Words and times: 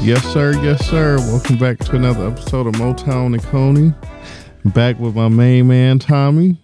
Yes, 0.00 0.24
sir. 0.32 0.52
Yes, 0.62 0.86
sir. 0.88 1.18
Welcome 1.18 1.58
back 1.58 1.78
to 1.80 1.96
another 1.96 2.28
episode 2.28 2.68
of 2.68 2.74
Motown 2.74 3.34
and 3.34 3.42
Coney. 3.42 3.92
Back 4.74 4.98
with 4.98 5.16
my 5.16 5.28
main 5.28 5.68
man, 5.68 5.98
Tommy. 5.98 6.58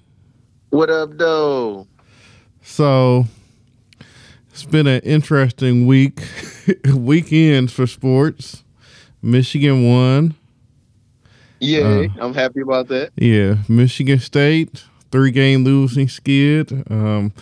What 0.70 0.90
up, 0.90 1.16
though? 1.16 1.86
So, 2.62 3.24
it's 4.50 4.64
been 4.64 4.86
an 4.86 5.00
interesting 5.00 5.86
week, 5.86 6.20
weekend 6.94 7.72
for 7.72 7.86
sports. 7.86 8.62
Michigan 9.22 9.88
won. 9.88 10.34
Yeah, 11.60 11.80
uh, 11.80 12.08
I'm 12.20 12.34
happy 12.34 12.60
about 12.60 12.88
that. 12.88 13.12
Yeah, 13.16 13.56
Michigan 13.68 14.18
State, 14.18 14.84
three 15.10 15.30
game 15.30 15.64
losing 15.64 16.08
skid. 16.08 16.84
Um, 16.90 17.32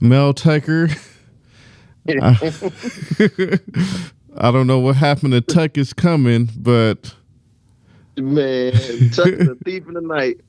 Mel 0.00 0.32
Tucker. 0.32 0.88
I 2.08 2.38
don't 4.50 4.66
know 4.66 4.78
what 4.78 4.96
happened 4.96 5.32
to 5.32 5.42
Tuck 5.42 5.76
is 5.76 5.92
coming, 5.92 6.48
but 6.56 7.14
man, 8.18 8.72
is 8.74 9.18
a 9.18 9.54
thief 9.64 9.86
in 9.86 9.94
the 9.94 10.00
night. 10.00 10.40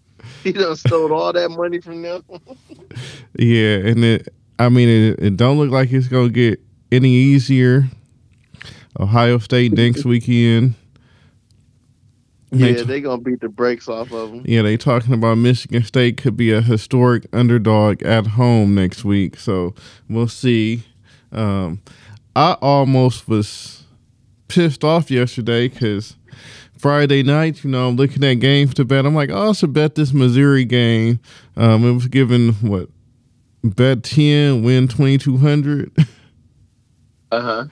He 0.43 0.51
done 0.51 0.75
stole 0.75 1.13
all 1.13 1.33
that 1.33 1.49
money 1.49 1.79
from 1.79 2.01
them. 2.01 2.23
yeah, 3.37 3.77
and 3.77 4.03
it 4.03 4.33
I 4.59 4.69
mean 4.69 4.89
it, 4.89 5.19
it 5.19 5.37
don't 5.37 5.57
look 5.57 5.71
like 5.71 5.91
it's 5.91 6.07
gonna 6.07 6.29
get 6.29 6.59
any 6.91 7.09
easier. 7.09 7.85
Ohio 8.99 9.37
State 9.37 9.73
next 9.73 10.05
weekend. 10.05 10.73
Yeah, 12.51 12.73
they, 12.73 12.83
they 12.83 13.01
gonna 13.01 13.21
beat 13.21 13.41
the 13.41 13.49
brakes 13.49 13.87
off 13.87 14.11
of 14.11 14.31
them. 14.31 14.43
Yeah, 14.45 14.61
they 14.61 14.77
talking 14.77 15.13
about 15.13 15.37
Michigan 15.37 15.83
State 15.83 16.17
could 16.17 16.37
be 16.37 16.51
a 16.51 16.61
historic 16.61 17.27
underdog 17.33 18.01
at 18.03 18.25
home 18.25 18.73
next 18.73 19.03
week, 19.03 19.37
so 19.37 19.75
we'll 20.09 20.29
see. 20.29 20.83
Um, 21.31 21.81
I 22.35 22.53
almost 22.61 23.27
was 23.27 23.83
pissed 24.47 24.83
off 24.83 25.11
yesterday 25.11 25.67
because 25.67 26.16
Friday 26.79 27.23
night, 27.23 27.63
you 27.63 27.69
know, 27.69 27.89
I'm 27.89 27.95
looking 27.95 28.23
at 28.23 28.35
games 28.35 28.73
to 28.75 28.85
bet. 28.85 29.05
I'm 29.05 29.15
like, 29.15 29.29
oh, 29.31 29.49
I 29.49 29.53
should 29.53 29.73
bet 29.73 29.95
this 29.95 30.13
Missouri 30.13 30.65
game. 30.65 31.19
Um, 31.55 31.85
it 31.85 31.93
was 31.93 32.07
given 32.07 32.53
what 32.53 32.89
bet 33.63 34.03
ten, 34.03 34.63
win 34.63 34.87
twenty 34.87 35.17
two 35.17 35.37
hundred. 35.37 35.91
Uh 37.29 37.41
huh. 37.41 37.65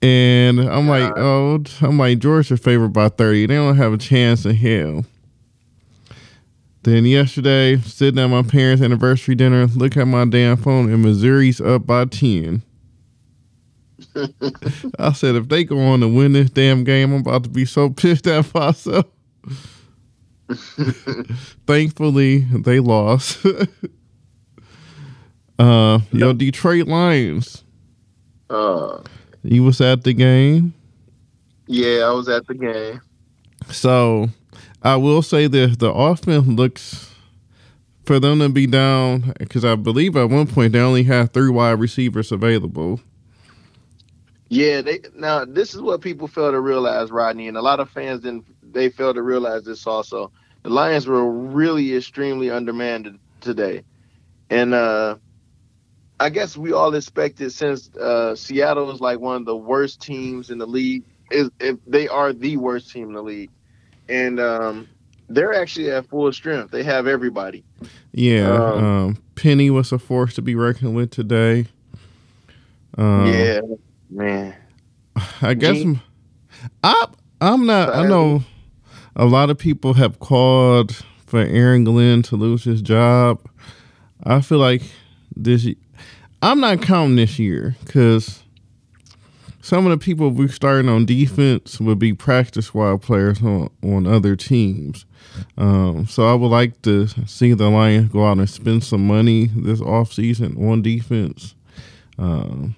And 0.00 0.58
I'm 0.58 0.88
uh, 0.88 0.98
like, 0.98 1.12
oh, 1.18 1.62
I'm 1.82 1.98
like 1.98 2.18
Georgia 2.18 2.56
favored 2.56 2.94
by 2.94 3.10
thirty. 3.10 3.44
They 3.44 3.56
don't 3.56 3.76
have 3.76 3.92
a 3.92 3.98
chance 3.98 4.46
in 4.46 4.54
hell. 4.54 5.04
Then 6.82 7.04
yesterday, 7.04 7.76
sitting 7.76 8.18
at 8.18 8.28
my 8.28 8.42
parents' 8.42 8.82
anniversary 8.82 9.34
dinner, 9.34 9.66
look 9.66 9.98
at 9.98 10.06
my 10.06 10.24
damn 10.24 10.56
phone, 10.56 10.90
and 10.90 11.02
Missouri's 11.02 11.60
up 11.60 11.86
by 11.86 12.06
ten. 12.06 12.62
I 14.98 15.12
said, 15.12 15.36
if 15.36 15.48
they 15.48 15.64
go 15.64 15.78
on 15.78 16.00
to 16.00 16.08
win 16.08 16.32
this 16.32 16.50
damn 16.50 16.84
game, 16.84 17.12
I'm 17.12 17.20
about 17.20 17.44
to 17.44 17.50
be 17.50 17.64
so 17.64 17.90
pissed 17.90 18.26
at 18.26 18.52
myself. 18.54 19.06
Thankfully, 21.66 22.38
they 22.38 22.80
lost. 22.80 23.44
uh, 25.58 26.00
yo, 26.12 26.32
Detroit 26.32 26.86
Lions. 26.86 27.64
Uh, 28.48 29.02
you 29.42 29.62
was 29.62 29.80
at 29.80 30.04
the 30.04 30.12
game. 30.12 30.74
Yeah, 31.66 32.06
I 32.06 32.10
was 32.10 32.28
at 32.28 32.46
the 32.46 32.54
game. 32.54 33.00
So, 33.70 34.28
I 34.82 34.96
will 34.96 35.22
say 35.22 35.46
that 35.46 35.78
the 35.78 35.92
offense 35.92 36.46
looks 36.46 37.14
for 38.04 38.18
them 38.18 38.40
to 38.40 38.48
be 38.48 38.66
down 38.66 39.34
because 39.38 39.64
I 39.64 39.76
believe 39.76 40.16
at 40.16 40.30
one 40.30 40.48
point 40.48 40.72
they 40.72 40.80
only 40.80 41.04
had 41.04 41.32
three 41.32 41.50
wide 41.50 41.78
receivers 41.78 42.32
available. 42.32 43.00
Yeah, 44.50 44.82
they 44.82 44.98
now 45.14 45.44
this 45.44 45.74
is 45.74 45.80
what 45.80 46.00
people 46.00 46.26
fail 46.26 46.50
to 46.50 46.60
realize, 46.60 47.12
Rodney, 47.12 47.46
and 47.46 47.56
a 47.56 47.62
lot 47.62 47.78
of 47.78 47.88
fans 47.88 48.22
didn't. 48.22 48.44
They 48.72 48.90
fail 48.90 49.14
to 49.14 49.22
realize 49.22 49.62
this 49.62 49.86
also. 49.86 50.32
The 50.64 50.70
Lions 50.70 51.06
were 51.06 51.30
really 51.30 51.96
extremely 51.96 52.50
undermanned 52.50 53.16
today, 53.40 53.84
and 54.50 54.74
uh, 54.74 55.16
I 56.18 56.30
guess 56.30 56.56
we 56.56 56.72
all 56.72 56.92
expected 56.96 57.52
since 57.52 57.94
uh, 57.94 58.34
Seattle 58.34 58.90
is 58.90 59.00
like 59.00 59.20
one 59.20 59.36
of 59.36 59.44
the 59.44 59.56
worst 59.56 60.02
teams 60.02 60.50
in 60.50 60.58
the 60.58 60.66
league. 60.66 61.04
Is 61.30 61.48
if 61.60 61.78
they 61.86 62.08
are 62.08 62.32
the 62.32 62.56
worst 62.56 62.90
team 62.90 63.06
in 63.06 63.14
the 63.14 63.22
league, 63.22 63.50
and 64.08 64.40
um, 64.40 64.88
they're 65.28 65.54
actually 65.54 65.92
at 65.92 66.08
full 66.08 66.32
strength. 66.32 66.72
They 66.72 66.82
have 66.82 67.06
everybody. 67.06 67.62
Yeah, 68.10 68.50
um, 68.50 68.84
um, 68.84 69.22
Penny 69.36 69.70
was 69.70 69.92
a 69.92 69.98
force 70.00 70.34
to 70.34 70.42
be 70.42 70.56
reckoned 70.56 70.96
with 70.96 71.12
today. 71.12 71.68
Um, 72.98 73.26
yeah, 73.26 73.60
Man, 74.10 74.54
I 75.40 75.54
guess 75.54 75.76
G- 75.76 76.00
I 76.82 77.06
I'm 77.40 77.66
not. 77.66 77.94
I 77.94 78.06
know 78.06 78.42
a 79.16 79.24
lot 79.24 79.50
of 79.50 79.58
people 79.58 79.94
have 79.94 80.18
called 80.18 81.02
for 81.26 81.40
Aaron 81.40 81.84
Glenn 81.84 82.22
to 82.22 82.36
lose 82.36 82.64
his 82.64 82.82
job. 82.82 83.40
I 84.24 84.40
feel 84.40 84.58
like 84.58 84.82
this. 85.36 85.66
I'm 86.42 86.60
not 86.60 86.82
counting 86.82 87.16
this 87.16 87.38
year 87.38 87.76
because 87.84 88.42
some 89.62 89.86
of 89.86 89.90
the 89.90 90.02
people 90.02 90.30
we 90.30 90.48
starting 90.48 90.88
on 90.88 91.04
defense 91.04 91.78
would 91.80 91.98
be 91.98 92.12
practice 92.14 92.66
squad 92.66 93.02
players 93.02 93.42
on, 93.42 93.70
on 93.82 94.06
other 94.06 94.34
teams. 94.36 95.04
Um, 95.56 96.06
so 96.06 96.26
I 96.26 96.34
would 96.34 96.48
like 96.48 96.80
to 96.82 97.06
see 97.26 97.52
the 97.52 97.68
Lions 97.70 98.10
go 98.10 98.26
out 98.26 98.38
and 98.38 98.48
spend 98.48 98.84
some 98.84 99.06
money 99.06 99.46
this 99.54 99.80
offseason 99.80 100.60
on 100.60 100.82
defense. 100.82 101.54
Um, 102.18 102.74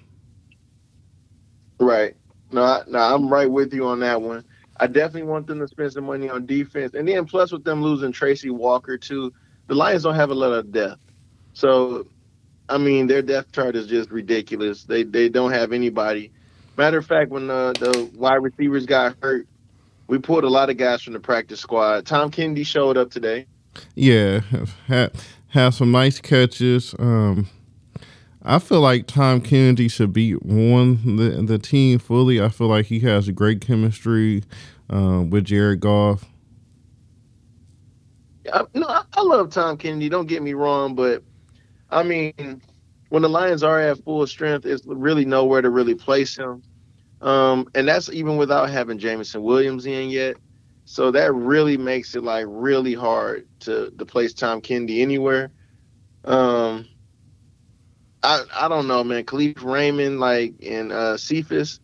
Right. 1.79 2.15
No, 2.51 2.63
I, 2.63 2.83
no, 2.87 2.99
I'm 2.99 3.27
right 3.29 3.49
with 3.49 3.73
you 3.73 3.87
on 3.87 3.99
that 4.01 4.21
one. 4.21 4.43
I 4.77 4.87
definitely 4.87 5.23
want 5.23 5.47
them 5.47 5.59
to 5.59 5.67
spend 5.67 5.93
some 5.93 6.05
money 6.05 6.29
on 6.29 6.45
defense, 6.45 6.93
and 6.93 7.07
then 7.07 7.25
plus 7.25 7.51
with 7.51 7.63
them 7.63 7.81
losing 7.81 8.11
Tracy 8.11 8.49
Walker 8.49 8.97
too, 8.97 9.33
the 9.67 9.75
Lions 9.75 10.03
don't 10.03 10.15
have 10.15 10.29
a 10.29 10.35
lot 10.35 10.51
of 10.51 10.71
depth. 10.71 10.99
So, 11.53 12.07
I 12.69 12.77
mean, 12.77 13.07
their 13.07 13.21
depth 13.21 13.51
chart 13.53 13.75
is 13.75 13.87
just 13.87 14.11
ridiculous. 14.11 14.83
They 14.83 15.03
they 15.03 15.29
don't 15.29 15.51
have 15.51 15.71
anybody. 15.71 16.31
Matter 16.75 16.97
of 16.97 17.05
fact, 17.05 17.29
when 17.29 17.47
the, 17.47 17.73
the 17.79 18.09
wide 18.17 18.41
receivers 18.41 18.85
got 18.85 19.15
hurt, 19.21 19.47
we 20.07 20.17
pulled 20.17 20.43
a 20.43 20.49
lot 20.49 20.69
of 20.69 20.77
guys 20.77 21.03
from 21.03 21.13
the 21.13 21.19
practice 21.19 21.59
squad. 21.59 22.05
Tom 22.05 22.31
Kennedy 22.31 22.63
showed 22.63 22.97
up 22.97 23.11
today. 23.11 23.45
Yeah, 23.95 24.41
had 24.87 25.69
some 25.73 25.91
nice 25.91 26.19
catches. 26.19 26.95
Um, 26.97 27.47
I 28.45 28.59
feel 28.59 28.81
like 28.81 29.07
Tom 29.07 29.39
Kennedy 29.41 29.87
should 29.87 30.11
be 30.11 30.35
on 30.35 31.17
the 31.17 31.41
the 31.45 31.57
team 31.57 31.99
fully. 31.99 32.41
I 32.41 32.49
feel 32.49 32.67
like 32.67 32.87
he 32.87 32.99
has 33.01 33.29
great 33.29 33.61
chemistry 33.61 34.43
uh, 34.89 35.23
with 35.27 35.45
Jared 35.45 35.79
Goff. 35.79 36.25
I, 38.51 38.63
no, 38.73 38.87
I, 38.87 39.03
I 39.13 39.21
love 39.21 39.49
Tom 39.49 39.77
Kennedy. 39.77 40.09
Don't 40.09 40.27
get 40.27 40.43
me 40.43 40.53
wrong, 40.53 40.93
but 40.93 41.23
I 41.89 42.03
mean, 42.03 42.61
when 43.09 43.21
the 43.21 43.29
Lions 43.29 43.63
are 43.63 43.79
at 43.79 44.03
full 44.03 44.27
strength, 44.27 44.65
it's 44.65 44.85
really 44.85 45.23
nowhere 45.23 45.61
to 45.61 45.69
really 45.69 45.95
place 45.95 46.35
him. 46.35 46.61
Um, 47.21 47.69
and 47.73 47.87
that's 47.87 48.09
even 48.09 48.35
without 48.35 48.69
having 48.69 48.97
Jameson 48.97 49.41
Williams 49.41 49.85
in 49.85 50.09
yet. 50.09 50.35
So 50.83 51.11
that 51.11 51.33
really 51.33 51.77
makes 51.77 52.13
it 52.13 52.23
like 52.23 52.45
really 52.49 52.93
hard 52.93 53.47
to 53.61 53.91
to 53.91 54.05
place 54.05 54.33
Tom 54.33 54.59
Kennedy 54.59 55.01
anywhere. 55.01 55.49
Um, 56.25 56.85
I 58.23 58.43
I 58.53 58.67
don't 58.67 58.87
know, 58.87 59.03
man. 59.03 59.23
Kalif 59.25 59.63
Raymond, 59.63 60.19
like 60.19 60.53
and 60.65 60.91
uh 60.91 61.17
Cephus. 61.17 61.79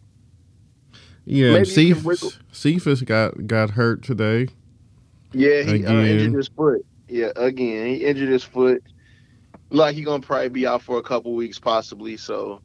Yeah, 1.25 1.63
Cephus, 1.63 2.39
Cephas 2.51 3.01
got 3.03 3.45
got 3.45 3.71
hurt 3.71 4.03
today. 4.03 4.47
Yeah, 5.33 5.61
he 5.61 5.85
uh, 5.85 5.93
injured 5.93 6.33
his 6.33 6.47
foot. 6.47 6.85
Yeah, 7.07 7.31
again, 7.35 7.87
he 7.87 8.05
injured 8.05 8.29
his 8.29 8.43
foot. 8.43 8.83
Like 9.69 9.95
he 9.95 10.03
gonna 10.03 10.23
probably 10.23 10.49
be 10.49 10.65
out 10.65 10.81
for 10.81 10.97
a 10.97 11.03
couple 11.03 11.33
weeks, 11.35 11.59
possibly. 11.59 12.17
So 12.17 12.61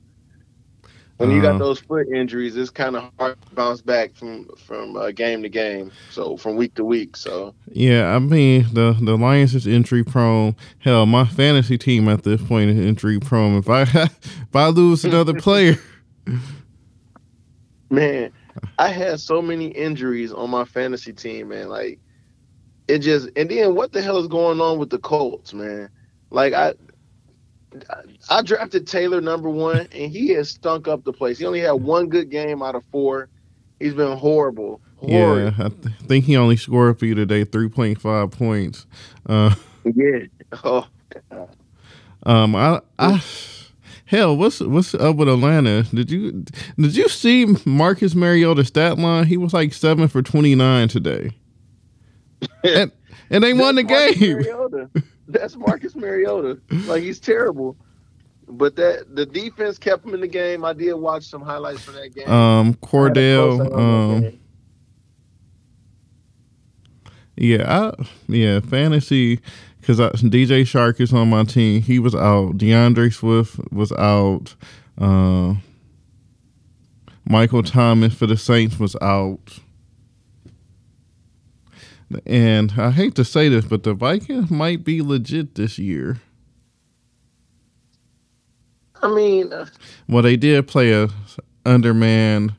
when 1.19 1.31
you 1.31 1.41
got 1.41 1.51
uh-huh. 1.51 1.59
those 1.59 1.81
foot 1.81 2.09
injuries, 2.09 2.57
it's 2.57 2.71
kind 2.71 2.97
of 2.97 3.11
hard 3.19 3.41
to 3.41 3.55
bounce 3.55 3.81
back 3.81 4.15
from 4.15 4.49
from 4.67 4.97
uh, 4.97 5.11
game 5.13 5.43
to 5.43 5.49
game. 5.49 5.93
So 6.11 6.37
from 6.37 6.57
week 6.57 6.75
to 6.75 6.85
week. 6.85 7.17
So 7.17 7.55
yeah, 7.69 8.15
I 8.15 8.19
mean 8.19 8.67
the 8.73 8.97
the 9.01 9.17
Lions 9.17 9.55
is 9.55 9.67
injury 9.67 10.03
prone. 10.03 10.57
Hell, 10.81 11.07
my 11.07 11.25
fantasy 11.25 11.79
team 11.79 12.09
at 12.09 12.25
this 12.25 12.43
point 12.43 12.71
is 12.71 12.79
injury 12.79 13.21
prone. 13.21 13.59
If 13.59 13.69
I 13.69 13.83
if 13.93 14.55
I 14.55 14.67
lose 14.69 15.05
another 15.05 15.35
player, 15.41 15.77
man, 17.91 18.33
I 18.79 18.89
had 18.89 19.21
so 19.21 19.41
many 19.41 19.69
injuries 19.69 20.33
on 20.33 20.51
my 20.51 20.65
fantasy 20.65 21.13
team, 21.13 21.49
man. 21.49 21.69
Like 21.69 22.01
it 22.89 22.99
just 22.99 23.29
and 23.37 23.49
then 23.49 23.77
what 23.77 23.93
the 23.93 24.03
hell 24.03 24.19
is 24.19 24.27
going 24.27 24.61
on 24.61 24.79
with 24.79 24.91
the 24.91 24.99
Colts, 24.99 25.55
man? 25.55 25.89
Like 26.31 26.55
I 26.55 26.75
I 28.31 28.43
drafted 28.43 28.87
Taylor 28.87 29.21
number 29.21 29.51
one, 29.51 29.89
and 29.93 30.11
he 30.11 30.29
has 30.31 30.51
stunk 30.51 30.89
up 30.89 31.05
the 31.05 31.13
place. 31.13 31.39
He 31.39 31.47
only 31.47 31.61
had 31.61 31.73
one 31.73 32.09
good 32.09 32.31
game 32.31 32.63
out 32.63 32.75
of 32.75 32.85
four. 32.87 33.29
He's 33.81 33.95
been 33.95 34.17
horrible. 34.17 34.81
Horrid. 34.97 35.55
Yeah, 35.59 35.67
I 35.67 35.69
th- 35.69 35.95
think 36.07 36.25
he 36.25 36.37
only 36.37 36.57
scored 36.57 36.99
for 36.99 37.07
you 37.07 37.15
today 37.15 37.45
three 37.45 37.69
point 37.69 38.01
five 38.01 38.31
points. 38.31 38.87
Uh, 39.29 39.55
yeah. 39.85 40.21
Oh. 40.63 40.87
Um. 42.25 42.57
I. 42.57 42.81
I. 42.99 43.23
Hell, 44.07 44.37
what's 44.37 44.61
what's 44.61 44.95
up 44.95 45.17
with 45.17 45.29
Atlanta? 45.29 45.83
Did 45.83 46.11
you 46.11 46.45
did 46.79 46.97
you 46.97 47.09
see 47.09 47.47
Marcus 47.65 48.15
Mariota's 48.15 48.69
stat 48.69 48.99
line? 48.99 49.27
He 49.27 49.37
was 49.37 49.53
like 49.53 49.73
seven 49.73 50.09
for 50.09 50.23
twenty 50.23 50.55
nine 50.55 50.89
today, 50.89 51.31
and 52.65 52.93
and 53.31 53.43
they 53.43 53.55
won 53.55 53.75
the 53.75 53.83
game. 53.83 54.45
That's 55.29 55.57
Marcus 55.57 55.95
Mariota. 55.95 56.59
Like 56.71 57.03
he's 57.03 57.21
terrible. 57.21 57.77
But 58.47 58.77
that 58.77 59.15
the 59.15 59.25
defense 59.25 59.79
kept 59.79 60.05
him 60.05 60.15
in 60.15 60.21
the 60.21 60.29
game. 60.29 60.65
I 60.65 60.75
did 60.75 60.95
watch 60.95 61.25
some 61.25 61.41
highlights 61.41 61.83
from 61.83 61.95
that 61.95 62.15
game. 62.15 62.29
Um, 62.29 62.75
Cordell. 62.75 63.75
Um, 63.75 64.39
yeah, 67.37 67.93
I, 67.99 68.05
yeah, 68.29 68.61
fantasy 68.61 69.41
because 69.81 69.99
DJ 69.99 70.63
Chark 70.63 71.01
is 71.01 71.13
on 71.13 71.31
my 71.31 71.45
team. 71.45 71.83
He 71.83 71.99
was 71.99 72.15
out. 72.15 72.59
DeAndre 72.59 73.13
Swift 73.13 73.59
was 73.73 73.93
out. 73.93 74.55
Uh, 74.99 75.55
Michael 77.27 77.63
Thomas 77.63 78.15
for 78.15 78.27
the 78.27 78.37
Saints 78.37 78.79
was 78.79 78.97
out. 79.01 79.59
And 82.27 82.73
I 82.77 82.91
hate 82.91 83.15
to 83.17 83.25
say 83.25 83.49
this, 83.49 83.65
but 83.65 83.83
the 83.83 83.95
Vikings 83.95 84.51
might 84.51 84.85
be 84.85 85.03
legit 85.03 85.55
this 85.55 85.79
year. 85.79 86.21
I 89.03 89.09
mean, 89.15 89.53
uh, 89.53 89.67
well, 90.09 90.23
they 90.23 90.37
did 90.37 90.67
play 90.67 90.93
a 90.93 91.09
undermanned 91.67 92.55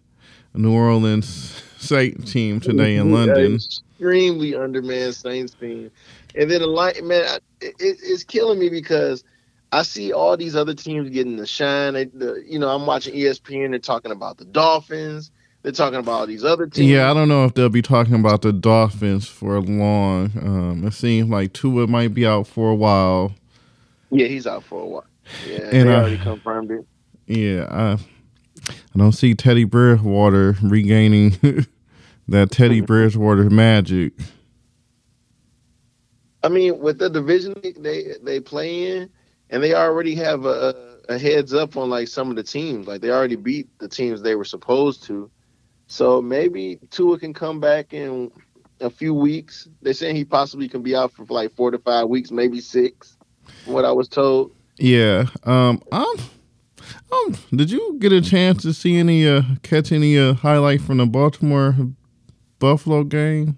New 0.53 0.73
Orleans 0.73 1.63
Saints 1.77 2.31
team 2.31 2.59
today 2.59 2.95
in 2.95 3.11
London. 3.13 3.55
Extremely 3.55 4.55
undermanned 4.55 5.15
Saints 5.15 5.53
team, 5.55 5.89
and 6.35 6.51
then 6.51 6.61
a 6.61 6.67
light 6.67 7.03
man, 7.03 7.39
it, 7.61 7.75
it's 7.79 8.23
killing 8.23 8.59
me 8.59 8.69
because 8.69 9.23
I 9.71 9.81
see 9.81 10.13
all 10.13 10.37
these 10.37 10.55
other 10.55 10.73
teams 10.73 11.09
getting 11.09 11.37
the 11.37 11.47
shine. 11.47 11.93
They, 11.93 12.05
the, 12.05 12.43
you 12.47 12.59
know, 12.59 12.69
I'm 12.69 12.85
watching 12.85 13.15
ESPN. 13.15 13.71
They're 13.71 13.79
talking 13.79 14.11
about 14.11 14.37
the 14.37 14.45
Dolphins. 14.45 15.31
They're 15.65 15.71
talking 15.71 15.97
about 15.97 16.11
all 16.11 16.27
these 16.27 16.43
other 16.43 16.67
teams. 16.67 16.91
Yeah, 16.91 17.09
I 17.09 17.15
don't 17.15 17.27
know 17.27 17.43
if 17.45 17.55
they'll 17.55 17.69
be 17.69 17.81
talking 17.81 18.13
about 18.13 18.43
the 18.43 18.53
Dolphins 18.53 19.27
for 19.27 19.59
long. 19.59 20.31
Um, 20.39 20.85
it 20.85 20.93
seems 20.93 21.27
like 21.27 21.53
Tua 21.53 21.87
might 21.87 22.13
be 22.13 22.23
out 22.23 22.45
for 22.45 22.69
a 22.69 22.75
while. 22.75 23.33
Yeah, 24.11 24.27
he's 24.27 24.45
out 24.45 24.63
for 24.63 24.79
a 24.79 24.85
while. 24.85 25.07
Yeah, 25.49 25.61
and 25.71 25.89
they 25.89 25.91
I, 25.91 25.95
already 25.95 26.17
confirmed 26.19 26.69
it. 26.69 26.85
Yeah, 27.25 27.65
I 27.71 27.93
I 28.69 28.97
don't 28.99 29.13
see 29.13 29.33
Teddy 29.33 29.63
Bridgewater 29.63 30.55
regaining 30.61 31.31
that 32.27 32.51
Teddy 32.51 32.77
mm-hmm. 32.77 32.85
Bridgewater 32.85 33.49
magic. 33.49 34.13
I 36.43 36.49
mean, 36.49 36.77
with 36.77 36.99
the 36.99 37.09
division 37.09 37.55
they 37.79 38.13
they 38.21 38.39
play 38.39 38.97
in, 38.97 39.09
and 39.49 39.63
they 39.63 39.73
already 39.73 40.13
have 40.13 40.45
a, 40.45 40.99
a 41.09 41.17
heads 41.17 41.55
up 41.55 41.75
on 41.75 41.89
like 41.89 42.07
some 42.07 42.29
of 42.29 42.35
the 42.35 42.43
teams. 42.43 42.85
Like 42.85 43.01
they 43.01 43.09
already 43.09 43.35
beat 43.35 43.67
the 43.79 43.87
teams 43.87 44.21
they 44.21 44.35
were 44.35 44.45
supposed 44.45 45.01
to. 45.05 45.31
So 45.87 46.21
maybe 46.21 46.79
Tua 46.89 47.19
can 47.19 47.33
come 47.33 47.59
back 47.59 47.93
in 47.93 48.31
a 48.81 48.89
few 48.89 49.13
weeks. 49.13 49.67
They're 49.81 49.93
saying 49.93 50.15
he 50.15 50.25
possibly 50.25 50.67
can 50.67 50.81
be 50.81 50.95
out 50.95 51.11
for 51.11 51.25
like 51.25 51.53
four 51.55 51.71
to 51.71 51.77
five 51.79 52.07
weeks, 52.07 52.31
maybe 52.31 52.59
six. 52.61 53.17
what 53.65 53.85
I 53.85 53.91
was 53.91 54.07
told. 54.07 54.51
Yeah. 54.77 55.25
Um. 55.43 55.81
Um. 55.91 56.15
Um. 57.11 57.35
Did 57.55 57.71
you 57.71 57.97
get 57.99 58.11
a 58.11 58.21
chance 58.21 58.63
to 58.63 58.73
see 58.73 58.97
any 58.97 59.27
uh 59.27 59.43
catch 59.63 59.91
any 59.91 60.17
uh 60.17 60.33
highlight 60.33 60.81
from 60.81 60.97
the 60.97 61.05
Baltimore 61.05 61.75
Buffalo 62.59 63.03
game? 63.03 63.57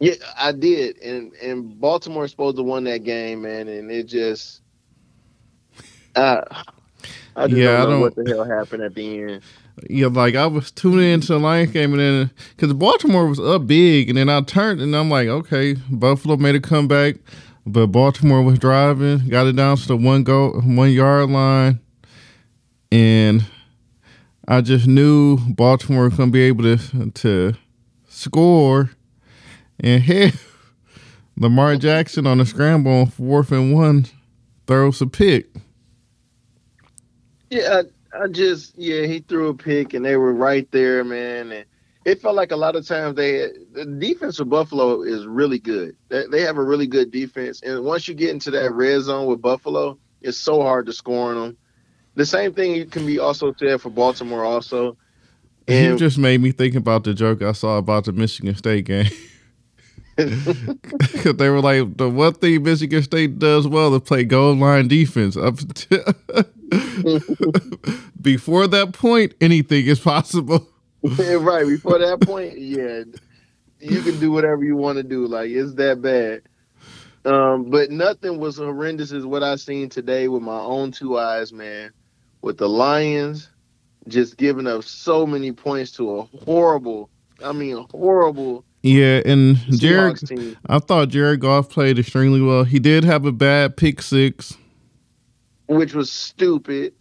Yeah, 0.00 0.14
I 0.38 0.52
did, 0.52 0.98
and 1.02 1.32
and 1.34 1.78
Baltimore 1.78 2.26
supposed 2.26 2.56
to 2.56 2.62
win 2.62 2.84
that 2.84 3.04
game, 3.04 3.42
man, 3.42 3.68
and 3.68 3.90
it 3.90 4.04
just. 4.04 4.62
Uh, 6.16 6.42
I 7.36 7.46
just 7.46 7.58
yeah, 7.58 7.76
don't 7.76 7.78
know 7.78 7.86
I 7.86 7.90
don't, 7.90 8.00
what 8.00 8.14
the 8.16 8.24
hell 8.28 8.44
happened 8.44 8.82
at 8.82 8.94
the 8.94 9.22
end 9.22 9.42
yeah, 9.88 10.06
like 10.06 10.34
I 10.34 10.46
was 10.46 10.70
tuning 10.70 11.10
into 11.10 11.28
the 11.28 11.38
Lions 11.38 11.72
game 11.72 11.92
and 11.92 12.00
then 12.00 12.30
because 12.56 12.72
Baltimore 12.74 13.26
was 13.26 13.40
up 13.40 13.66
big, 13.66 14.08
and 14.08 14.18
then 14.18 14.28
I 14.28 14.40
turned 14.42 14.80
and 14.80 14.94
I'm 14.94 15.10
like, 15.10 15.28
okay, 15.28 15.74
Buffalo 15.90 16.36
made 16.36 16.54
a 16.54 16.60
comeback, 16.60 17.16
but 17.66 17.88
Baltimore 17.88 18.42
was 18.42 18.58
driving, 18.58 19.28
got 19.28 19.46
it 19.46 19.56
down 19.56 19.76
to 19.76 19.88
the 19.88 19.96
one 19.96 20.24
goal, 20.24 20.60
one 20.60 20.90
yard 20.90 21.30
line, 21.30 21.80
and 22.92 23.44
I 24.48 24.60
just 24.60 24.86
knew 24.86 25.38
Baltimore 25.48 26.04
was 26.04 26.14
gonna 26.16 26.30
be 26.30 26.42
able 26.42 26.64
to 26.64 27.10
to 27.10 27.54
score, 28.08 28.90
and 29.78 30.02
hey, 30.02 30.32
Lamar 31.38 31.76
Jackson 31.76 32.26
on 32.26 32.40
a 32.40 32.46
scramble 32.46 32.92
on 32.92 33.06
fourth 33.06 33.52
and 33.52 33.74
one 33.74 34.06
throws 34.66 35.00
a 35.00 35.06
pick. 35.06 35.48
Yeah. 37.48 37.62
Uh, 37.62 37.82
I 38.12 38.26
just 38.28 38.76
yeah, 38.76 39.06
he 39.06 39.20
threw 39.20 39.48
a 39.48 39.54
pick 39.54 39.94
and 39.94 40.04
they 40.04 40.16
were 40.16 40.32
right 40.32 40.70
there, 40.70 41.04
man. 41.04 41.52
And 41.52 41.64
it 42.04 42.20
felt 42.20 42.34
like 42.34 42.50
a 42.50 42.56
lot 42.56 42.76
of 42.76 42.86
times 42.86 43.16
they 43.16 43.48
the 43.72 43.84
defense 43.84 44.40
of 44.40 44.48
Buffalo 44.48 45.02
is 45.02 45.26
really 45.26 45.58
good. 45.58 45.96
They, 46.08 46.24
they 46.30 46.40
have 46.42 46.56
a 46.56 46.64
really 46.64 46.86
good 46.86 47.10
defense, 47.10 47.62
and 47.62 47.84
once 47.84 48.08
you 48.08 48.14
get 48.14 48.30
into 48.30 48.50
that 48.52 48.72
red 48.72 49.02
zone 49.02 49.26
with 49.26 49.40
Buffalo, 49.40 49.98
it's 50.22 50.38
so 50.38 50.62
hard 50.62 50.86
to 50.86 50.92
score 50.92 51.30
on 51.30 51.36
them. 51.36 51.56
The 52.14 52.26
same 52.26 52.52
thing 52.52 52.88
can 52.90 53.06
be 53.06 53.18
also 53.18 53.54
said 53.58 53.80
for 53.80 53.90
Baltimore, 53.90 54.44
also. 54.44 54.96
And 55.68 55.92
you 55.92 55.96
just 55.96 56.18
made 56.18 56.40
me 56.40 56.52
think 56.52 56.74
about 56.74 57.04
the 57.04 57.14
joke 57.14 57.42
I 57.42 57.52
saw 57.52 57.78
about 57.78 58.04
the 58.04 58.12
Michigan 58.12 58.56
State 58.56 58.86
game. 58.86 59.10
Because 60.26 61.34
they 61.36 61.48
were 61.48 61.60
like, 61.60 61.96
the 61.96 62.08
one 62.08 62.34
thing 62.34 62.62
Michigan 62.62 63.02
State 63.02 63.38
does 63.38 63.66
well 63.66 63.94
is 63.94 64.02
play 64.02 64.24
goal 64.24 64.54
line 64.54 64.88
defense. 64.88 65.36
Up 65.36 65.56
before 68.20 68.66
that 68.66 68.92
point, 68.92 69.34
anything 69.40 69.86
is 69.86 70.00
possible. 70.00 70.68
right 71.02 71.66
before 71.66 71.98
that 71.98 72.20
point, 72.20 72.58
yeah, 72.58 73.04
you 73.80 74.02
can 74.02 74.18
do 74.20 74.30
whatever 74.30 74.64
you 74.64 74.76
want 74.76 74.98
to 74.98 75.02
do. 75.02 75.26
Like 75.26 75.50
it's 75.50 75.74
that 75.74 76.02
bad. 76.02 76.42
Um, 77.24 77.70
but 77.70 77.90
nothing 77.90 78.38
was 78.38 78.56
horrendous 78.56 79.12
as 79.12 79.26
what 79.26 79.42
I 79.42 79.56
seen 79.56 79.88
today 79.88 80.28
with 80.28 80.42
my 80.42 80.58
own 80.58 80.90
two 80.90 81.18
eyes, 81.18 81.52
man. 81.52 81.90
With 82.42 82.56
the 82.56 82.68
Lions 82.68 83.50
just 84.08 84.36
giving 84.38 84.66
up 84.66 84.84
so 84.84 85.26
many 85.26 85.52
points 85.52 85.92
to 85.92 86.18
a 86.18 86.22
horrible, 86.44 87.10
I 87.44 87.52
mean, 87.52 87.86
horrible 87.90 88.64
yeah, 88.82 89.20
and 89.26 89.56
Jared, 89.78 90.56
I 90.66 90.78
thought 90.78 91.10
Jared 91.10 91.40
Goff 91.40 91.68
played 91.68 91.98
extremely 91.98 92.40
well. 92.40 92.64
He 92.64 92.78
did 92.78 93.04
have 93.04 93.26
a 93.26 93.32
bad 93.32 93.76
pick 93.76 94.00
six, 94.00 94.56
which 95.66 95.92
was 95.92 96.10
stupid. 96.10 96.94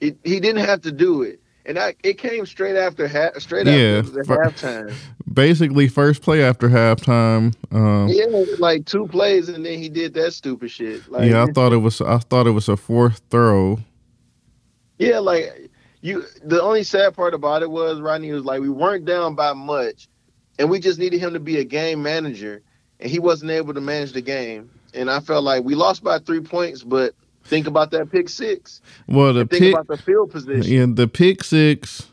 It, 0.00 0.18
he 0.24 0.40
didn't 0.40 0.64
have 0.64 0.80
to 0.82 0.90
do 0.90 1.22
it, 1.22 1.40
and 1.66 1.78
I, 1.78 1.94
it 2.02 2.18
came 2.18 2.44
straight 2.46 2.74
after 2.74 3.06
ha- 3.06 3.38
straight 3.38 3.68
yeah, 3.68 3.98
after 3.98 4.10
the 4.10 4.24
for, 4.24 4.38
halftime. 4.38 4.92
Basically, 5.32 5.86
first 5.86 6.20
play 6.20 6.42
after 6.42 6.68
halftime. 6.68 7.54
Um, 7.70 8.08
yeah, 8.08 8.44
like 8.58 8.84
two 8.84 9.06
plays, 9.06 9.48
and 9.48 9.64
then 9.64 9.78
he 9.78 9.88
did 9.88 10.14
that 10.14 10.32
stupid 10.32 10.72
shit. 10.72 11.08
Like, 11.08 11.30
yeah, 11.30 11.44
I 11.44 11.52
thought 11.52 11.72
it 11.72 11.78
was. 11.78 12.00
I 12.00 12.18
thought 12.18 12.48
it 12.48 12.52
was 12.52 12.68
a 12.68 12.76
fourth 12.76 13.22
throw. 13.30 13.78
Yeah, 14.98 15.20
like 15.20 15.70
you. 16.00 16.24
The 16.42 16.60
only 16.60 16.82
sad 16.82 17.14
part 17.14 17.34
about 17.34 17.62
it 17.62 17.70
was 17.70 18.00
Rodney 18.00 18.32
was 18.32 18.44
like, 18.44 18.60
we 18.60 18.68
weren't 18.68 19.04
down 19.04 19.36
by 19.36 19.52
much 19.52 20.08
and 20.58 20.70
we 20.70 20.78
just 20.78 20.98
needed 20.98 21.20
him 21.20 21.32
to 21.34 21.40
be 21.40 21.58
a 21.58 21.64
game 21.64 22.02
manager, 22.02 22.62
and 23.00 23.10
he 23.10 23.18
wasn't 23.18 23.50
able 23.50 23.74
to 23.74 23.80
manage 23.80 24.12
the 24.12 24.20
game. 24.20 24.70
And 24.92 25.10
I 25.10 25.20
felt 25.20 25.44
like 25.44 25.64
we 25.64 25.74
lost 25.74 26.04
by 26.04 26.18
three 26.18 26.40
points, 26.40 26.82
but 26.82 27.14
think 27.44 27.66
about 27.66 27.90
that 27.90 28.10
pick 28.10 28.28
six. 28.28 28.80
Well, 29.08 29.32
the 29.32 29.46
think 29.46 29.62
pick, 29.62 29.74
about 29.74 29.88
the 29.88 29.96
field 29.96 30.30
position. 30.30 30.72
Yeah, 30.72 30.86
the 30.88 31.08
pick 31.08 31.42
six, 31.42 32.08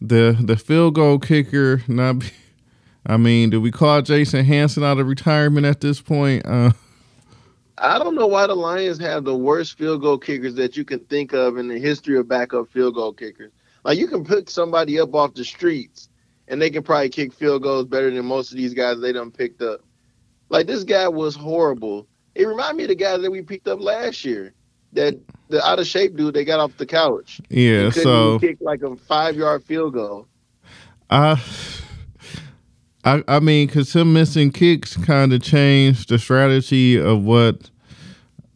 the 0.00 0.36
the 0.40 0.56
field 0.56 0.94
goal 0.94 1.18
kicker. 1.18 1.82
Not, 1.86 2.20
be, 2.20 2.26
I 3.06 3.16
mean, 3.16 3.50
do 3.50 3.60
we 3.60 3.70
call 3.70 4.02
Jason 4.02 4.44
Hanson 4.44 4.82
out 4.82 4.98
of 4.98 5.06
retirement 5.06 5.66
at 5.66 5.80
this 5.80 6.00
point? 6.00 6.44
Uh, 6.44 6.72
I 7.78 7.98
don't 7.98 8.14
know 8.14 8.26
why 8.26 8.46
the 8.46 8.54
Lions 8.54 8.98
have 8.98 9.24
the 9.24 9.36
worst 9.36 9.76
field 9.76 10.00
goal 10.00 10.18
kickers 10.18 10.54
that 10.54 10.76
you 10.76 10.84
can 10.84 11.00
think 11.00 11.32
of 11.34 11.58
in 11.58 11.68
the 11.68 11.78
history 11.78 12.18
of 12.18 12.26
backup 12.26 12.70
field 12.72 12.94
goal 12.94 13.12
kickers. 13.12 13.52
Like 13.84 13.98
you 13.98 14.08
can 14.08 14.24
pick 14.24 14.50
somebody 14.50 14.98
up 14.98 15.14
off 15.14 15.34
the 15.34 15.44
streets 15.44 16.08
and 16.48 16.60
they 16.60 16.70
can 16.70 16.82
probably 16.82 17.08
kick 17.08 17.32
field 17.32 17.62
goals 17.62 17.86
better 17.86 18.10
than 18.10 18.24
most 18.24 18.50
of 18.50 18.56
these 18.56 18.74
guys 18.74 19.00
they 19.00 19.12
done 19.12 19.30
picked 19.30 19.62
up. 19.62 19.80
Like 20.48 20.66
this 20.66 20.84
guy 20.84 21.08
was 21.08 21.34
horrible. 21.34 22.06
It 22.34 22.46
reminded 22.46 22.76
me 22.76 22.84
of 22.84 22.88
the 22.88 22.94
guy 22.94 23.16
that 23.16 23.30
we 23.30 23.42
picked 23.42 23.68
up 23.68 23.80
last 23.80 24.24
year. 24.24 24.52
That 24.92 25.18
the 25.48 25.66
out 25.66 25.78
of 25.78 25.86
shape 25.86 26.16
dude 26.16 26.34
they 26.34 26.44
got 26.44 26.60
off 26.60 26.76
the 26.76 26.86
couch. 26.86 27.40
Yeah, 27.50 27.90
so 27.90 28.38
kick 28.38 28.58
like 28.60 28.82
a 28.82 28.96
five 28.96 29.36
yard 29.36 29.64
field 29.64 29.94
goal. 29.94 30.26
Uh 31.10 31.36
I, 33.06 33.22
I 33.28 33.38
mean, 33.38 33.68
because 33.68 33.92
him 33.92 34.12
missing 34.12 34.50
kicks 34.50 34.96
kind 34.96 35.32
of 35.32 35.40
changed 35.40 36.08
the 36.08 36.18
strategy 36.18 37.00
of 37.00 37.22
what 37.22 37.70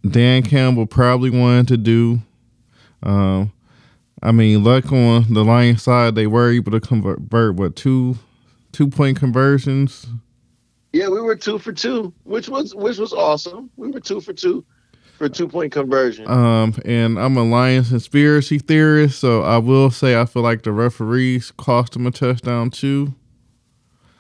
Dan 0.09 0.43
Campbell 0.43 0.87
probably 0.87 1.31
wanted 1.31 1.69
to 1.69 1.77
do. 1.77 2.21
Um, 3.05 3.53
I 4.23 4.33
mean, 4.33 4.63
luck 4.65 4.93
on 4.93 5.33
the 5.33 5.45
Lions 5.45 5.83
side, 5.83 6.15
they 6.15 6.27
were 6.27 6.51
able 6.51 6.73
to 6.73 6.81
convert 6.81 7.55
what 7.55 7.77
two 7.77 8.19
two 8.73 8.89
point 8.89 9.19
conversions. 9.19 10.07
Yeah, 10.93 11.09
we 11.09 11.21
were 11.21 11.37
two 11.37 11.59
for 11.59 11.73
two, 11.73 12.13
which 12.25 12.49
was 12.49 12.75
which 12.75 12.99
was 12.99 13.13
awesome. 13.13 13.71
We 13.77 13.91
were 13.91 14.01
two 14.01 14.21
for 14.21 14.33
two 14.33 14.65
for 15.17 15.29
two 15.29 15.49
point 15.49 15.73
conversion. 15.73 16.29
Um, 16.29 16.75
and 16.85 17.19
I'm 17.19 17.37
a 17.37 17.45
Lions 17.45 17.91
conspiracy 17.91 18.59
theorist, 18.59 19.21
so 19.21 19.43
I 19.43 19.59
will 19.59 19.91
say 19.91 20.21
I 20.21 20.25
feel 20.25 20.43
like 20.43 20.63
the 20.63 20.73
referees 20.73 21.53
cost 21.53 21.93
them 21.93 22.07
a 22.07 22.11
touchdown 22.11 22.71
too. 22.71 23.15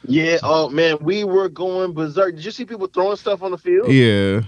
Yeah. 0.07 0.39
Oh 0.43 0.69
man, 0.71 0.99
we 1.01 1.25
were 1.25 1.49
going 1.49 1.93
berserk. 1.93 2.37
Did 2.37 2.45
you 2.45 2.51
see 2.51 2.65
people 2.65 2.87
throwing 2.87 3.17
stuff 3.17 3.43
on 3.43 3.51
the 3.51 3.59
field? 3.59 3.91
Yeah. 3.91 4.43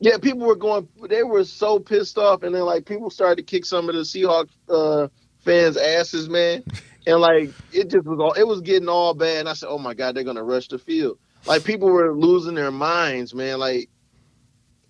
Yeah, 0.00 0.18
people 0.18 0.46
were 0.46 0.56
going. 0.56 0.88
They 1.08 1.22
were 1.22 1.44
so 1.44 1.78
pissed 1.78 2.18
off, 2.18 2.42
and 2.42 2.54
then 2.54 2.62
like 2.62 2.84
people 2.84 3.10
started 3.10 3.36
to 3.36 3.42
kick 3.42 3.64
some 3.64 3.88
of 3.88 3.94
the 3.94 4.02
Seahawks 4.02 4.50
uh, 4.68 5.08
fans' 5.38 5.76
asses, 5.76 6.28
man. 6.28 6.64
And 7.08 7.20
like 7.20 7.50
it 7.72 7.88
just 7.88 8.04
was 8.04 8.18
all. 8.18 8.32
It 8.32 8.42
was 8.48 8.62
getting 8.62 8.88
all 8.88 9.14
bad. 9.14 9.38
And 9.38 9.48
I 9.48 9.52
said, 9.52 9.68
"Oh 9.68 9.78
my 9.78 9.94
god, 9.94 10.16
they're 10.16 10.24
gonna 10.24 10.42
rush 10.42 10.66
the 10.66 10.76
field." 10.76 11.20
Like 11.46 11.62
people 11.62 11.88
were 11.88 12.12
losing 12.12 12.56
their 12.56 12.72
minds, 12.72 13.32
man. 13.32 13.60
Like, 13.60 13.88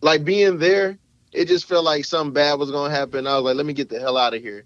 like 0.00 0.24
being 0.24 0.58
there, 0.58 0.98
it 1.34 1.44
just 1.44 1.66
felt 1.66 1.84
like 1.84 2.06
something 2.06 2.32
bad 2.32 2.58
was 2.58 2.70
gonna 2.70 2.94
happen. 2.94 3.26
I 3.26 3.34
was 3.34 3.44
like, 3.44 3.56
"Let 3.56 3.66
me 3.66 3.74
get 3.74 3.90
the 3.90 4.00
hell 4.00 4.16
out 4.16 4.32
of 4.32 4.40
here," 4.40 4.64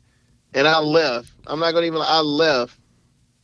and 0.55 0.69
I 0.69 0.79
left. 0.79 1.33
I'm 1.45 1.59
not 1.59 1.73
gonna 1.73 1.87
even. 1.87 2.01
I 2.01 2.21
left 2.21 2.79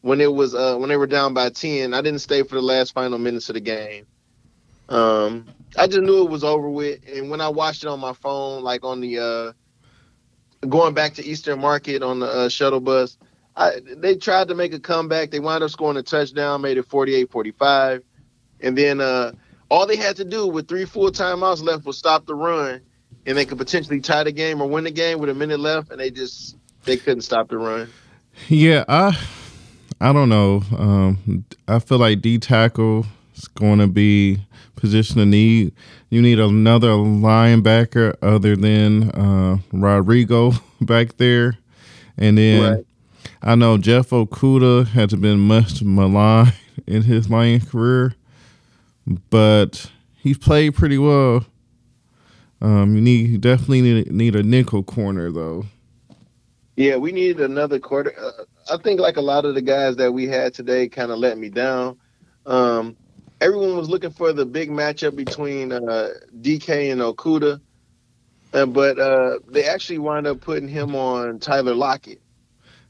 when 0.03 0.21
it 0.21 0.33
was 0.33 0.55
uh 0.55 0.77
when 0.77 0.89
they 0.89 0.97
were 0.97 1.09
down 1.09 1.35
by 1.35 1.51
ten. 1.51 1.93
I 1.93 2.01
didn't 2.01 2.21
stay 2.21 2.45
for 2.45 2.55
the 2.55 2.63
last 2.63 2.95
final 2.95 3.19
minutes 3.19 3.49
of 3.51 3.55
the 3.55 3.61
game. 3.61 4.07
Um, 4.89 5.47
I 5.79 5.87
just 5.87 6.01
knew 6.01 6.23
it 6.25 6.31
was 6.31 6.45
over 6.45 6.69
with. 6.69 7.01
And 7.09 7.31
when 7.31 7.41
I 7.41 7.49
watched 7.49 7.85
it 7.85 7.89
on 7.89 8.01
my 8.01 8.13
phone, 8.13 8.63
like 8.63 8.85
on 8.85 9.01
the 9.01 9.19
uh, 9.19 10.67
going 10.67 10.95
back 10.95 11.15
to 11.15 11.25
Eastern 11.25 11.61
Market 11.61 12.03
on 12.03 12.21
the 12.21 12.27
uh, 12.27 12.49
shuttle 12.49 12.81
bus, 12.81 13.19
I, 13.57 13.81
they 13.97 14.17
tried 14.17 14.49
to 14.49 14.55
make 14.55 14.75
a 14.75 14.81
comeback. 14.81 15.31
They 15.31 15.41
wound 15.41 15.65
up 15.65 15.71
scoring 15.71 15.97
a 15.97 16.03
touchdown, 16.03 16.61
made 16.61 16.77
it 16.79 16.89
48-45. 16.89 18.03
And 18.61 18.77
then 18.77 19.01
uh, 19.01 19.33
all 19.71 19.87
they 19.87 19.97
had 19.97 20.17
to 20.17 20.25
do 20.25 20.47
with 20.47 20.69
three 20.69 20.85
full 20.85 21.11
timeouts 21.11 21.63
left 21.63 21.85
was 21.85 21.99
stop 21.99 22.27
the 22.27 22.35
run, 22.35 22.81
and 23.27 23.37
they 23.37 23.45
could 23.45 23.59
potentially 23.59 24.01
tie 24.01 24.25
the 24.25 24.33
game 24.33 24.61
or 24.61 24.69
win 24.69 24.85
the 24.85 24.91
game 24.91 25.19
with 25.19 25.31
a 25.31 25.35
minute 25.35 25.61
left. 25.61 25.91
And 25.91 26.01
they 26.01 26.11
just 26.11 26.57
they 26.85 26.97
couldn't 26.97 27.23
stop 27.23 27.49
the 27.49 27.59
run. 27.59 27.89
Yeah, 28.49 28.85
I 28.89 29.19
I 30.01 30.13
don't 30.13 30.29
know. 30.29 30.63
Um, 30.77 31.45
I 31.67 31.79
feel 31.79 31.99
like 31.99 32.21
D 32.21 32.39
tackle 32.39 33.07
is 33.37 33.49
going 33.49 33.79
to 33.79 33.87
be 33.87 34.39
position 34.77 35.21
of 35.21 35.29
need. 35.29 35.73
You 36.11 36.23
need 36.23 36.39
another 36.39 36.91
linebacker 36.91 38.15
other 38.23 38.57
than 38.57 39.11
uh, 39.11 39.59
Rodrigo 39.73 40.53
back 40.81 41.17
there. 41.17 41.59
And 42.17 42.39
then 42.39 42.77
right. 42.77 42.87
I 43.43 43.55
know 43.55 43.79
Jeff 43.79 44.11
Okudah 44.11 44.89
has 44.89 45.15
been 45.15 45.41
much 45.41 45.83
maligned 45.83 46.55
in 46.87 47.03
his 47.03 47.29
Lion 47.29 47.61
career, 47.61 48.15
but 49.31 49.91
he's 50.17 50.39
played 50.39 50.75
pretty 50.75 50.99
well. 50.99 51.45
Um, 52.61 52.95
you 52.95 53.03
need 53.03 53.29
you 53.29 53.39
definitely 53.39 53.83
need, 53.83 54.11
need 54.11 54.37
a 54.37 54.43
nickel 54.43 54.83
corner 54.83 55.31
though. 55.31 55.67
Yeah, 56.77 56.97
we 56.97 57.13
needed 57.13 57.41
another 57.41 57.79
quarter. 57.79 58.15
Uh, 58.19 58.45
I 58.73 58.77
think 58.79 59.01
like 59.01 59.17
a 59.17 59.23
lot 59.23 59.45
of 59.45 59.55
the 59.55 59.63
guys 59.63 59.97
that 59.97 60.13
we 60.13 60.27
had 60.27 60.55
today 60.55 60.89
kind 60.89 61.11
of 61.11 61.19
let 61.19 61.39
me 61.39 61.49
down. 61.49 61.99
Um, 62.45 62.97
everyone 63.41 63.77
was 63.77 63.89
looking 63.89 64.11
for 64.11 64.33
the 64.33 64.47
big 64.47 64.71
matchup 64.71 65.17
between 65.17 65.73
uh, 65.73 66.09
DK 66.41 66.93
and 66.93 67.01
Okudah, 67.01 67.61
uh, 68.53 68.67
but 68.67 68.99
uh, 68.99 69.39
they 69.49 69.65
actually 69.65 69.99
wound 69.99 70.27
up 70.27 70.41
putting 70.41 70.69
him 70.69 70.95
on 70.95 71.39
Tyler 71.39 71.75
Lockett. 71.75 72.21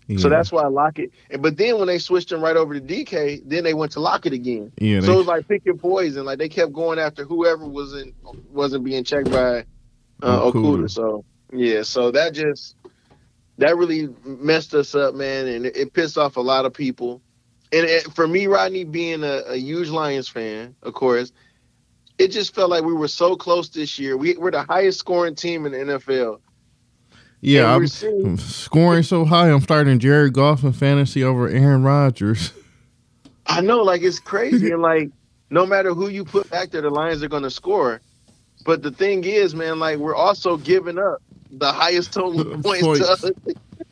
Yeah. 0.07 0.19
So 0.19 0.29
that's 0.29 0.53
why 0.53 0.65
Lockett. 0.69 1.11
But 1.41 1.57
then 1.57 1.79
when 1.79 1.89
they 1.89 1.99
switched 1.99 2.31
him 2.31 2.41
right 2.41 2.57
over 2.57 2.75
to 2.75 2.81
DK, 2.81 3.43
then 3.45 3.65
they 3.65 3.75
went 3.75 3.93
to 3.93 4.01
Lockett 4.01 4.33
again. 4.33 4.71
Yeah, 4.79 5.01
so 5.01 5.15
it 5.15 5.17
was 5.17 5.27
like 5.27 5.49
pick 5.49 5.65
your 5.65 5.75
poison. 5.75 6.25
Like 6.25 6.39
they 6.39 6.49
kept 6.49 6.73
going 6.73 7.01
after 7.01 7.25
whoever 7.25 7.67
wasn't 7.67 8.15
wasn't 8.53 8.85
being 8.85 9.03
checked 9.03 9.31
by 9.31 9.65
uh, 10.23 10.41
Okudah. 10.43 10.53
Okudah. 10.53 10.91
So 10.91 11.25
yeah, 11.53 11.83
so 11.83 12.13
that 12.13 12.35
just 12.35 12.77
that 13.59 13.77
really 13.77 14.09
messed 14.25 14.75
us 14.75 14.95
up, 14.95 15.15
man, 15.17 15.49
and 15.49 15.67
it, 15.67 15.77
it 15.77 15.93
pissed 15.93 16.17
off 16.17 16.37
a 16.37 16.41
lot 16.41 16.67
of 16.67 16.73
people 16.73 17.21
and 17.73 17.85
it, 17.87 18.13
for 18.13 18.27
me, 18.29 18.47
Rodney, 18.47 18.85
being 18.85 19.25
a, 19.25 19.43
a, 19.47 19.57
huge 19.57 19.89
Lions 19.89 20.29
fan, 20.29 20.75
of 20.83 20.95
course, 20.95 21.33
it 22.19 22.29
just 22.29 22.55
felt 22.55 22.71
like 22.71 22.85
we 22.85 22.95
were 22.95 23.09
so 23.09 23.37
close 23.37 23.69
this 23.69 23.99
year. 23.99 24.17
We, 24.17 24.37
we're 24.37 24.51
the 24.51 24.63
highest 24.63 24.99
scoring 24.99 25.35
team 25.35 25.67
in 25.67 25.73
the 25.73 25.79
NFL. 25.79 26.41
Yeah, 27.41 27.75
I'm, 27.75 27.87
seeing, 27.87 28.39
scoring 28.39 29.03
so 29.03 29.25
high. 29.25 29.51
I'm 29.51 29.61
starting 29.61 29.99
Jared 29.99 30.33
Goff 30.33 30.65
in 30.65 30.73
fantasy 30.73 31.23
over 31.23 31.49
Aaron 31.49 31.83
Rodgers. 31.83 32.53
I 33.47 33.61
know, 33.61 33.83
like 33.83 34.03
it's 34.03 34.19
crazy, 34.19 34.73
and 34.73 34.83
like 34.83 35.11
no 35.51 35.67
matter 35.67 35.95
who 35.95 36.09
you 36.09 36.25
put 36.25 36.51
back 36.51 36.71
there, 36.71 36.83
the 36.83 36.91
Lions 36.91 37.23
are 37.23 37.29
going 37.29 37.45
to 37.45 37.51
score. 37.51 38.01
But 38.65 38.83
the 38.83 38.91
thing 38.91 39.23
is, 39.25 39.55
man, 39.55 39.79
like 39.79 39.99
we're 39.99 40.17
also 40.17 40.57
giving 40.57 40.99
up 40.99 41.23
the 41.53 41.71
highest 41.71 42.13
total 42.13 42.61
points, 42.61 42.83
points. 42.83 43.21
to 43.21 43.35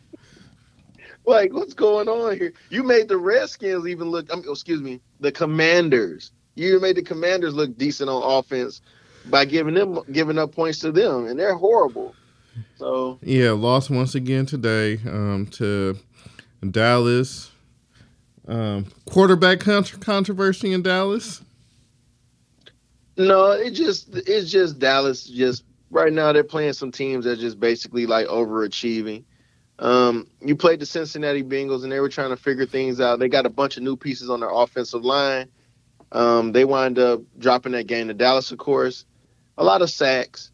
like, 1.26 1.52
what's 1.52 1.75
going 1.75 2.09
on 2.09 2.37
here? 2.38 2.52
You 2.71 2.83
made 2.83 3.09
the 3.09 3.16
Redskins 3.16 3.87
even 3.87 4.09
look. 4.09 4.31
I 4.33 4.37
mean, 4.37 4.45
excuse 4.49 4.81
me, 4.81 5.00
the 5.21 5.33
Commanders. 5.33 6.33
You 6.54 6.81
made 6.81 6.97
the 6.97 7.02
Commanders 7.02 7.54
look 7.54 7.76
decent 7.76 8.09
on 8.09 8.23
offense 8.23 8.81
by 9.26 9.45
giving 9.45 9.75
them 9.75 10.00
giving 10.12 10.38
up 10.38 10.54
points 10.54 10.81
to 10.81 10.93
them, 10.93 11.26
and 11.26 11.38
they're 11.38 11.57
horrible. 11.57 12.14
So 12.76 13.19
yeah, 13.23 13.50
lost 13.50 13.90
once 13.90 14.14
again 14.14 14.47
today 14.47 15.00
um, 15.07 15.49
to 15.52 15.97
Dallas. 16.71 17.50
Um, 18.47 18.87
quarterback 19.07 19.61
controversy 19.61 20.73
in 20.73 20.83
Dallas. 20.83 21.43
No, 23.16 23.52
it 23.52 23.71
just 23.71 24.09
it's 24.14 24.50
just 24.50 24.78
Dallas. 24.78 25.25
Just 25.25 25.64
right 25.90 26.12
now, 26.12 26.33
they're 26.33 26.45
playing 26.45 26.75
some 26.75 26.90
teams 26.90 27.25
that 27.25 27.38
just 27.38 27.59
basically 27.59 28.07
like 28.07 28.26
overachieving. 28.26 29.25
Um, 29.78 30.28
you 30.40 30.54
played 30.57 30.81
the 30.81 30.87
Cincinnati 30.87 31.43
Bengals, 31.43 31.83
and 31.83 31.90
they 31.90 32.00
were 32.00 32.09
trying 32.09 32.31
to 32.31 32.37
figure 32.37 32.66
things 32.66 33.00
out. 33.00 33.19
They 33.19 33.28
got 33.28 33.47
a 33.47 33.50
bunch 33.50 33.76
of 33.76 33.83
new 33.83 33.97
pieces 33.97 34.31
on 34.31 34.40
their 34.40 34.50
offensive 34.52 35.04
line. 35.04 35.49
Um, 36.12 36.52
they 36.52 36.64
wind 36.64 36.99
up 36.99 37.23
dropping 37.38 37.73
that 37.73 37.87
game 37.87 38.09
to 38.09 38.14
Dallas, 38.14 38.52
of 38.52 38.59
course. 38.59 39.04
A 39.59 39.64
lot 39.64 39.83
of 39.83 39.90
sacks. 39.90 40.52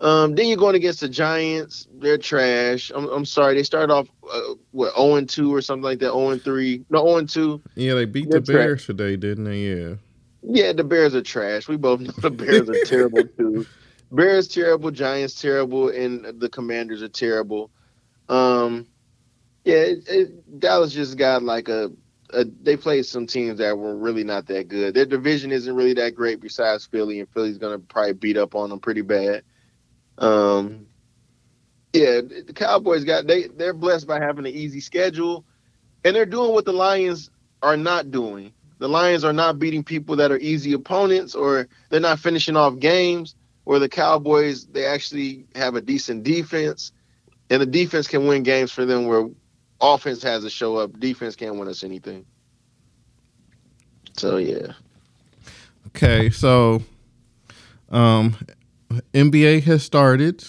Um, 0.00 0.34
then 0.34 0.46
you're 0.46 0.56
going 0.56 0.76
against 0.76 1.00
the 1.00 1.08
Giants. 1.08 1.86
They're 1.98 2.16
trash. 2.16 2.90
I'm, 2.94 3.06
I'm 3.08 3.24
sorry. 3.26 3.54
They 3.54 3.64
started 3.64 3.92
off 3.92 4.08
uh, 4.32 4.54
what 4.70 4.94
0 4.94 5.16
and 5.16 5.28
2 5.28 5.54
or 5.54 5.60
something 5.60 5.82
like 5.82 5.98
that. 5.98 6.12
0 6.12 6.30
and 6.30 6.42
3. 6.42 6.84
No 6.88 7.04
0 7.04 7.18
and 7.18 7.28
2. 7.28 7.60
Yeah, 7.74 7.94
they 7.94 8.04
beat 8.06 8.30
They're 8.30 8.40
the 8.40 8.52
Bears 8.52 8.84
trash. 8.84 8.86
today, 8.86 9.16
didn't 9.16 9.44
they? 9.44 9.58
Yeah. 9.58 9.94
Yeah, 10.42 10.72
the 10.72 10.84
Bears 10.84 11.14
are 11.14 11.22
trash. 11.22 11.68
We 11.68 11.76
both 11.76 12.00
know 12.00 12.12
the 12.12 12.30
Bears 12.30 12.70
are 12.70 12.84
terrible 12.86 13.24
too. 13.36 13.66
Bears 14.10 14.48
terrible, 14.48 14.90
Giants 14.90 15.40
terrible, 15.40 15.90
and 15.90 16.40
the 16.40 16.48
Commanders 16.48 17.02
are 17.02 17.08
terrible. 17.08 17.70
Um, 18.30 18.86
yeah, 19.64 19.76
it, 19.76 20.08
it, 20.08 20.60
Dallas 20.60 20.92
just 20.92 21.18
got 21.18 21.42
like 21.42 21.68
a, 21.68 21.90
a. 22.30 22.44
They 22.44 22.76
played 22.76 23.04
some 23.04 23.26
teams 23.26 23.58
that 23.58 23.76
were 23.76 23.96
really 23.96 24.22
not 24.22 24.46
that 24.46 24.68
good. 24.68 24.94
Their 24.94 25.04
division 25.04 25.50
isn't 25.50 25.74
really 25.74 25.94
that 25.94 26.14
great 26.14 26.40
besides 26.40 26.86
Philly, 26.86 27.18
and 27.18 27.28
Philly's 27.28 27.58
gonna 27.58 27.80
probably 27.80 28.12
beat 28.14 28.36
up 28.36 28.54
on 28.54 28.70
them 28.70 28.78
pretty 28.78 29.02
bad. 29.02 29.42
Um, 30.16 30.86
yeah, 31.92 32.20
the 32.20 32.52
Cowboys 32.54 33.04
got 33.04 33.26
they 33.26 33.48
they're 33.48 33.74
blessed 33.74 34.06
by 34.06 34.20
having 34.20 34.46
an 34.46 34.52
easy 34.52 34.80
schedule, 34.80 35.44
and 36.04 36.14
they're 36.14 36.24
doing 36.24 36.52
what 36.52 36.64
the 36.64 36.72
Lions 36.72 37.30
are 37.62 37.76
not 37.76 38.12
doing. 38.12 38.52
The 38.78 38.88
Lions 38.88 39.24
are 39.24 39.32
not 39.32 39.58
beating 39.58 39.82
people 39.82 40.16
that 40.16 40.30
are 40.30 40.38
easy 40.38 40.72
opponents, 40.72 41.34
or 41.34 41.66
they're 41.90 41.98
not 41.98 42.20
finishing 42.20 42.56
off 42.56 42.78
games. 42.78 43.34
Where 43.64 43.80
the 43.80 43.88
Cowboys, 43.88 44.66
they 44.66 44.86
actually 44.86 45.46
have 45.54 45.74
a 45.74 45.80
decent 45.80 46.22
defense 46.22 46.92
and 47.50 47.60
the 47.60 47.66
defense 47.66 48.06
can 48.06 48.26
win 48.26 48.42
games 48.42 48.70
for 48.70 48.86
them 48.86 49.06
where 49.06 49.28
offense 49.80 50.22
has 50.22 50.44
to 50.44 50.50
show 50.50 50.76
up. 50.76 50.98
Defense 51.00 51.36
can't 51.36 51.56
win 51.56 51.68
us 51.68 51.82
anything. 51.82 52.24
So 54.16 54.36
yeah. 54.36 54.72
Okay, 55.88 56.30
so 56.30 56.82
um 57.90 58.36
NBA 59.12 59.64
has 59.64 59.82
started 59.82 60.44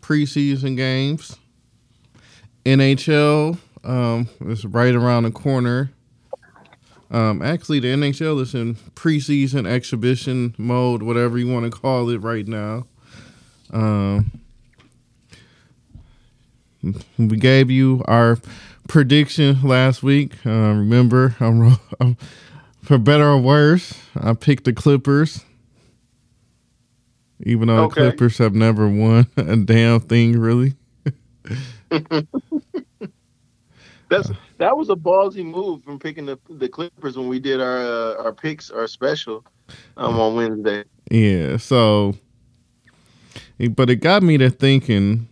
preseason 0.00 0.76
games. 0.76 1.36
NHL 2.64 3.58
um 3.84 4.28
is 4.40 4.64
right 4.64 4.94
around 4.94 5.22
the 5.22 5.30
corner. 5.30 5.92
Um 7.12 7.42
actually 7.42 7.78
the 7.78 7.88
NHL 7.88 8.40
is 8.40 8.54
in 8.54 8.74
preseason 8.94 9.68
exhibition 9.68 10.54
mode, 10.58 11.02
whatever 11.02 11.38
you 11.38 11.48
want 11.48 11.72
to 11.72 11.78
call 11.78 12.08
it 12.10 12.18
right 12.18 12.46
now. 12.48 12.86
Um 13.72 14.39
we 16.82 17.36
gave 17.36 17.70
you 17.70 18.02
our 18.06 18.38
prediction 18.88 19.62
last 19.62 20.02
week. 20.02 20.34
Uh, 20.44 20.50
remember, 20.50 21.36
I'm, 21.40 21.78
I'm, 22.00 22.16
for 22.82 22.98
better 22.98 23.28
or 23.28 23.38
worse, 23.38 23.94
I 24.16 24.34
picked 24.34 24.64
the 24.64 24.72
Clippers. 24.72 25.44
Even 27.42 27.68
though 27.68 27.84
okay. 27.84 28.02
the 28.02 28.10
Clippers 28.10 28.38
have 28.38 28.54
never 28.54 28.86
won 28.88 29.26
a 29.36 29.56
damn 29.56 30.00
thing, 30.00 30.38
really. 30.38 30.74
That's 34.10 34.30
that 34.58 34.76
was 34.76 34.90
a 34.90 34.96
ballsy 34.96 35.44
move 35.44 35.84
from 35.84 35.98
picking 35.98 36.26
the 36.26 36.38
the 36.50 36.68
Clippers 36.68 37.16
when 37.16 37.28
we 37.28 37.38
did 37.38 37.60
our 37.60 37.78
uh, 37.78 38.22
our 38.22 38.32
picks 38.32 38.70
our 38.70 38.88
special 38.88 39.44
um, 39.96 40.18
on 40.18 40.34
Wednesday. 40.34 40.84
Yeah, 41.10 41.56
so 41.56 42.16
but 43.70 43.88
it 43.88 43.96
got 43.96 44.22
me 44.22 44.36
to 44.38 44.50
thinking 44.50 45.28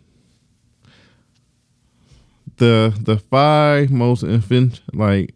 the 2.59 2.97
the 3.00 3.19
five 3.19 3.91
most 3.91 4.23
infant 4.23 4.81
like 4.93 5.35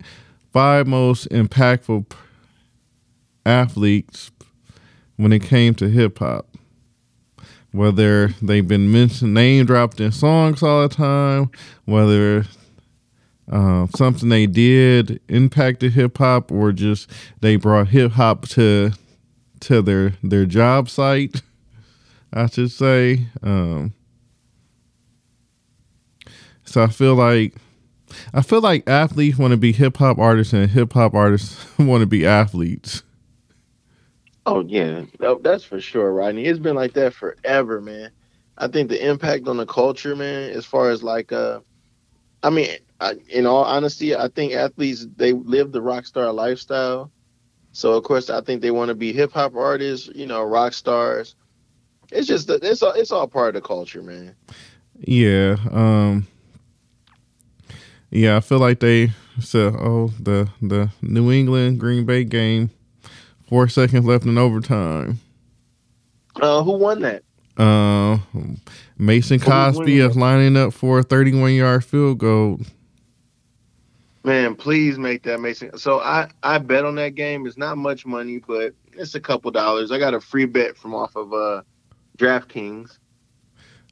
five 0.53 0.87
most 0.87 1.29
impactful 1.31 2.13
athletes 3.47 4.31
when 5.17 5.33
it 5.33 5.43
came 5.43 5.75
to 5.75 5.89
hip 5.89 6.19
hop. 6.19 6.49
Whether 7.71 8.29
they've 8.43 8.67
been 8.67 8.93
mentioned, 8.93 9.33
name 9.33 9.65
dropped 9.65 9.99
in 9.99 10.13
songs 10.13 10.63
all 10.63 10.87
the 10.87 10.95
time, 10.95 11.51
whether 11.87 12.45
uh, 13.51 13.87
something 13.97 14.29
they 14.29 14.47
did 14.47 15.21
impacted 15.29 15.93
hip 15.93 16.19
hop, 16.19 16.53
or 16.53 16.73
just 16.73 17.11
they 17.41 17.57
brought 17.57 17.89
hip 17.89 18.13
hop 18.13 18.47
to 18.49 18.93
to 19.61 19.81
their 19.81 20.15
their 20.23 20.45
job 20.45 20.91
site, 20.91 21.41
I 22.33 22.47
should 22.47 22.71
say. 22.71 23.27
Um, 23.43 23.95
so 26.73 26.83
I 26.83 26.87
feel 26.87 27.15
like 27.15 27.55
I 28.33 28.41
feel 28.41 28.63
like 28.63 28.89
athletes 28.89 29.37
want 29.37 29.51
to 29.51 29.59
be 29.59 29.73
hip 29.73 29.99
hop 29.99 30.19
artists 30.19 30.55
and 30.55 30.71
hip 30.71 30.95
hop 30.95 31.13
artists 31.13 31.67
want 31.79 32.01
to 32.01 32.07
be 32.07 32.27
athletes. 32.27 33.03
Oh 34.47 34.65
yeah, 34.67 35.03
that's 35.43 35.65
for 35.65 35.81
sure, 35.81 36.13
Rodney. 36.13 36.47
It's 36.47 36.59
been 36.59 36.75
like 36.75 36.95
that 36.95 37.13
forever, 37.13 37.81
man. 37.83 38.11
I 38.57 38.69
think 38.69 38.89
the 38.89 39.07
impact 39.07 39.49
on 39.49 39.59
the 39.59 39.67
culture, 39.67 40.17
man, 40.17 40.51
as 40.51 40.65
far 40.65 40.91
as 40.91 41.03
like, 41.03 41.31
uh, 41.31 41.61
I 42.43 42.51
mean, 42.51 42.69
I, 43.01 43.15
in 43.29 43.47
all 43.47 43.65
honesty, 43.65 44.17
I 44.17 44.29
think 44.29 44.55
athletes 44.55 45.07
they 45.17 45.33
live 45.33 45.73
the 45.73 45.83
rock 45.83 46.07
star 46.07 46.33
lifestyle. 46.33 47.13
So 47.73 47.93
of 47.93 48.05
course, 48.05 48.31
I 48.31 48.41
think 48.41 48.63
they 48.63 48.71
want 48.71 48.89
to 48.89 48.95
be 48.95 49.13
hip 49.13 49.33
hop 49.33 49.55
artists, 49.57 50.09
you 50.15 50.27
know, 50.27 50.43
rock 50.43 50.73
stars. 50.73 51.37
It's 52.11 52.27
just 52.27 52.49
it's 52.49 52.83
all 52.83 52.93
it's 52.93 53.13
all 53.13 53.29
part 53.29 53.55
of 53.57 53.63
the 53.63 53.69
culture, 53.69 54.03
man. 54.03 54.35
Yeah, 54.99 55.57
um, 55.71 56.27
yeah. 58.13 58.37
I 58.37 58.41
feel 58.41 58.59
like 58.59 58.81
they 58.81 59.11
said, 59.41 59.75
"Oh, 59.77 60.13
the 60.21 60.49
the 60.61 60.91
New 61.03 61.33
England 61.33 61.81
Green 61.81 62.05
Bay 62.05 62.25
game." 62.25 62.71
Four 63.49 63.69
seconds 63.69 64.07
left 64.07 64.25
in 64.25 64.39
overtime. 64.39 65.21
Uh, 66.41 66.63
who 66.63 66.73
won 66.73 67.03
that? 67.03 67.23
Uh, 67.59 68.19
Mason 68.97 69.39
Crosby 69.39 69.99
is 69.99 70.17
lining 70.17 70.57
up 70.57 70.73
for 70.73 71.01
a 71.01 71.03
31 71.03 71.53
yard 71.53 71.85
field 71.85 72.19
goal. 72.19 72.61
Man, 74.25 74.55
please 74.55 74.99
make 74.99 75.25
that 75.25 75.41
Mason. 75.41 75.77
So 75.77 76.01
I 76.01 76.31
I 76.43 76.59
bet 76.59 76.85
on 76.85 76.95
that 76.95 77.15
game. 77.15 77.47
It's 77.47 77.59
not 77.59 77.77
much 77.77 78.07
money, 78.07 78.39
but 78.39 78.73
it's 78.93 79.15
a 79.15 79.21
couple 79.21 79.51
dollars. 79.51 79.91
I 79.91 79.99
got 79.99 80.15
a 80.15 80.21
free 80.21 80.47
bet 80.47 80.77
from 80.77 80.95
off 80.95 81.17
of 81.17 81.33
uh 81.33 81.63
DraftKings. 82.19 82.99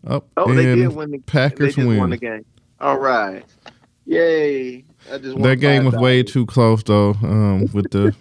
Oh, 0.07 0.23
oh 0.37 0.55
they 0.55 0.77
did 0.77 0.95
win 0.95 1.11
the 1.11 1.19
Packers 1.19 1.75
they 1.75 1.85
win. 1.85 1.99
won 1.99 2.11
the 2.11 2.17
game. 2.17 2.47
All 2.81 2.99
right, 2.99 3.45
yay! 4.11 4.85
I 5.11 5.19
just 5.19 5.39
that 5.39 5.57
game 5.61 5.85
was 5.85 5.95
way 5.95 6.23
too 6.23 6.47
close 6.47 6.83
though. 6.83 7.11
Um, 7.23 7.67
with 7.73 7.91
the 7.91 8.15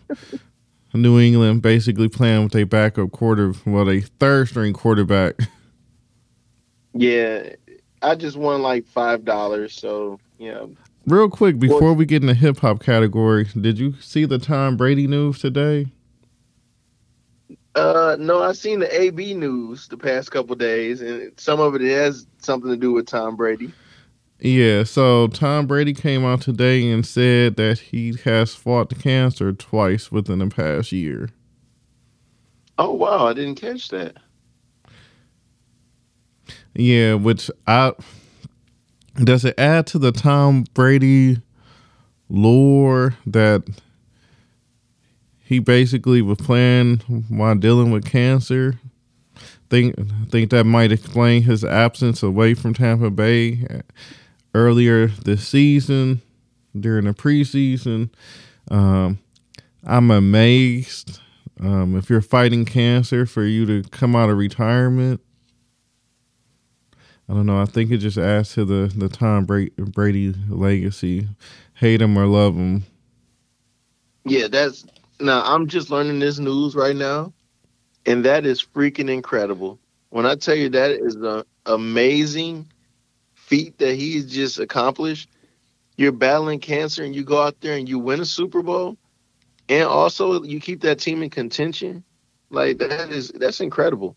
New 0.93 1.19
England 1.19 1.61
basically 1.61 2.07
playing 2.07 2.43
with 2.43 2.55
a 2.55 2.63
backup 2.63 3.11
quarter, 3.11 3.53
well, 3.65 3.89
a 3.89 4.01
third 4.01 4.47
string 4.47 4.73
quarterback. 4.73 5.35
Yeah, 6.93 7.49
I 8.01 8.15
just 8.15 8.37
won 8.37 8.61
like 8.61 8.85
five 8.85 9.25
dollars. 9.25 9.73
So 9.73 10.19
yeah. 10.37 10.65
Real 11.05 11.29
quick 11.29 11.57
before 11.57 11.81
well, 11.81 11.95
we 11.95 12.05
get 12.05 12.21
in 12.21 12.27
the 12.27 12.33
hip 12.35 12.59
hop 12.59 12.83
category, 12.83 13.45
did 13.59 13.79
you 13.79 13.95
see 13.99 14.25
the 14.25 14.37
Tom 14.37 14.77
Brady 14.77 15.07
news 15.07 15.39
today? 15.39 15.87
Uh, 17.73 18.15
no, 18.19 18.43
I've 18.43 18.57
seen 18.57 18.79
the 18.79 19.01
AB 19.01 19.33
news 19.33 19.87
the 19.87 19.97
past 19.97 20.31
couple 20.31 20.55
days, 20.55 21.01
and 21.01 21.31
some 21.37 21.59
of 21.59 21.73
it 21.75 21.81
has 21.81 22.27
something 22.39 22.69
to 22.69 22.77
do 22.77 22.91
with 22.91 23.07
Tom 23.07 23.35
Brady. 23.35 23.71
Yeah, 24.41 24.83
so 24.83 25.27
Tom 25.27 25.67
Brady 25.67 25.93
came 25.93 26.23
out 26.23 26.41
today 26.41 26.89
and 26.89 27.05
said 27.05 27.57
that 27.57 27.79
he 27.79 28.15
has 28.23 28.55
fought 28.55 28.97
cancer 28.97 29.51
twice 29.51 30.11
within 30.13 30.39
the 30.39 30.47
past 30.47 30.93
year. 30.93 31.29
Oh 32.77 32.93
wow, 32.93 33.27
I 33.27 33.33
didn't 33.33 33.55
catch 33.55 33.89
that. 33.89 34.15
Yeah, 36.73 37.15
which 37.15 37.51
I 37.67 37.91
does 39.15 39.43
it 39.43 39.55
add 39.59 39.87
to 39.87 39.99
the 39.99 40.13
Tom 40.13 40.63
Brady 40.73 41.41
lore 42.29 43.15
that 43.25 43.63
he 45.43 45.59
basically 45.59 46.21
was 46.21 46.37
playing 46.37 46.99
while 47.27 47.55
dealing 47.55 47.91
with 47.91 48.05
cancer? 48.05 48.79
Think 49.69 49.95
think 50.29 50.49
that 50.51 50.63
might 50.63 50.93
explain 50.93 51.43
his 51.43 51.65
absence 51.65 52.23
away 52.23 52.53
from 52.53 52.73
Tampa 52.73 53.09
Bay 53.09 53.81
earlier 54.53 55.07
this 55.07 55.47
season 55.47 56.21
during 56.77 57.05
the 57.05 57.13
preseason. 57.13 58.09
Um, 58.69 59.19
I'm 59.85 60.11
amazed 60.11 61.19
um, 61.59 61.97
if 61.97 62.09
you're 62.09 62.21
fighting 62.21 62.65
cancer 62.65 63.25
for 63.25 63.43
you 63.43 63.65
to 63.65 63.89
come 63.89 64.15
out 64.15 64.29
of 64.29 64.37
retirement. 64.37 65.21
I 67.27 67.33
don't 67.33 67.45
know. 67.45 67.61
I 67.61 67.65
think 67.65 67.91
it 67.91 67.97
just 67.97 68.17
adds 68.17 68.53
to 68.53 68.65
the 68.65 68.91
the 68.95 69.07
Tom 69.07 69.45
Brady 69.45 70.33
legacy. 70.49 71.27
Hate 71.73 72.01
him 72.01 72.17
or 72.17 72.25
love 72.25 72.55
him. 72.55 72.83
Yeah, 74.25 74.47
that's 74.47 74.85
now. 75.19 75.43
I'm 75.45 75.67
just 75.67 75.91
learning 75.91 76.19
this 76.19 76.39
news 76.39 76.75
right 76.75 76.95
now, 76.95 77.31
and 78.07 78.25
that 78.25 78.47
is 78.47 78.63
freaking 78.63 79.11
incredible. 79.11 79.79
When 80.09 80.25
I 80.25 80.35
tell 80.35 80.55
you 80.55 80.69
that 80.69 80.91
is 80.91 81.15
an 81.15 81.43
amazing 81.67 82.67
feat 83.49 83.79
that 83.79 83.95
he's 83.95 84.25
just 84.27 84.59
accomplished. 84.59 85.27
You're 85.97 86.11
battling 86.11 86.59
cancer 86.59 87.03
and 87.03 87.15
you 87.15 87.23
go 87.23 87.41
out 87.41 87.59
there 87.61 87.75
and 87.75 87.89
you 87.89 87.97
win 87.97 88.21
a 88.21 88.25
Super 88.25 88.61
Bowl, 88.61 88.95
and 89.67 89.83
also 89.83 90.43
you 90.43 90.59
keep 90.59 90.81
that 90.81 90.99
team 90.99 91.23
in 91.23 91.29
contention. 91.29 92.03
Like 92.51 92.77
that 92.77 93.09
is 93.09 93.29
that's 93.29 93.59
incredible. 93.59 94.15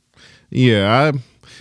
Yeah, 0.50 1.12
I 1.12 1.18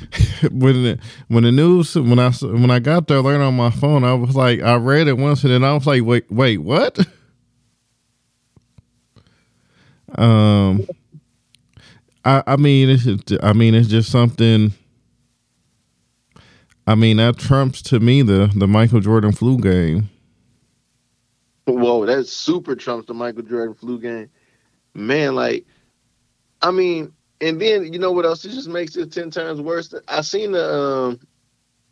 when 0.51 0.84
the, 0.84 0.99
when 1.29 1.43
the 1.43 1.51
news 1.51 1.95
when 1.95 2.19
I 2.19 2.29
when 2.31 2.69
I 2.69 2.79
got 2.79 3.07
there 3.07 3.21
learning 3.21 3.41
on 3.41 3.55
my 3.55 3.71
phone, 3.71 4.03
I 4.03 4.13
was 4.13 4.36
like 4.36 4.62
I 4.62 4.75
read 4.75 5.07
it 5.07 5.17
once 5.17 5.43
and 5.43 5.53
then 5.53 5.63
I 5.63 5.73
was 5.73 5.88
like, 5.88 6.03
wait, 6.03 6.29
wait, 6.31 6.60
what? 6.60 6.99
Um, 10.13 10.86
I 12.25 12.43
I 12.45 12.55
mean 12.57 12.89
it's 12.89 13.07
I 13.41 13.53
mean 13.53 13.73
it's 13.73 13.88
just 13.88 14.12
something 14.12 14.73
I 16.87 16.95
mean, 16.95 17.17
that 17.17 17.37
trumps 17.37 17.81
to 17.83 17.99
me 17.99 18.21
the 18.21 18.51
the 18.55 18.67
Michael 18.67 18.99
Jordan 18.99 19.31
flu 19.31 19.57
game. 19.59 20.09
Whoa, 21.65 22.05
that 22.05 22.27
super 22.27 22.75
trumps 22.75 23.07
the 23.07 23.13
Michael 23.13 23.43
Jordan 23.43 23.75
flu 23.75 23.99
game. 23.99 24.29
Man, 24.93 25.35
like, 25.35 25.65
I 26.61 26.71
mean, 26.71 27.13
and 27.39 27.61
then 27.61 27.93
you 27.93 27.99
know 27.99 28.11
what 28.11 28.25
else? 28.25 28.43
It 28.45 28.51
just 28.51 28.67
makes 28.67 28.95
it 28.95 29.11
ten 29.11 29.29
times 29.29 29.61
worse. 29.61 29.93
I 30.07 30.21
seen 30.21 30.51
the 30.51 30.73
um, 30.73 31.19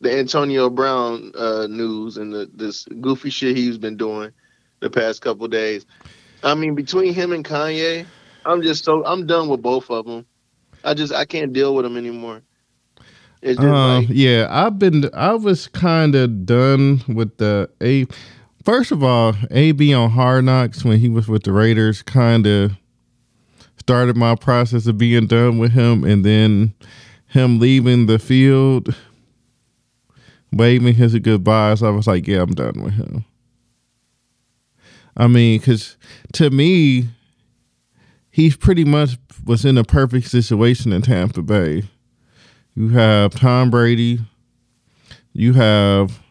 the 0.01 0.17
Antonio 0.17 0.69
Brown 0.69 1.31
uh, 1.35 1.67
news 1.67 2.17
and 2.17 2.33
the 2.33 2.49
this 2.53 2.85
goofy 2.99 3.29
shit 3.29 3.55
he's 3.55 3.77
been 3.77 3.97
doing 3.97 4.31
the 4.79 4.89
past 4.89 5.21
couple 5.21 5.47
days. 5.47 5.85
I 6.43 6.55
mean, 6.55 6.75
between 6.75 7.13
him 7.13 7.33
and 7.33 7.43
Kanye, 7.45 8.05
I'm 8.45 8.61
just 8.61 8.85
so 8.85 9.05
I'm 9.05 9.27
done 9.27 9.49
with 9.49 9.61
both 9.61 9.89
of 9.89 10.05
them. 10.05 10.25
I 10.83 10.93
just 10.93 11.13
I 11.13 11.25
can't 11.25 11.53
deal 11.53 11.75
with 11.75 11.83
them 11.83 11.97
anymore. 11.97 12.41
Uh, 13.45 13.99
like, 13.99 14.07
yeah, 14.09 14.47
I've 14.49 14.77
been. 14.79 15.09
I 15.13 15.33
was 15.33 15.67
kind 15.67 16.15
of 16.15 16.45
done 16.45 17.01
with 17.07 17.37
the 17.37 17.69
a. 17.81 18.05
First 18.63 18.91
of 18.91 19.03
all, 19.03 19.33
AB 19.51 19.93
on 19.93 20.09
Hard 20.09 20.43
Knocks 20.43 20.83
when 20.83 20.99
he 20.99 21.07
was 21.07 21.27
with 21.27 21.43
the 21.43 21.53
Raiders 21.53 22.01
kind 22.01 22.45
of 22.45 22.73
started 23.77 24.17
my 24.17 24.35
process 24.35 24.85
of 24.87 24.97
being 24.97 25.25
done 25.27 25.57
with 25.57 25.71
him, 25.71 26.03
and 26.03 26.25
then 26.25 26.73
him 27.27 27.59
leaving 27.59 28.07
the 28.07 28.19
field, 28.19 28.93
waving 30.51 30.95
his 30.95 31.17
goodbyes. 31.19 31.81
I 31.81 31.89
was 31.89 32.07
like, 32.07 32.27
yeah, 32.27 32.41
I'm 32.41 32.53
done 32.53 32.83
with 32.83 32.93
him. 32.93 33.23
I 35.15 35.27
mean, 35.27 35.59
because 35.59 35.95
to 36.33 36.49
me, 36.49 37.07
he's 38.31 38.57
pretty 38.57 38.83
much 38.83 39.17
was 39.45 39.63
in 39.63 39.77
a 39.77 39.85
perfect 39.85 40.27
situation 40.27 40.91
in 40.91 41.01
Tampa 41.01 41.41
Bay 41.41 41.83
you 42.79 42.87
have 42.89 43.35
Tom 43.35 43.69
Brady. 43.69 44.19
You 45.33 45.51
have 45.51 46.23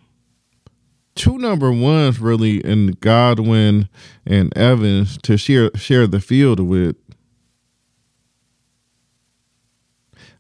two 1.14 1.36
number 1.36 1.70
ones 1.70 2.20
really 2.20 2.64
in 2.64 2.96
Godwin 3.00 3.90
and 4.24 4.56
Evans 4.56 5.18
to 5.24 5.36
share 5.36 5.70
share 5.76 6.06
the 6.06 6.20
field 6.20 6.60
with. 6.60 6.96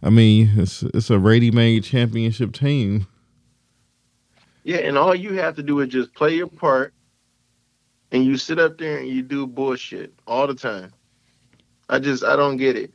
I 0.02 0.08
mean, 0.08 0.52
it's 0.56 0.82
it's 0.82 1.10
a 1.10 1.18
ready-made 1.18 1.84
championship 1.84 2.54
team. 2.54 3.06
Yeah, 4.64 4.78
and 4.78 4.96
all 4.96 5.14
you 5.14 5.34
have 5.34 5.56
to 5.56 5.62
do 5.62 5.80
is 5.80 5.88
just 5.88 6.14
play 6.14 6.36
your 6.36 6.46
part, 6.46 6.94
and 8.12 8.24
you 8.24 8.38
sit 8.38 8.58
up 8.58 8.78
there 8.78 8.96
and 8.96 9.08
you 9.08 9.20
do 9.20 9.46
bullshit 9.46 10.14
all 10.26 10.46
the 10.46 10.54
time. 10.54 10.90
I 11.90 11.98
just 11.98 12.24
I 12.24 12.34
don't 12.34 12.56
get 12.56 12.76
it. 12.76 12.94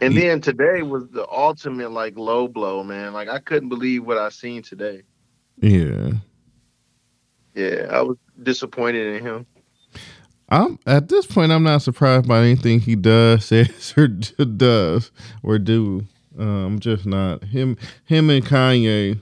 And 0.00 0.16
then 0.16 0.40
today 0.40 0.82
was 0.82 1.08
the 1.08 1.28
ultimate 1.28 1.92
like 1.92 2.16
low 2.16 2.48
blow, 2.48 2.82
man. 2.82 3.12
Like 3.12 3.28
I 3.28 3.38
couldn't 3.38 3.68
believe 3.68 4.04
what 4.04 4.18
I 4.18 4.28
seen 4.30 4.62
today. 4.62 5.02
Yeah. 5.60 6.12
Yeah, 7.54 7.86
I 7.90 8.02
was 8.02 8.16
disappointed 8.42 9.16
in 9.16 9.22
him. 9.22 9.46
I'm 10.48 10.78
at 10.86 11.08
this 11.08 11.26
point. 11.26 11.52
I'm 11.52 11.62
not 11.62 11.82
surprised 11.82 12.28
by 12.28 12.40
anything 12.40 12.80
he 12.80 12.94
does, 12.94 13.44
says, 13.46 13.94
or 13.96 14.06
does, 14.06 15.10
or 15.42 15.58
do. 15.58 16.06
Uh, 16.38 16.42
I'm 16.42 16.78
just 16.78 17.06
not 17.06 17.44
him. 17.44 17.76
Him 18.04 18.30
and 18.30 18.44
Kanye. 18.44 19.20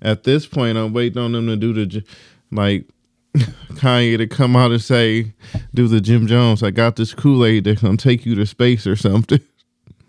At 0.00 0.24
this 0.24 0.46
point, 0.46 0.76
I'm 0.76 0.92
waiting 0.92 1.22
on 1.22 1.32
them 1.32 1.46
to 1.46 1.56
do 1.56 1.72
the 1.72 2.04
like 2.50 2.86
Kanye 3.74 4.18
to 4.18 4.26
come 4.26 4.56
out 4.56 4.72
and 4.72 4.82
say, 4.82 5.32
"Do 5.74 5.88
the 5.88 6.00
Jim 6.00 6.26
Jones? 6.26 6.62
I 6.62 6.70
got 6.70 6.96
this 6.96 7.14
Kool 7.14 7.44
Aid 7.44 7.64
that's 7.64 7.82
gonna 7.82 7.96
take 7.96 8.26
you 8.26 8.34
to 8.34 8.46
space 8.46 8.86
or 8.86 8.96
something." 8.96 9.40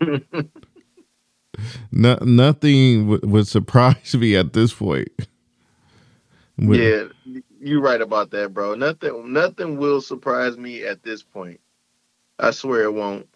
no, 1.92 2.18
nothing 2.22 3.08
w- 3.10 3.20
would 3.24 3.48
surprise 3.48 4.14
me 4.14 4.36
at 4.36 4.52
this 4.52 4.74
point. 4.74 5.08
With, 6.58 6.80
yeah, 6.80 7.42
you're 7.60 7.80
right 7.80 8.00
about 8.00 8.30
that, 8.30 8.54
bro. 8.54 8.74
Nothing, 8.74 9.32
nothing 9.32 9.78
will 9.78 10.00
surprise 10.00 10.56
me 10.56 10.84
at 10.84 11.02
this 11.02 11.22
point. 11.22 11.60
I 12.38 12.50
swear 12.50 12.84
it 12.84 12.92
won't. 12.92 13.28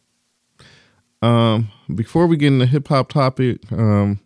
Um, 1.22 1.68
before 1.94 2.27
we 2.27 2.37
get 2.37 2.48
into 2.53 2.66
hip 2.66 2.88
hop 2.88 3.09
topic, 3.09 3.61
um, 3.72 4.20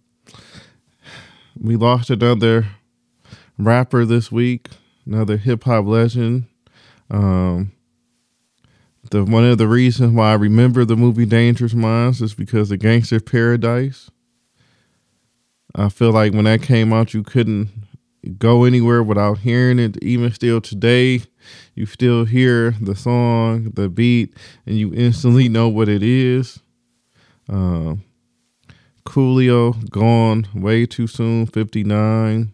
we 1.58 1.76
lost 1.76 2.10
another 2.10 2.66
rapper 3.56 4.04
this 4.04 4.30
week 4.30 4.68
another 5.06 5.36
hip 5.36 5.64
hop 5.64 5.86
legend. 5.86 6.46
Um, 7.10 7.72
the 9.10 9.24
one 9.24 9.44
of 9.44 9.58
the 9.58 9.68
reasons 9.68 10.14
why 10.14 10.30
I 10.30 10.34
remember 10.34 10.84
the 10.84 10.96
movie 10.96 11.26
Dangerous 11.26 11.74
Minds 11.74 12.22
is 12.22 12.34
because 12.34 12.70
of 12.70 12.78
Gangster 12.78 13.20
Paradise. 13.20 14.10
I 15.74 15.88
feel 15.88 16.12
like 16.12 16.32
when 16.32 16.44
that 16.44 16.62
came 16.62 16.92
out, 16.92 17.14
you 17.14 17.22
couldn't 17.22 17.68
go 18.38 18.64
anywhere 18.64 19.02
without 19.02 19.38
hearing 19.38 19.78
it. 19.78 20.02
Even 20.02 20.32
still 20.32 20.60
today, 20.60 21.22
you 21.74 21.86
still 21.86 22.24
hear 22.24 22.72
the 22.80 22.94
song, 22.94 23.72
the 23.74 23.88
beat, 23.88 24.36
and 24.66 24.76
you 24.76 24.94
instantly 24.94 25.48
know 25.48 25.68
what 25.68 25.88
it 25.88 26.02
is. 26.02 26.60
Um, 27.48 28.04
Coolio 29.04 29.90
gone 29.90 30.46
way 30.54 30.86
too 30.86 31.06
soon, 31.06 31.46
59. 31.46 32.52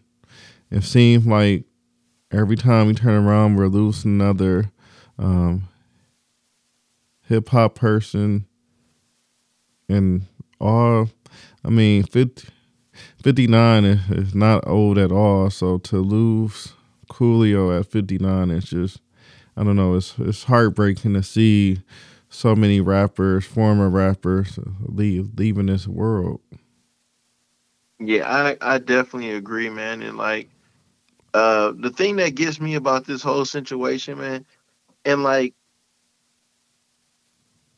It 0.71 0.83
seemed 0.83 1.25
like 1.25 1.63
every 2.31 2.55
time 2.55 2.87
we 2.87 2.93
turn 2.93 3.25
around, 3.25 3.55
we're 3.55 3.67
losing 3.67 4.19
another 4.19 4.71
um, 5.17 5.67
hip 7.27 7.49
hop 7.49 7.75
person. 7.75 8.45
And 9.87 10.27
all, 10.59 11.09
I 11.63 11.69
mean, 11.69 12.03
50, 12.03 12.47
59 13.23 13.85
is, 13.85 14.09
is 14.11 14.35
not 14.35 14.67
old 14.67 14.97
at 14.97 15.11
all. 15.11 15.49
So 15.49 15.77
to 15.79 15.97
lose 15.97 16.73
Coolio 17.09 17.77
at 17.77 17.87
59 17.87 18.51
is 18.51 18.65
just, 18.65 18.99
I 19.57 19.63
don't 19.63 19.75
know, 19.75 19.95
it's, 19.95 20.15
it's 20.19 20.43
heartbreaking 20.43 21.13
to 21.15 21.23
see 21.23 21.81
so 22.29 22.55
many 22.55 22.79
rappers, 22.79 23.45
former 23.45 23.89
rappers, 23.89 24.59
leave, 24.81 25.31
leaving 25.35 25.65
this 25.65 25.87
world. 25.87 26.41
Yeah, 27.99 28.29
I, 28.29 28.75
I 28.75 28.77
definitely 28.77 29.31
agree, 29.31 29.69
man. 29.69 30.01
And 30.03 30.17
like, 30.17 30.49
uh, 31.33 31.73
the 31.77 31.91
thing 31.91 32.17
that 32.17 32.35
gets 32.35 32.59
me 32.59 32.75
about 32.75 33.05
this 33.05 33.21
whole 33.23 33.45
situation, 33.45 34.17
man, 34.19 34.45
and 35.05 35.23
like 35.23 35.53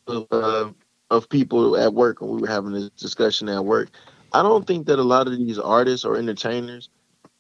of, 0.08 0.28
uh, 0.32 0.72
of 1.10 1.30
people 1.30 1.78
at 1.78 1.94
work 1.94 2.22
when 2.22 2.32
we 2.32 2.42
were 2.42 2.48
having 2.48 2.74
this 2.74 2.90
discussion 2.92 3.50
at 3.50 3.66
work, 3.66 3.90
I 4.34 4.42
don't 4.44 4.66
think 4.66 4.88
that 4.88 5.00
a 5.00 5.04
lot 5.04 5.28
of 5.28 5.38
these 5.38 5.60
artists 5.60 6.06
or 6.06 6.18
entertainers 6.18 6.90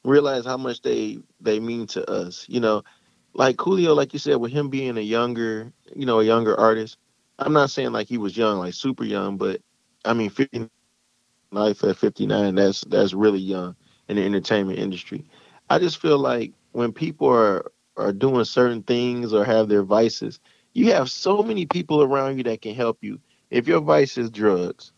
realize 0.04 0.46
how 0.46 0.58
much 0.58 0.82
they 0.82 1.20
they 1.42 1.60
mean 1.60 1.88
to 1.88 2.10
us. 2.10 2.46
You 2.50 2.60
know, 2.60 2.84
like 3.34 3.58
Coolio, 3.58 3.96
like 3.96 4.14
you 4.14 4.20
said, 4.20 4.38
with 4.38 4.52
him 4.52 4.70
being 4.70 4.98
a 4.98 5.02
younger, 5.02 5.72
you 5.96 6.06
know, 6.06 6.20
a 6.20 6.26
younger 6.26 6.60
artist. 6.60 6.98
I'm 7.40 7.54
not 7.54 7.72
saying 7.72 7.92
like 7.92 8.08
he 8.08 8.18
was 8.18 8.38
young, 8.38 8.60
like 8.60 8.74
super 8.74 9.04
young, 9.04 9.38
but 9.38 9.62
I 10.06 10.14
mean, 10.14 10.30
50 10.30 10.70
life 11.52 11.84
at 11.84 11.98
59, 11.98 12.56
that's 12.56 12.82
that's 12.82 13.14
really 13.14 13.40
young 13.40 13.76
in 14.08 14.18
the 14.18 14.26
entertainment 14.26 14.80
industry. 14.80 15.26
I 15.72 15.80
just 15.80 16.00
feel 16.00 16.20
like 16.20 16.52
when 16.74 16.92
people 16.92 17.30
are 17.30 17.72
are 17.96 18.12
doing 18.12 18.44
certain 18.44 18.84
things 18.84 19.32
or 19.34 19.46
have 19.46 19.70
their 19.70 19.84
vices, 19.84 20.42
you 20.74 20.92
have 20.92 21.10
so 21.10 21.42
many 21.44 21.66
people 21.66 22.04
around 22.04 22.38
you 22.38 22.44
that 22.44 22.62
can 22.62 22.76
help 22.76 22.98
you. 23.00 23.22
If 23.50 23.70
your 23.70 23.80
vice 23.80 24.18
is 24.18 24.30
drugs, 24.30 24.92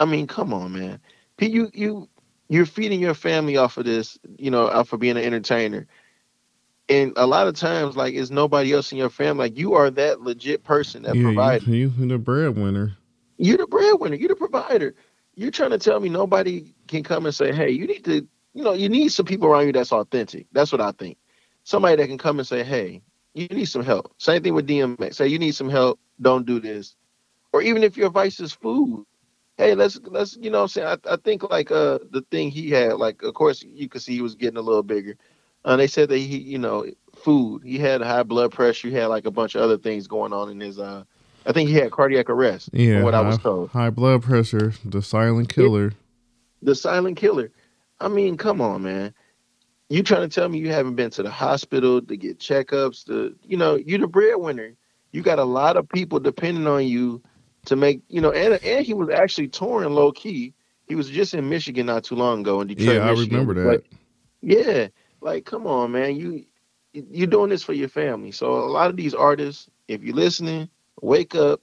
I 0.00 0.06
mean, 0.06 0.26
come 0.26 0.54
on, 0.54 0.72
man. 0.72 1.00
You 1.38 1.70
you 1.74 2.08
you're 2.48 2.64
feeding 2.64 3.00
your 3.00 3.12
family 3.12 3.58
off 3.58 3.76
of 3.76 3.84
this, 3.84 4.18
you 4.38 4.50
know, 4.50 4.66
off 4.66 4.94
of 4.94 5.00
being 5.00 5.18
an 5.18 5.24
entertainer. 5.24 5.86
And 6.88 7.12
a 7.16 7.26
lot 7.26 7.46
of 7.46 7.54
times, 7.54 7.94
like, 7.94 8.14
it's 8.14 8.30
nobody 8.30 8.72
else 8.72 8.92
in 8.92 8.98
your 8.98 9.10
family. 9.10 9.50
Like, 9.50 9.58
you 9.58 9.74
are 9.74 9.90
that 9.90 10.22
legit 10.22 10.64
person 10.64 11.02
that 11.02 11.16
yeah, 11.16 11.22
provides. 11.22 11.66
You, 11.66 11.92
you 11.98 12.06
the 12.08 12.18
breadwinner. 12.18 12.96
You're 13.36 13.58
the 13.58 13.66
breadwinner. 13.66 14.16
You're 14.16 14.28
the 14.28 14.36
provider. 14.36 14.94
You're 15.34 15.50
trying 15.50 15.70
to 15.70 15.78
tell 15.78 16.00
me 16.00 16.08
nobody 16.08 16.72
can 16.88 17.02
come 17.02 17.26
and 17.26 17.34
say, 17.34 17.52
"Hey, 17.52 17.70
you 17.70 17.86
need 17.86 18.04
to 18.06 18.26
you 18.54 18.62
know, 18.62 18.72
you 18.72 18.88
need 18.88 19.08
some 19.08 19.26
people 19.26 19.48
around 19.48 19.66
you 19.66 19.72
that's 19.72 19.92
authentic. 19.92 20.46
That's 20.52 20.72
what 20.72 20.80
I 20.80 20.92
think. 20.92 21.18
Somebody 21.64 21.96
that 21.96 22.08
can 22.08 22.18
come 22.18 22.38
and 22.38 22.46
say, 22.46 22.62
"Hey, 22.62 23.02
you 23.34 23.48
need 23.48 23.66
some 23.66 23.84
help." 23.84 24.12
Same 24.18 24.42
thing 24.42 24.54
with 24.54 24.66
DMX. 24.68 25.14
Say 25.14 25.28
you 25.28 25.38
need 25.38 25.54
some 25.54 25.68
help. 25.68 25.98
Don't 26.20 26.46
do 26.46 26.60
this. 26.60 26.94
Or 27.52 27.62
even 27.62 27.82
if 27.82 27.96
your 27.96 28.10
vice 28.10 28.40
is 28.40 28.52
food, 28.52 29.06
hey, 29.58 29.74
let's 29.74 29.98
let's 30.04 30.36
you 30.36 30.50
know 30.50 30.62
I'm 30.62 30.68
saying. 30.68 30.86
I, 30.86 31.14
I 31.14 31.16
think 31.16 31.48
like 31.50 31.70
uh 31.70 31.98
the 32.10 32.24
thing 32.30 32.50
he 32.50 32.70
had, 32.70 32.94
like 32.94 33.22
of 33.22 33.34
course 33.34 33.62
you 33.62 33.88
could 33.88 34.02
see 34.02 34.14
he 34.14 34.22
was 34.22 34.34
getting 34.34 34.58
a 34.58 34.62
little 34.62 34.82
bigger. 34.82 35.16
Uh, 35.64 35.76
they 35.76 35.86
said 35.86 36.10
that 36.10 36.18
he, 36.18 36.36
you 36.36 36.58
know, 36.58 36.84
food. 37.14 37.62
He 37.64 37.78
had 37.78 38.02
high 38.02 38.22
blood 38.22 38.52
pressure. 38.52 38.88
He 38.88 38.94
had 38.94 39.06
like 39.06 39.24
a 39.24 39.30
bunch 39.30 39.54
of 39.54 39.62
other 39.62 39.78
things 39.78 40.06
going 40.06 40.32
on 40.32 40.50
in 40.50 40.60
his. 40.60 40.78
uh 40.78 41.04
I 41.46 41.52
think 41.52 41.68
he 41.68 41.74
had 41.74 41.90
cardiac 41.90 42.30
arrest. 42.30 42.70
Yeah, 42.72 43.02
what 43.02 43.14
high, 43.14 43.20
I 43.20 43.26
was 43.26 43.38
told. 43.38 43.70
High 43.70 43.90
blood 43.90 44.22
pressure, 44.22 44.72
the 44.84 45.02
silent 45.02 45.48
killer. 45.48 45.88
It, 45.88 45.94
the 46.62 46.74
silent 46.74 47.16
killer. 47.16 47.50
I 48.04 48.08
mean, 48.08 48.36
come 48.36 48.60
on, 48.60 48.82
man. 48.82 49.14
You 49.88 50.02
trying 50.02 50.28
to 50.28 50.28
tell 50.28 50.48
me 50.48 50.58
you 50.58 50.70
haven't 50.70 50.94
been 50.94 51.10
to 51.10 51.22
the 51.22 51.30
hospital 51.30 52.02
to 52.02 52.16
get 52.16 52.38
checkups? 52.38 53.06
To 53.06 53.34
you 53.42 53.56
know, 53.56 53.76
you 53.76 53.98
the 53.98 54.06
breadwinner. 54.06 54.74
You 55.12 55.22
got 55.22 55.38
a 55.38 55.44
lot 55.44 55.76
of 55.76 55.88
people 55.88 56.20
depending 56.20 56.66
on 56.66 56.86
you 56.86 57.22
to 57.66 57.76
make 57.76 58.02
you 58.08 58.20
know, 58.20 58.30
and 58.30 58.62
and 58.62 58.84
he 58.84 58.92
was 58.94 59.08
actually 59.08 59.48
touring 59.48 59.90
low 59.90 60.12
key. 60.12 60.52
He 60.86 60.94
was 60.94 61.08
just 61.08 61.32
in 61.32 61.48
Michigan 61.48 61.86
not 61.86 62.04
too 62.04 62.14
long 62.14 62.40
ago 62.40 62.60
in 62.60 62.68
Detroit. 62.68 62.96
Yeah, 62.96 63.10
Michigan. 63.10 63.36
I 63.36 63.40
remember 63.40 63.54
that. 63.54 63.84
But, 63.90 63.98
yeah, 64.42 64.88
like 65.20 65.46
come 65.46 65.66
on, 65.66 65.92
man. 65.92 66.16
You 66.16 66.44
you're 66.92 67.26
doing 67.26 67.50
this 67.50 67.62
for 67.62 67.72
your 67.72 67.88
family. 67.88 68.32
So 68.32 68.54
a 68.54 68.70
lot 68.70 68.90
of 68.90 68.96
these 68.96 69.14
artists, 69.14 69.68
if 69.88 70.02
you're 70.02 70.14
listening, 70.14 70.68
wake 71.00 71.34
up. 71.34 71.60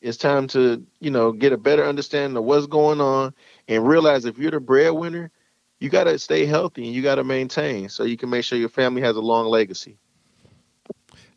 It's 0.00 0.16
time 0.16 0.46
to, 0.48 0.86
you 1.00 1.10
know, 1.10 1.32
get 1.32 1.52
a 1.52 1.56
better 1.56 1.84
understanding 1.84 2.36
of 2.36 2.44
what's 2.44 2.68
going 2.68 3.00
on 3.00 3.34
and 3.66 3.84
realize 3.84 4.26
if 4.26 4.38
you're 4.38 4.52
the 4.52 4.60
breadwinner, 4.60 5.32
you 5.80 5.88
got 5.88 6.04
to 6.04 6.18
stay 6.18 6.46
healthy 6.46 6.86
and 6.86 6.94
you 6.94 7.02
got 7.02 7.16
to 7.16 7.24
maintain 7.24 7.88
so 7.88 8.04
you 8.04 8.16
can 8.16 8.30
make 8.30 8.44
sure 8.44 8.58
your 8.58 8.68
family 8.68 9.02
has 9.02 9.16
a 9.16 9.20
long 9.20 9.46
legacy. 9.46 9.98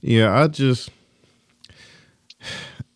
Yeah, 0.02 0.36
I 0.40 0.48
just 0.48 0.90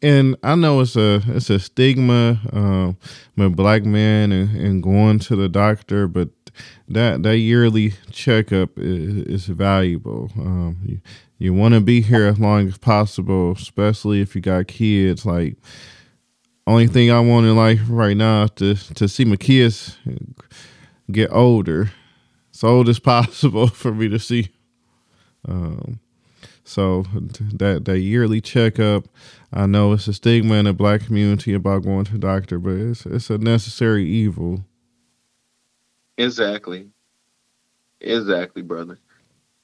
and 0.01 0.35
I 0.43 0.55
know 0.55 0.81
it's 0.81 0.95
a 0.95 1.21
it's 1.27 1.49
a 1.49 1.59
stigma 1.59 2.39
um 2.51 2.97
with 3.37 3.55
black 3.55 3.85
man 3.85 4.31
and, 4.31 4.55
and 4.55 4.83
going 4.83 5.19
to 5.19 5.35
the 5.35 5.49
doctor, 5.49 6.07
but 6.07 6.29
that 6.87 7.23
that 7.23 7.37
yearly 7.37 7.93
checkup 8.11 8.77
is, 8.77 9.17
is 9.23 9.45
valuable. 9.45 10.31
Um, 10.37 10.77
you, 10.83 11.01
you 11.37 11.53
want 11.53 11.73
to 11.73 11.81
be 11.81 12.01
here 12.01 12.27
as 12.27 12.39
long 12.39 12.67
as 12.67 12.77
possible, 12.77 13.51
especially 13.51 14.21
if 14.21 14.35
you 14.35 14.41
got 14.41 14.67
kids. 14.67 15.25
Like, 15.25 15.57
only 16.65 16.87
thing 16.87 17.11
I 17.11 17.19
want 17.19 17.45
in 17.45 17.55
life 17.55 17.81
right 17.87 18.17
now 18.17 18.43
is 18.43 18.51
to 18.55 18.75
to 18.95 19.07
see 19.07 19.25
my 19.25 19.35
kids 19.35 19.97
get 21.11 21.31
older, 21.31 21.91
as 22.53 22.63
old 22.63 22.89
as 22.89 22.99
possible 23.13 23.67
for 23.67 23.93
me 23.93 24.09
to 24.09 24.19
see. 24.19 24.49
Um, 25.47 25.99
so 26.63 27.05
that 27.53 27.85
that 27.85 27.99
yearly 27.99 28.41
checkup, 28.41 29.05
I 29.53 29.67
know 29.67 29.93
it's 29.93 30.07
a 30.07 30.13
stigma 30.13 30.55
in 30.55 30.65
the 30.65 30.73
black 30.73 31.05
community 31.05 31.53
about 31.53 31.83
going 31.83 32.05
to 32.05 32.17
doctor, 32.17 32.57
but 32.57 32.73
it's 32.73 33.05
it's 33.05 33.29
a 33.29 33.37
necessary 33.37 34.05
evil. 34.05 34.65
Exactly. 36.17 36.89
Exactly, 38.01 38.61
brother. 38.61 38.99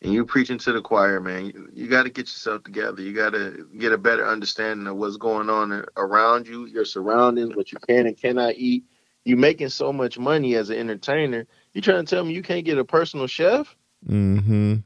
And 0.02 0.14
you 0.14 0.26
preaching 0.26 0.58
to 0.60 0.74
the 0.74 0.82
choir, 0.82 1.20
man. 1.20 1.46
You, 1.48 1.70
you 1.74 1.88
got 1.88 2.04
to 2.04 2.10
get 2.10 2.24
yourself 2.26 2.64
together. 2.64 3.02
You 3.02 3.14
got 3.14 3.32
to 3.32 3.68
get 3.78 3.94
a 3.94 3.98
better 3.98 4.28
understanding 4.28 4.88
of 4.88 4.96
what's 4.98 5.18
going 5.18 5.50
on 5.50 5.86
around 5.96 6.48
you, 6.48 6.66
your 6.66 6.86
surroundings, 6.86 7.56
what 7.56 7.72
you 7.72 7.78
can 7.88 8.08
and 8.08 8.18
cannot 8.18 8.56
eat. 8.56 8.84
You 9.24 9.38
making 9.38 9.70
so 9.70 9.94
much 9.94 10.18
money 10.18 10.56
as 10.56 10.70
an 10.70 10.78
entertainer. 10.78 11.46
You 11.74 11.82
trying 11.82 12.06
to 12.06 12.16
tell 12.16 12.26
me 12.26 12.34
you 12.34 12.42
can't 12.42 12.66
get 12.66 12.78
a 12.78 12.86
personal 12.86 13.28
chef? 13.28 13.76
Mm-hmm. 14.08 14.78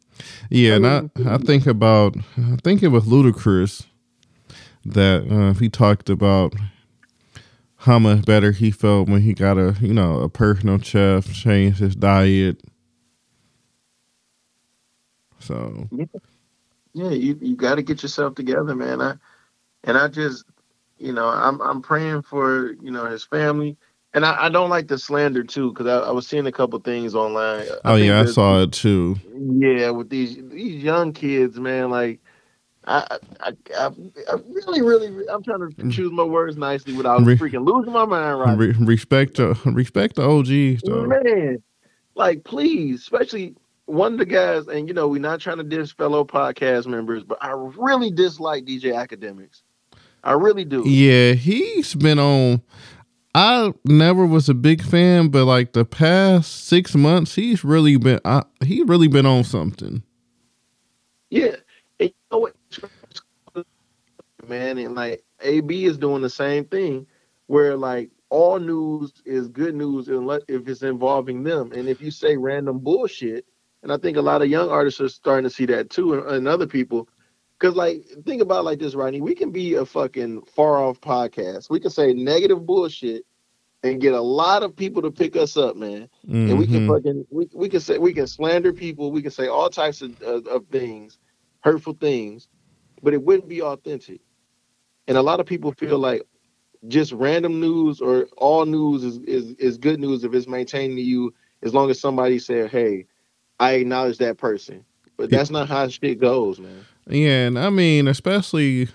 Yeah, 0.50 0.76
and 0.76 0.88
I, 0.88 1.04
I 1.26 1.38
think 1.38 1.68
about 1.68 2.18
I 2.38 2.58
think 2.64 2.84
it 2.84 2.90
was 2.90 3.06
Ludacris 3.06 3.86
that 4.86 5.26
uh, 5.32 5.58
he 5.58 5.70
talked 5.70 6.10
about 6.10 6.54
how 7.78 8.00
much 8.00 8.26
better 8.26 8.52
he 8.52 8.72
felt 8.72 9.08
when 9.08 9.22
he 9.22 9.34
got 9.34 9.58
a 9.58 9.76
you 9.80 9.94
know 9.94 10.20
a 10.20 10.30
personal 10.30 10.80
chef, 10.80 11.32
changed 11.34 11.80
his 11.80 11.96
diet. 11.96 12.62
So 15.40 15.88
yeah, 15.92 16.06
yeah 16.94 17.10
you 17.10 17.38
you 17.42 17.56
got 17.56 17.76
to 17.76 17.84
get 17.84 18.04
yourself 18.04 18.36
together, 18.36 18.76
man. 18.76 19.02
I 19.02 19.16
and 19.84 19.98
I 19.98 20.08
just 20.08 20.46
you 20.98 21.14
know 21.14 21.28
I'm 21.28 21.62
I'm 21.62 21.82
praying 21.82 22.24
for 22.24 22.74
you 22.82 22.92
know 22.92 23.06
his 23.06 23.24
family. 23.24 23.78
And 24.16 24.26
I, 24.26 24.46
I 24.46 24.50
don't 24.50 24.70
like 24.70 24.88
the 24.88 24.98
slander 24.98 25.44
too, 25.44 25.72
because 25.74 25.88
I, 25.88 26.08
I, 26.08 26.12
was 26.12 26.26
seeing 26.26 26.48
a 26.48 26.52
couple 26.52 26.80
things 26.80 27.14
online. 27.14 27.66
I 27.84 27.92
oh 27.92 27.96
yeah, 27.96 28.22
I 28.22 28.26
saw 28.26 28.62
it 28.62 28.72
too. 28.72 29.18
Yeah, 29.34 29.90
with 29.90 30.10
these 30.10 30.38
these 30.38 30.82
young 30.82 31.12
kids, 31.12 31.60
man, 31.60 31.90
like 31.90 32.22
I, 32.88 33.18
I, 33.42 33.52
I, 33.78 33.90
I, 34.32 34.36
really, 34.50 34.82
really, 34.82 35.28
I'm 35.28 35.44
trying 35.44 35.60
to 35.60 35.76
mm. 35.76 35.92
choose 35.92 36.12
my 36.12 36.24
words 36.24 36.56
nicely 36.56 36.94
without 36.94 37.26
Re- 37.26 37.36
freaking 37.36 37.66
losing 37.66 37.92
my 37.92 38.06
mind. 38.06 38.40
Right? 38.40 38.58
Re- 38.58 38.76
respect, 38.80 39.40
uh, 39.40 39.56
respect 39.66 40.16
the 40.16 40.24
OGs, 40.24 40.84
though. 40.84 41.06
Man, 41.06 41.62
like, 42.16 42.44
please, 42.44 43.02
especially 43.02 43.56
one 43.86 44.14
of 44.14 44.20
the 44.20 44.26
guys, 44.26 44.68
and 44.68 44.88
you 44.88 44.94
know, 44.94 45.08
we're 45.08 45.20
not 45.20 45.40
trying 45.40 45.58
to 45.58 45.64
diss 45.64 45.92
fellow 45.92 46.24
podcast 46.24 46.86
members, 46.86 47.24
but 47.24 47.38
I 47.42 47.52
really 47.52 48.12
dislike 48.12 48.66
DJ 48.66 48.94
Akademiks. 48.94 49.62
I 50.24 50.34
really 50.34 50.66
do. 50.66 50.88
Yeah, 50.88 51.34
he's 51.34 51.94
been 51.94 52.20
on. 52.20 52.62
I 53.36 53.74
never 53.86 54.26
was 54.26 54.50
a 54.50 54.56
big 54.56 54.82
fan, 54.82 55.30
but 55.30 55.46
like 55.46 55.74
the 55.74 55.86
past 55.86 56.68
six 56.68 56.96
months, 56.96 57.36
he's 57.36 57.66
really 57.66 57.98
been. 57.98 58.22
I, 58.26 58.44
he 58.64 58.84
really 58.84 59.10
been 59.10 59.28
on 59.28 59.44
something. 59.44 60.04
Yeah, 61.30 61.58
and 62.00 62.10
you 62.10 62.16
know 62.32 62.40
what? 62.40 62.56
man, 64.48 64.78
and 64.78 64.96
like 64.96 65.24
AB 65.42 65.86
is 65.86 65.98
doing 65.98 66.24
the 66.24 66.30
same 66.30 66.66
thing, 66.66 67.08
where 67.48 67.76
like 67.78 68.12
all 68.30 68.60
news 68.60 69.14
is 69.26 69.50
good 69.50 69.76
news 69.76 70.08
unless 70.08 70.44
if 70.48 70.68
it's 70.70 70.84
involving 70.84 71.44
them, 71.44 71.74
and 71.74 71.90
if 71.90 72.02
you 72.02 72.12
say 72.12 72.38
random 72.38 72.80
bullshit, 72.80 73.46
and 73.84 73.92
I 73.92 73.98
think 73.98 74.18
a 74.18 74.22
lot 74.22 74.44
of 74.44 74.50
young 74.50 74.70
artists 74.70 75.02
are 75.02 75.10
starting 75.10 75.46
to 75.46 75.56
see 75.56 75.66
that 75.68 75.90
too, 75.90 76.16
and, 76.16 76.28
and 76.30 76.48
other 76.48 76.68
people. 76.68 77.10
Cause 77.66 77.76
like 77.76 78.06
think 78.26 78.44
about 78.44 78.64
like 78.64 78.78
this, 78.78 78.94
Rodney. 78.94 79.22
We 79.22 79.34
can 79.34 79.50
be 79.50 79.74
a 79.74 79.88
fucking 79.88 80.44
far 80.44 80.78
off 80.84 81.02
podcast. 81.02 81.68
We 81.68 81.80
can 81.80 81.90
say 81.90 82.14
negative 82.14 82.64
bullshit 82.64 83.26
and 83.82 84.00
get 84.00 84.14
a 84.14 84.22
lot 84.22 84.62
of 84.62 84.76
people 84.76 85.02
to 85.02 85.10
pick 85.10 85.36
us 85.36 85.58
up, 85.58 85.76
man. 85.76 86.08
Mm-hmm. 86.28 86.50
And 86.52 86.60
we 86.60 86.68
can 86.68 86.82
mm-hmm. 86.82 86.92
fucking 86.92 87.26
we, 87.32 87.50
we 87.56 87.68
can 87.68 87.80
say 87.80 87.98
we 87.98 88.14
can 88.14 88.28
slander 88.28 88.72
people. 88.72 89.12
We 89.12 89.24
can 89.24 89.32
say 89.32 89.48
all 89.48 89.72
types 89.72 90.04
of, 90.04 90.22
of, 90.22 90.46
of 90.46 90.68
things, 90.68 91.18
hurtful 91.62 91.94
things, 91.94 92.50
but 93.02 93.16
it 93.16 93.24
wouldn't 93.24 93.50
be 93.50 93.64
authentic. 93.64 94.22
And 95.08 95.18
a 95.18 95.24
lot 95.24 95.40
of 95.40 95.48
people 95.48 95.72
feel 95.72 95.98
like 95.98 96.22
just 96.88 97.14
random 97.14 97.60
news 97.60 98.00
or 98.00 98.28
all 98.38 98.68
news 98.68 99.04
is, 99.04 99.18
is, 99.22 99.56
is 99.56 99.80
good 99.80 100.00
news 100.00 100.24
if 100.24 100.36
it's 100.36 100.48
maintaining 100.48 100.98
to 100.98 101.02
you 101.02 101.34
as 101.64 101.74
long 101.74 101.90
as 101.90 102.00
somebody 102.00 102.38
said, 102.38 102.70
Hey, 102.70 103.08
I 103.60 103.72
acknowledge 103.72 104.20
that 104.20 104.38
person. 104.38 104.86
But 105.18 105.32
that's 105.32 105.50
not 105.50 105.68
how 105.68 105.88
shit 105.88 106.20
goes, 106.20 106.60
man. 106.60 106.86
Yeah, 107.08 107.48
and 107.48 107.60
I 107.60 107.70
mean, 107.70 108.08
especially 108.08 108.90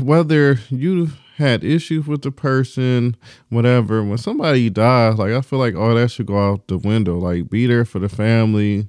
whether 0.00 0.58
you 0.70 1.10
had 1.36 1.64
issues 1.64 2.06
with 2.06 2.22
the 2.22 2.30
person, 2.32 3.16
whatever, 3.50 4.04
when 4.04 4.18
somebody 4.18 4.70
dies, 4.70 5.18
like 5.18 5.32
I 5.32 5.40
feel 5.42 5.58
like 5.58 5.74
all 5.76 5.94
that 5.94 6.10
should 6.10 6.26
go 6.26 6.38
out 6.38 6.68
the 6.68 6.78
window. 6.78 7.18
Like 7.18 7.50
be 7.50 7.66
there 7.66 7.84
for 7.84 7.98
the 7.98 8.08
family. 8.08 8.88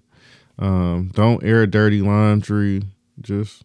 Um, 0.59 1.11
don't 1.13 1.43
air 1.43 1.67
dirty 1.67 2.01
laundry. 2.01 2.83
Just 3.21 3.63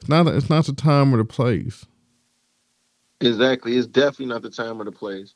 it's 0.00 0.08
not. 0.08 0.26
It's 0.28 0.50
not 0.50 0.66
the 0.66 0.72
time 0.72 1.14
or 1.14 1.18
the 1.18 1.24
place. 1.24 1.86
Exactly. 3.20 3.76
It's 3.76 3.86
definitely 3.86 4.26
not 4.26 4.42
the 4.42 4.50
time 4.50 4.80
or 4.80 4.84
the 4.84 4.92
place. 4.92 5.34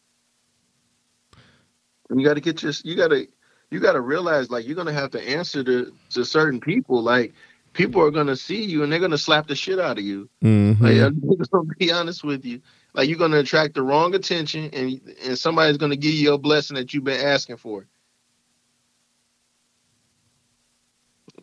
And 2.11 2.21
you 2.21 2.27
got 2.27 2.35
to 2.35 2.41
get 2.41 2.63
your. 2.63 2.73
You 2.85 2.97
got 2.97 3.09
to. 3.09 3.29
You 3.77 3.83
got 3.83 3.93
to 3.93 4.01
realize, 4.01 4.49
like, 4.49 4.67
you're 4.67 4.75
gonna 4.75 4.91
have 4.95 5.11
to 5.11 5.21
answer 5.21 5.63
to 5.63 5.93
to 6.09 6.25
certain 6.25 6.61
people. 6.61 7.03
Like, 7.03 7.35
people 7.75 8.01
are 8.01 8.11
gonna 8.11 8.35
see 8.35 8.65
you 8.65 8.83
and 8.83 8.91
they're 8.91 8.99
gonna 8.99 9.19
slap 9.19 9.49
the 9.49 9.55
shit 9.55 9.79
out 9.79 9.99
of 9.99 10.03
you. 10.03 10.31
Mm-hmm. 10.43 10.83
Like, 10.83 10.97
I'm 10.97 11.21
gonna 11.53 11.75
be 11.79 11.93
honest 11.93 12.25
with 12.25 12.47
you. 12.47 12.63
Like, 12.95 13.11
you're 13.11 13.19
gonna 13.19 13.41
attract 13.41 13.75
the 13.75 13.83
wrong 13.83 14.15
attention, 14.15 14.71
and 14.73 14.99
and 15.27 15.39
somebody's 15.39 15.77
gonna 15.77 15.95
give 15.95 16.15
you 16.15 16.33
a 16.33 16.39
blessing 16.39 16.77
that 16.77 16.95
you've 16.95 17.05
been 17.05 17.21
asking 17.21 17.59
for. 17.59 17.87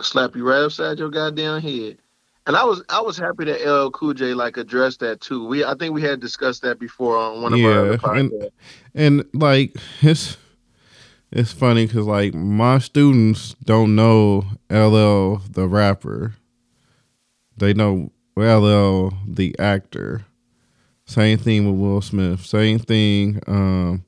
Slap 0.02 0.36
you 0.36 0.44
right 0.44 0.64
upside 0.64 0.98
your 0.98 1.12
goddamn 1.12 1.62
head. 1.62 2.00
And 2.48 2.56
I 2.56 2.64
was 2.64 2.82
I 2.90 3.00
was 3.00 3.16
happy 3.16 3.46
that 3.46 3.64
LL 3.64 3.92
Cool 3.92 4.16
J 4.16 4.34
like 4.34 4.58
addressed 4.58 5.02
that 5.02 5.22
too. 5.22 5.46
We 5.46 5.64
I 5.64 5.76
think 5.76 5.94
we 5.94 6.02
had 6.02 6.20
discussed 6.20 6.64
that 6.64 6.80
before 6.80 7.16
on 7.16 7.44
one 7.44 7.54
of 7.54 7.60
yeah, 7.60 7.68
our 7.68 7.98
podcasts. 7.98 8.50
And, 8.96 9.20
and 9.22 9.30
like 9.40 9.76
it's 10.02 10.36
it's 11.36 11.52
funny 11.52 11.88
because 11.88 12.06
like 12.06 12.36
my 12.36 12.78
students 12.78 13.56
don't 13.64 13.96
know 13.96 14.46
LL 14.70 15.42
the 15.50 15.68
rapper. 15.68 16.36
They 17.58 17.74
know 17.74 18.12
LL 18.38 19.14
the 19.28 19.56
actor. 19.58 20.26
Same 21.06 21.40
thing 21.40 21.66
with 21.66 21.80
Will 21.80 22.02
Smith. 22.02 22.46
Same 22.46 22.78
thing 22.78 23.42
um, 23.48 24.06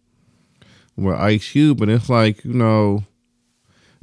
with 0.95 1.15
Ice 1.15 1.51
Cube. 1.51 1.79
But 1.79 1.89
it's 1.89 2.09
like 2.09 2.45
you 2.45 2.53
know 2.53 3.05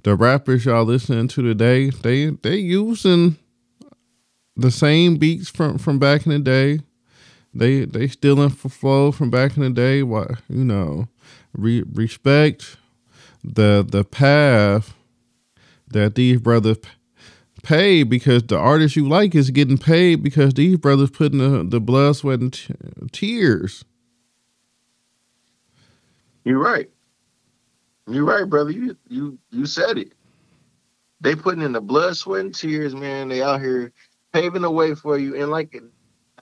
the 0.03 0.17
rappers 0.17 0.65
y'all 0.65 0.85
listening 0.85 1.29
to 1.29 1.43
today. 1.43 1.91
They 1.91 2.31
they 2.31 2.57
using 2.57 3.37
the 4.57 4.73
same 4.73 5.17
beats 5.17 5.49
from 5.49 5.79
from 5.79 6.01
back 6.01 6.27
in 6.27 6.33
the 6.33 6.41
day. 6.41 6.81
They 7.55 7.85
they 7.85 8.09
stealing 8.09 8.51
for 8.51 8.69
flow 8.69 9.13
from 9.13 9.31
back 9.31 9.57
in 9.57 9.63
the 9.63 9.71
day. 9.71 10.03
What 10.03 10.41
you 10.49 10.65
know, 10.65 11.07
re- 11.53 11.85
respect 11.89 12.79
the 13.45 13.87
the 13.89 14.05
path 14.05 14.95
that 15.89 16.15
these 16.15 16.41
brothers 16.41 16.79
pay 17.63 18.03
because 18.03 18.43
the 18.45 18.59
artist 18.59 18.97
you 18.97 19.09
like 19.09 19.35
is 19.35 19.51
getting 19.51 19.79
paid 19.79 20.23
because 20.23 20.55
these 20.55 20.77
brothers 20.77 21.11
putting 21.11 21.39
the, 21.39 21.65
the 21.65 21.81
blood, 21.81 22.17
sweat, 22.17 22.41
and 22.41 22.53
t- 22.53 22.75
tears. 23.13 23.85
You're 26.45 26.59
right. 26.59 26.91
You're 28.09 28.25
right, 28.25 28.49
brother. 28.49 28.71
You 28.71 28.97
you 29.09 29.39
you 29.51 29.67
said 29.67 29.99
it. 29.99 30.13
They 31.21 31.37
putting 31.37 31.63
in 31.63 31.73
the 31.73 31.81
blood, 31.81 32.17
sweat, 32.17 32.41
and 32.41 32.55
tears, 32.55 32.95
man. 32.95 33.29
They 33.29 33.43
out 33.43 33.61
here 33.61 33.93
paving 34.33 34.63
the 34.63 34.71
way 34.71 34.95
for 34.95 35.19
you 35.19 35.37
and 35.41 35.51
like 35.51 35.81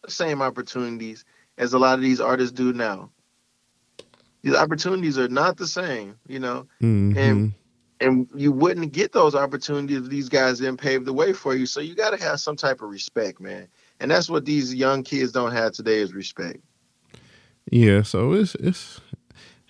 the 0.03 0.11
same 0.11 0.41
opportunities 0.41 1.25
as 1.59 1.75
a 1.75 1.79
lot 1.79 1.95
of 1.95 2.01
these 2.01 2.21
artists 2.21 2.53
do 2.53 2.73
now. 2.73 3.11
These 4.43 4.55
opportunities 4.55 5.19
are 5.19 5.29
not 5.29 5.57
the 5.57 5.67
same, 5.67 6.17
you 6.27 6.39
know, 6.39 6.67
mm-hmm. 6.83 7.19
and 7.19 7.55
and 8.01 8.29
you 8.35 8.51
wouldn't 8.51 8.93
get 8.93 9.13
those 9.13 9.35
opportunities 9.35 9.99
if 9.99 10.09
these 10.09 10.29
guys 10.31 10.59
didn't 10.59 10.79
pave 10.79 11.05
the 11.05 11.13
way 11.13 11.35
for 11.35 11.55
you. 11.55 11.67
So 11.67 11.81
you 11.81 11.95
got 11.95 12.17
to 12.17 12.25
have 12.25 12.41
some 12.41 12.57
type 12.57 12.81
of 12.81 12.89
respect, 12.89 13.41
man, 13.41 13.69
and 14.01 14.11
that's 14.11 14.31
what 14.31 14.47
these 14.47 14.75
young 14.75 15.03
kids 15.03 15.33
don't 15.33 15.53
have 15.53 15.73
today 15.73 15.99
is 15.99 16.15
respect. 16.15 16.59
Yeah, 17.71 18.03
so 18.03 18.33
it's 18.33 18.55
it's 18.57 19.01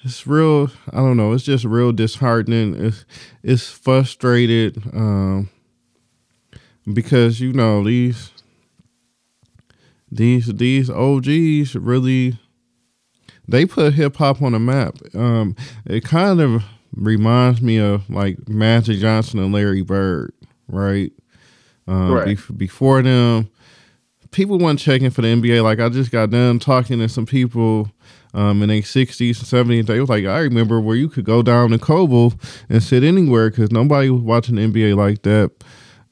it's 0.05 0.27
real. 0.27 0.71
I 0.93 0.99
don't 0.99 1.17
know. 1.17 1.33
It's 1.33 1.45
just 1.45 1.65
real 1.65 1.93
disheartening. 1.93 2.75
It's 2.77 3.05
it's 3.43 3.71
frustrated. 3.71 4.81
Um, 4.95 5.51
because 6.95 7.41
you 7.41 7.53
know 7.53 7.85
these 7.85 8.31
these 10.11 10.47
these 10.47 10.91
OGs 10.91 11.75
really 11.77 12.39
they 13.51 13.67
put 13.67 13.95
hip 13.95 14.17
hop 14.17 14.43
on 14.43 14.53
the 14.53 14.59
map. 14.59 14.97
Um, 15.15 15.57
it 15.87 16.05
kind 16.05 16.41
of 16.41 16.63
reminds 16.95 17.61
me 17.63 17.79
of 17.79 18.09
like 18.11 18.49
Magic 18.49 18.99
Johnson 18.99 19.41
and 19.41 19.53
Larry 19.53 19.83
Bird, 19.83 20.33
right? 20.69 21.13
Um, 21.87 22.13
right. 22.13 22.27
Be- 22.27 22.55
before 22.55 23.03
them, 23.03 23.51
people 24.31 24.59
weren't 24.59 24.79
checking 24.79 25.11
for 25.11 25.23
the 25.23 25.29
NBA. 25.29 25.63
Like 25.63 25.81
I 25.81 25.89
just 25.89 26.11
got 26.11 26.31
done 26.31 26.59
talking 26.59 26.99
to 26.99 27.09
some 27.09 27.27
people 27.27 27.91
um, 28.35 28.63
in 28.63 28.69
their 28.69 28.81
60s 28.81 29.21
and 29.21 29.71
70s. 29.71 29.87
They 29.87 30.01
was 30.01 30.09
like, 30.09 30.25
I 30.25 30.41
remember 30.41 30.81
where 30.81 30.97
you 30.97 31.09
could 31.09 31.25
go 31.25 31.43
down 31.43 31.71
to 31.71 31.79
Cobo 31.79 32.33
and 32.69 32.83
sit 32.83 33.03
anywhere 33.03 33.51
because 33.51 33.71
nobody 33.71 34.11
was 34.11 34.23
watching 34.23 34.57
the 34.57 34.63
NBA 34.63 34.97
like 34.97 35.23
that. 35.23 35.51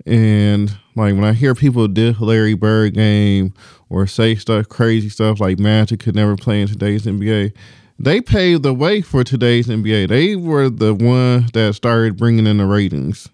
And 0.08 0.70
like 0.96 1.14
when 1.14 1.24
I 1.24 1.34
hear 1.34 1.54
people 1.54 1.86
diss 1.86 2.18
Larry 2.18 2.54
Bird 2.54 2.94
game 2.94 3.52
or 3.90 4.06
say 4.06 4.36
stuff 4.36 4.66
crazy 4.66 5.10
stuff 5.10 5.38
like 5.38 5.58
Magic 5.58 6.00
could 6.00 6.14
never 6.14 6.34
play 6.34 6.62
in 6.62 6.68
today's 6.68 7.04
NBA, 7.04 7.54
they 7.98 8.22
paved 8.22 8.62
the 8.62 8.72
way 8.72 9.02
for 9.02 9.22
today's 9.22 9.66
NBA. 9.66 10.08
They 10.08 10.34
were 10.34 10.70
the 10.70 10.94
one 10.94 11.48
that 11.52 11.74
started 11.74 12.16
bringing 12.16 12.46
in 12.46 12.56
the 12.56 12.64
ratings. 12.64 13.28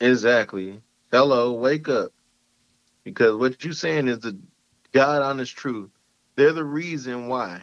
Exactly. 0.00 0.80
Hello, 1.10 1.52
wake 1.52 1.88
up. 1.88 2.12
Because 3.02 3.34
what 3.34 3.64
you're 3.64 3.72
saying 3.72 4.06
is 4.06 4.20
the 4.20 4.38
God 4.92 5.22
honest 5.22 5.56
truth. 5.56 5.90
They're 6.36 6.52
the 6.52 6.64
reason 6.64 7.26
why. 7.26 7.62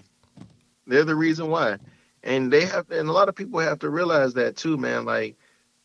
They're 0.85 1.05
the 1.05 1.15
reason 1.15 1.47
why. 1.47 1.77
And 2.23 2.51
they 2.51 2.65
have 2.65 2.91
and 2.91 3.07
a 3.07 3.13
lot 3.13 3.29
of 3.29 3.35
people 3.35 3.61
have 3.61 3.79
to 3.79 3.89
realize 3.89 4.33
that 4.33 4.57
too, 4.57 4.75
man. 4.75 5.05
Like 5.05 5.37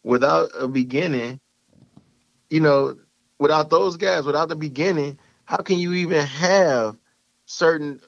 without 0.02 0.50
a 0.58 0.66
beginning, 0.66 1.38
you 2.50 2.60
know, 2.60 2.96
without 3.38 3.70
those 3.70 3.96
guys, 3.96 4.24
without 4.24 4.48
the 4.48 4.56
beginning, 4.56 5.18
how 5.44 5.58
can 5.58 5.78
you 5.78 5.94
even 5.94 6.26
have 6.26 6.96
certain 7.46 8.00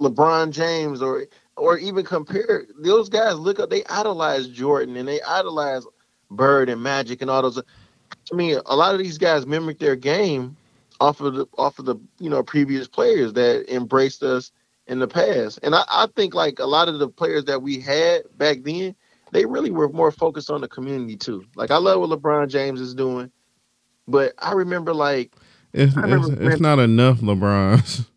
LeBron 0.00 0.50
James 0.50 1.02
or 1.02 1.26
or 1.56 1.76
even 1.76 2.04
compare 2.04 2.66
those 2.80 3.08
guys 3.08 3.34
look 3.34 3.58
up 3.58 3.68
they 3.68 3.84
idolize 3.84 4.48
Jordan 4.48 4.96
and 4.96 5.08
they 5.08 5.20
idolize 5.22 5.84
Bird 6.30 6.68
and 6.68 6.82
Magic 6.82 7.20
and 7.20 7.30
all 7.30 7.42
those 7.42 7.58
I 7.58 8.36
mean 8.36 8.60
a 8.66 8.76
lot 8.76 8.94
of 8.94 9.00
these 9.00 9.18
guys 9.18 9.46
mimic 9.46 9.78
their 9.78 9.96
game 9.96 10.56
off 11.00 11.20
of 11.20 11.34
the 11.34 11.46
off 11.56 11.78
of 11.78 11.84
the 11.84 11.96
you 12.18 12.30
know 12.30 12.42
previous 12.42 12.88
players 12.88 13.32
that 13.34 13.72
embraced 13.72 14.22
us 14.22 14.52
in 14.86 14.98
the 14.98 15.08
past. 15.08 15.60
And 15.62 15.74
I, 15.74 15.84
I 15.88 16.08
think 16.16 16.34
like 16.34 16.58
a 16.58 16.66
lot 16.66 16.88
of 16.88 16.98
the 16.98 17.08
players 17.08 17.44
that 17.44 17.62
we 17.62 17.78
had 17.78 18.22
back 18.36 18.62
then, 18.62 18.94
they 19.32 19.44
really 19.44 19.70
were 19.70 19.88
more 19.90 20.10
focused 20.10 20.50
on 20.50 20.62
the 20.62 20.68
community 20.68 21.16
too. 21.16 21.44
Like 21.54 21.70
I 21.70 21.76
love 21.76 22.00
what 22.00 22.10
LeBron 22.10 22.48
James 22.48 22.80
is 22.80 22.94
doing, 22.94 23.30
but 24.08 24.32
I 24.38 24.52
remember 24.52 24.92
like 24.92 25.32
it's, 25.72 25.94
remember 25.94 26.32
it's, 26.32 26.54
it's 26.54 26.60
not 26.60 26.78
enough 26.78 27.18
LeBrons. 27.18 28.06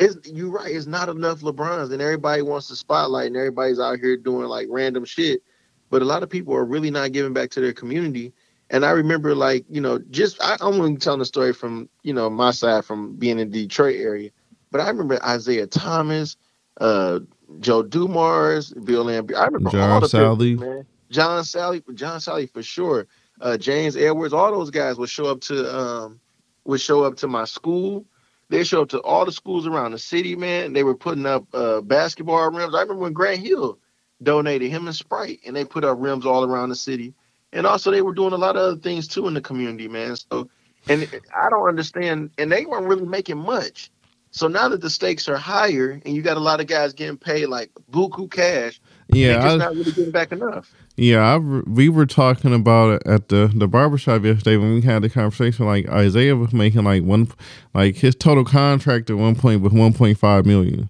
It's 0.00 0.28
you're 0.28 0.48
right. 0.48 0.72
It's 0.72 0.86
not 0.86 1.08
enough 1.08 1.40
LeBrons, 1.40 1.92
and 1.92 2.00
everybody 2.00 2.40
wants 2.40 2.68
the 2.68 2.76
spotlight, 2.76 3.26
and 3.26 3.36
everybody's 3.36 3.80
out 3.80 3.98
here 3.98 4.16
doing 4.16 4.46
like 4.46 4.68
random 4.70 5.04
shit. 5.04 5.42
But 5.90 6.02
a 6.02 6.04
lot 6.04 6.22
of 6.22 6.30
people 6.30 6.54
are 6.54 6.64
really 6.64 6.92
not 6.92 7.10
giving 7.10 7.32
back 7.32 7.50
to 7.50 7.60
their 7.60 7.72
community. 7.72 8.32
And 8.70 8.84
I 8.84 8.90
remember, 8.90 9.34
like 9.34 9.64
you 9.68 9.80
know, 9.80 9.98
just 10.10 10.40
I, 10.40 10.56
I'm 10.60 10.80
only 10.80 10.98
telling 10.98 11.18
the 11.18 11.24
story 11.24 11.52
from 11.52 11.88
you 12.04 12.12
know 12.12 12.30
my 12.30 12.52
side 12.52 12.84
from 12.84 13.16
being 13.16 13.40
in 13.40 13.50
the 13.50 13.62
Detroit 13.62 13.96
area. 13.96 14.30
But 14.70 14.82
I 14.82 14.88
remember 14.88 15.18
Isiah 15.28 15.66
Thomas, 15.66 16.36
uh, 16.80 17.18
Joe 17.58 17.82
Dumars, 17.82 18.72
Bill 18.74 19.04
Laimbeer. 19.04 19.36
I 19.36 19.46
remember 19.46 19.70
John 19.70 19.90
all 19.90 20.00
the 20.00 20.06
Salley, 20.06 20.52
people, 20.52 20.74
man. 20.74 20.86
John 21.10 21.42
Salley, 21.42 21.82
John 21.96 22.20
Salley 22.20 22.48
for 22.52 22.62
sure. 22.62 23.08
Uh, 23.40 23.56
James 23.56 23.96
Edwards, 23.96 24.34
all 24.34 24.52
those 24.52 24.70
guys 24.70 24.96
would 24.96 25.10
show 25.10 25.26
up 25.26 25.40
to 25.42 25.76
um, 25.78 26.20
would 26.64 26.80
show 26.80 27.04
up 27.04 27.16
to 27.18 27.28
my 27.28 27.44
school 27.44 28.04
they 28.48 28.64
show 28.64 28.82
up 28.82 28.88
to 28.90 29.00
all 29.00 29.24
the 29.24 29.32
schools 29.32 29.66
around 29.66 29.92
the 29.92 29.98
city, 29.98 30.34
man. 30.34 30.72
They 30.72 30.82
were 30.82 30.94
putting 30.94 31.26
up 31.26 31.44
uh, 31.52 31.80
basketball 31.82 32.50
rims. 32.50 32.74
I 32.74 32.80
remember 32.80 33.02
when 33.02 33.12
Grant 33.12 33.40
Hill 33.40 33.78
donated 34.22 34.70
him 34.70 34.86
and 34.86 34.96
Sprite, 34.96 35.40
and 35.46 35.54
they 35.54 35.64
put 35.64 35.84
up 35.84 35.98
rims 36.00 36.24
all 36.24 36.44
around 36.44 36.70
the 36.70 36.76
city. 36.76 37.14
And 37.52 37.66
also, 37.66 37.90
they 37.90 38.02
were 38.02 38.14
doing 38.14 38.32
a 38.32 38.38
lot 38.38 38.56
of 38.56 38.62
other 38.62 38.80
things 38.80 39.08
too 39.08 39.26
in 39.28 39.34
the 39.34 39.40
community, 39.40 39.88
man. 39.88 40.16
So, 40.16 40.48
and 40.88 41.08
I 41.34 41.50
don't 41.50 41.68
understand. 41.68 42.30
And 42.38 42.50
they 42.50 42.64
weren't 42.64 42.86
really 42.86 43.06
making 43.06 43.38
much. 43.38 43.90
So 44.30 44.48
now 44.48 44.68
that 44.68 44.80
the 44.80 44.90
stakes 44.90 45.28
are 45.28 45.36
higher, 45.36 46.00
and 46.04 46.14
you 46.14 46.22
got 46.22 46.36
a 46.36 46.40
lot 46.40 46.60
of 46.60 46.66
guys 46.66 46.92
getting 46.92 47.16
paid 47.16 47.46
like 47.46 47.70
buku 47.90 48.30
cash, 48.30 48.80
yeah, 49.08 49.34
just 49.34 49.46
I, 49.46 49.56
not 49.56 49.72
really 49.72 49.92
getting 49.92 50.10
back 50.10 50.32
enough. 50.32 50.72
Yeah, 50.98 51.34
I, 51.34 51.38
we 51.38 51.88
were 51.88 52.06
talking 52.06 52.52
about 52.52 52.90
it 52.90 53.06
at 53.06 53.28
the 53.28 53.52
the 53.54 53.68
barbershop 53.68 54.24
yesterday 54.24 54.56
when 54.56 54.74
we 54.74 54.80
had 54.80 55.02
the 55.02 55.08
conversation. 55.08 55.64
Like 55.64 55.86
Isiah 55.88 56.34
was 56.34 56.52
making 56.52 56.82
like 56.82 57.04
one, 57.04 57.28
like 57.72 57.94
his 57.94 58.16
total 58.16 58.44
contract 58.44 59.08
at 59.08 59.16
one 59.16 59.36
point 59.36 59.62
was 59.62 59.72
one 59.72 59.92
point 59.92 60.18
five 60.18 60.44
million. 60.44 60.88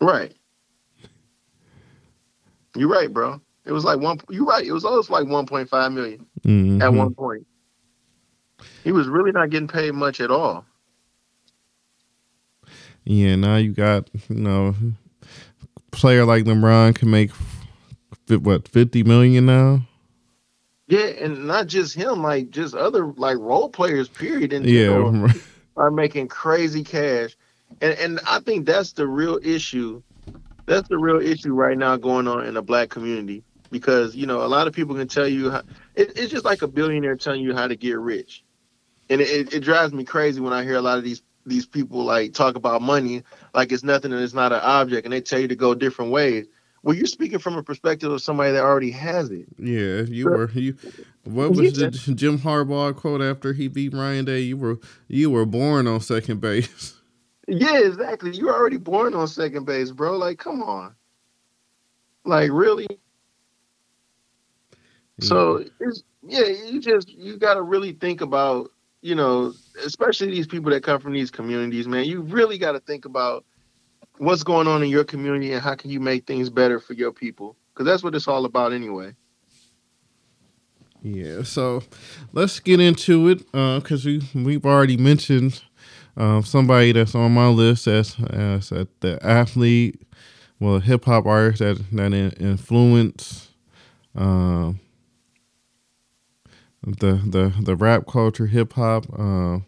Right. 0.00 0.34
You're 2.74 2.88
right, 2.88 3.12
bro. 3.12 3.40
It 3.64 3.70
was 3.70 3.84
like 3.84 4.00
one. 4.00 4.18
You're 4.28 4.44
right. 4.44 4.66
It 4.66 4.72
was 4.72 4.84
almost 4.84 5.08
like 5.08 5.28
one 5.28 5.46
point 5.46 5.68
five 5.68 5.92
million 5.92 6.26
mm-hmm. 6.44 6.82
at 6.82 6.92
one 6.92 7.14
point. 7.14 7.46
He 8.82 8.90
was 8.90 9.06
really 9.06 9.30
not 9.30 9.50
getting 9.50 9.68
paid 9.68 9.94
much 9.94 10.20
at 10.20 10.32
all. 10.32 10.64
Yeah, 13.04 13.36
now 13.36 13.54
you 13.54 13.72
got 13.72 14.10
you 14.28 14.34
know, 14.34 14.74
player 15.92 16.24
like 16.24 16.42
LeBron 16.42 16.96
can 16.96 17.08
make 17.08 17.30
what 18.28 18.68
fifty 18.68 19.02
million 19.02 19.46
now. 19.46 19.82
Yeah, 20.88 21.06
and 21.06 21.46
not 21.46 21.66
just 21.66 21.94
him, 21.94 22.22
like 22.22 22.50
just 22.50 22.74
other 22.74 23.06
like 23.06 23.38
role 23.38 23.68
players. 23.68 24.08
Period. 24.08 24.52
And 24.52 24.64
yeah, 24.64 25.28
are 25.76 25.90
making 25.90 26.28
crazy 26.28 26.84
cash, 26.84 27.36
and 27.80 27.98
and 27.98 28.20
I 28.26 28.40
think 28.40 28.66
that's 28.66 28.92
the 28.92 29.06
real 29.06 29.38
issue. 29.42 30.02
That's 30.66 30.88
the 30.88 30.98
real 30.98 31.20
issue 31.20 31.52
right 31.52 31.78
now 31.78 31.96
going 31.96 32.26
on 32.26 32.46
in 32.46 32.54
the 32.54 32.62
black 32.62 32.88
community 32.88 33.44
because 33.70 34.16
you 34.16 34.26
know 34.26 34.42
a 34.42 34.48
lot 34.48 34.66
of 34.66 34.72
people 34.72 34.94
can 34.94 35.08
tell 35.08 35.28
you 35.28 35.50
how 35.50 35.62
it, 35.94 36.16
it's 36.16 36.30
just 36.30 36.44
like 36.44 36.62
a 36.62 36.68
billionaire 36.68 37.16
telling 37.16 37.42
you 37.42 37.54
how 37.54 37.66
to 37.66 37.76
get 37.76 37.98
rich, 37.98 38.44
and 39.10 39.20
it, 39.20 39.52
it 39.54 39.60
drives 39.60 39.92
me 39.92 40.04
crazy 40.04 40.40
when 40.40 40.52
I 40.52 40.62
hear 40.64 40.76
a 40.76 40.82
lot 40.82 40.98
of 40.98 41.04
these 41.04 41.22
these 41.44 41.66
people 41.66 42.04
like 42.04 42.34
talk 42.34 42.56
about 42.56 42.82
money 42.82 43.22
like 43.54 43.70
it's 43.70 43.84
nothing 43.84 44.12
and 44.12 44.20
it's 44.20 44.34
not 44.34 44.52
an 44.52 44.60
object, 44.62 45.04
and 45.04 45.12
they 45.12 45.20
tell 45.20 45.38
you 45.38 45.48
to 45.48 45.56
go 45.56 45.74
different 45.74 46.10
ways. 46.10 46.46
Well, 46.86 46.94
you're 46.94 47.06
speaking 47.06 47.40
from 47.40 47.56
a 47.56 47.64
perspective 47.64 48.12
of 48.12 48.22
somebody 48.22 48.52
that 48.52 48.62
already 48.62 48.92
has 48.92 49.28
it. 49.30 49.46
Yeah, 49.58 50.02
you 50.02 50.26
were 50.26 50.48
you. 50.52 50.76
What 51.24 51.50
was 51.50 51.72
the 51.72 51.90
Jim 51.90 52.38
Harbaugh 52.38 52.94
quote 52.94 53.20
after 53.20 53.52
he 53.52 53.66
beat 53.66 53.92
Ryan 53.92 54.24
Day? 54.24 54.42
You 54.42 54.56
were 54.56 54.78
you 55.08 55.30
were 55.30 55.46
born 55.46 55.88
on 55.88 56.00
second 56.00 56.40
base. 56.40 56.94
Yeah, 57.48 57.78
exactly. 57.78 58.32
You're 58.32 58.52
already 58.52 58.76
born 58.76 59.14
on 59.14 59.28
second 59.28 59.66
base, 59.66 59.92
bro. 59.92 60.16
Like, 60.16 60.36
come 60.36 60.64
on. 60.64 60.96
Like, 62.24 62.50
really? 62.50 62.88
Yeah. 62.90 62.96
So 65.20 65.64
it's 65.78 66.02
yeah, 66.26 66.42
you 66.42 66.80
just 66.80 67.08
you 67.08 67.36
got 67.36 67.54
to 67.54 67.62
really 67.62 67.92
think 67.92 68.20
about 68.20 68.72
you 69.00 69.14
know, 69.14 69.52
especially 69.84 70.32
these 70.32 70.48
people 70.48 70.72
that 70.72 70.82
come 70.82 71.00
from 71.00 71.12
these 71.12 71.30
communities, 71.30 71.86
man. 71.86 72.06
You 72.06 72.22
really 72.22 72.58
got 72.58 72.72
to 72.72 72.80
think 72.80 73.04
about 73.04 73.44
what's 74.18 74.42
going 74.42 74.66
on 74.66 74.82
in 74.82 74.88
your 74.88 75.04
community 75.04 75.52
and 75.52 75.62
how 75.62 75.74
can 75.74 75.90
you 75.90 76.00
make 76.00 76.26
things 76.26 76.50
better 76.50 76.80
for 76.80 76.94
your 76.94 77.12
people? 77.12 77.56
Because 77.72 77.86
that's 77.86 78.02
what 78.02 78.14
it's 78.14 78.28
all 78.28 78.44
about 78.44 78.72
anyway. 78.72 79.14
Yeah 81.02 81.42
so 81.44 81.82
let's 82.32 82.58
get 82.58 82.80
into 82.80 83.28
it 83.28 83.38
because 83.52 84.06
uh, 84.06 84.18
we, 84.34 84.42
we've 84.42 84.66
already 84.66 84.96
mentioned 84.96 85.62
uh, 86.16 86.42
somebody 86.42 86.92
that's 86.92 87.14
on 87.14 87.32
my 87.32 87.48
list 87.48 87.86
as, 87.86 88.16
as 88.30 88.70
the 88.70 89.18
athlete 89.22 90.02
well 90.58 90.80
hip-hop 90.80 91.26
artist 91.26 91.60
that, 91.60 91.78
that 91.92 92.12
influence 92.40 93.50
um, 94.16 94.80
the, 96.82 97.20
the, 97.26 97.52
the 97.60 97.76
rap 97.76 98.06
culture 98.08 98.46
hip-hop 98.46 99.06
uh, 99.18 99.58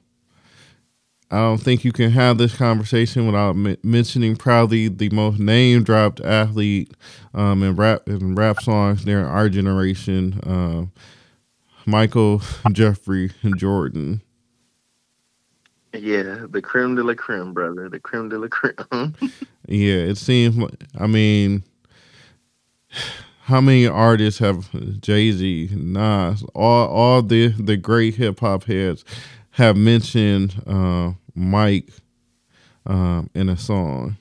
I 1.31 1.37
don't 1.37 1.59
think 1.59 1.85
you 1.85 1.93
can 1.93 2.11
have 2.13 2.39
this 2.39 2.57
conversation 2.57 3.27
without 3.27 3.51
m- 3.51 3.77
mentioning 3.83 4.35
probably 4.35 4.89
the 4.89 5.11
most 5.11 5.39
name 5.39 5.85
dropped 5.85 6.21
athlete 6.21 6.93
um, 7.35 7.63
in 7.63 7.77
rap 7.77 8.09
in 8.09 8.35
rap 8.35 8.63
songs 8.63 9.05
during 9.05 9.27
our 9.27 9.51
generation, 9.51 10.41
uh, 10.41 10.87
Michael 11.85 12.41
Jeffrey 12.73 13.33
and 13.43 13.59
Jordan. 13.59 14.23
Yeah, 15.93 16.47
the 16.49 16.63
creme 16.63 16.95
de 16.95 17.03
la 17.03 17.15
creme, 17.15 17.53
brother. 17.53 17.89
The 17.89 17.99
creme 18.01 18.29
de 18.29 18.39
la 18.39 18.49
creme. 18.49 19.15
yeah, 19.69 19.97
it 19.97 20.17
seems. 20.17 20.65
I 20.99 21.07
mean, 21.07 21.63
how 23.43 23.61
many 23.61 23.87
artists 23.87 24.41
have 24.41 24.71
Jay 25.01 25.31
Z, 25.33 25.71
Nas, 25.73 26.43
all 26.55 26.89
all 26.89 27.23
the 27.23 27.49
the 27.49 27.77
great 27.77 28.15
hip 28.15 28.41
hop 28.41 28.65
heads 28.65 29.05
have 29.59 29.77
mentioned 29.77 30.55
uh, 30.69 31.11
Mike 31.35 31.91
um, 32.87 33.29
in 33.35 33.49
a 33.49 33.57
song. 33.57 34.17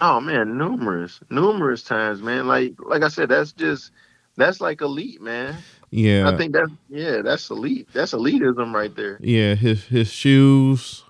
Oh 0.00 0.20
man, 0.20 0.56
numerous, 0.56 1.18
numerous 1.28 1.82
times, 1.82 2.22
man. 2.22 2.46
Like 2.46 2.74
like 2.78 3.02
I 3.02 3.08
said, 3.08 3.28
that's 3.28 3.52
just 3.52 3.90
that's 4.36 4.60
like 4.60 4.80
elite, 4.80 5.20
man. 5.20 5.56
Yeah, 5.90 6.28
I 6.28 6.36
think 6.36 6.52
that's 6.52 6.70
yeah, 6.88 7.22
that's 7.22 7.50
elite. 7.50 7.88
That's 7.92 8.12
elitism 8.12 8.72
right 8.72 8.94
there. 8.94 9.18
Yeah, 9.20 9.56
his 9.56 9.86
his 9.86 10.12
shoes, 10.12 11.02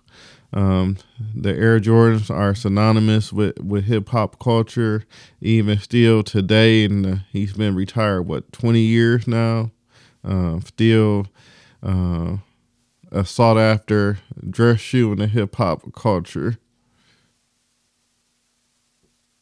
um, 0.55 0.97
the 1.35 1.55
Air 1.55 1.81
Jordans 1.81 2.31
are 2.31 2.55
synonymous 2.55 3.31
with 3.31 3.61
with 3.61 3.85
hip 3.85 4.09
hop 4.09 4.39
culture, 4.41 5.05
even 5.43 5.79
still 5.79 6.23
today. 6.23 6.87
And 6.87 7.07
uh, 7.07 7.17
he's 7.31 7.53
been 7.53 7.75
retired 7.75 8.23
what 8.23 8.53
twenty 8.53 8.81
years 8.81 9.29
now. 9.29 9.71
Uh, 10.25 10.61
still 10.61 11.27
uh, 11.83 12.37
a 13.11 13.25
sought 13.25 13.59
after 13.59 14.19
dress 14.49 14.81
shoe 14.81 15.13
in 15.13 15.19
the 15.19 15.27
hip 15.27 15.55
hop 15.57 15.93
culture. 15.95 16.59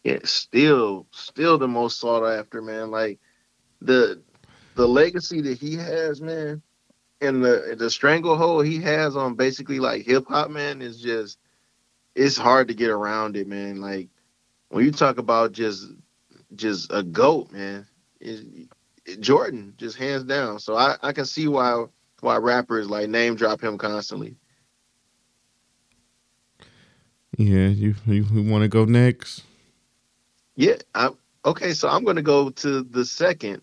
Yeah, 0.05 0.19
still, 0.25 1.07
still 1.13 1.59
the 1.59 1.69
most 1.69 2.01
sought 2.01 2.25
after, 2.25 2.63
man. 2.63 2.91
Like 2.91 3.21
the 3.83 4.23
the 4.75 4.89
legacy 4.89 5.41
that 5.43 5.59
he 5.59 5.77
has, 5.77 6.21
man, 6.21 6.63
and 7.21 7.45
the 7.45 7.77
the 7.79 7.91
stranglehold 7.91 8.67
he 8.67 8.81
has 8.81 9.17
on 9.17 9.35
basically 9.35 9.79
like 9.79 10.07
hip 10.07 10.27
hop, 10.29 10.51
man, 10.51 10.81
is 10.81 11.01
just 11.01 11.39
it's 12.15 12.37
hard 12.37 12.69
to 12.69 12.75
get 12.75 12.91
around 12.91 13.37
it, 13.37 13.47
man. 13.47 13.81
Like 13.81 14.09
when 14.71 14.85
you 14.85 14.93
talk 14.93 15.19
about 15.19 15.53
just 15.53 15.89
just 16.55 16.91
a 16.93 17.03
goat, 17.03 17.53
man, 17.53 17.87
Jordan 19.21 19.75
just 19.77 19.97
hands 19.97 20.25
down. 20.25 20.59
So 20.59 20.77
I 20.77 20.97
I 21.03 21.13
can 21.13 21.27
see 21.27 21.47
why 21.47 21.85
why 22.23 22.37
rappers 22.37 22.89
like 22.89 23.09
name 23.09 23.37
drop 23.37 23.61
him 23.61 23.79
constantly. 23.79 24.37
Yeah, 27.37 27.69
you 27.69 27.95
you, 28.07 28.25
you 28.33 28.51
want 28.51 28.63
to 28.63 28.69
go 28.69 28.85
next? 28.85 29.43
Yeah, 30.57 30.77
I 30.95 31.11
okay. 31.45 31.73
So 31.73 31.89
I'm 31.89 32.05
gonna 32.05 32.23
go 32.23 32.51
to 32.51 32.83
the 32.83 33.05
second. 33.05 33.63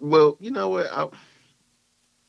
Well, 0.00 0.36
you 0.40 0.50
know 0.50 0.70
what? 0.70 0.90
I, 0.90 1.08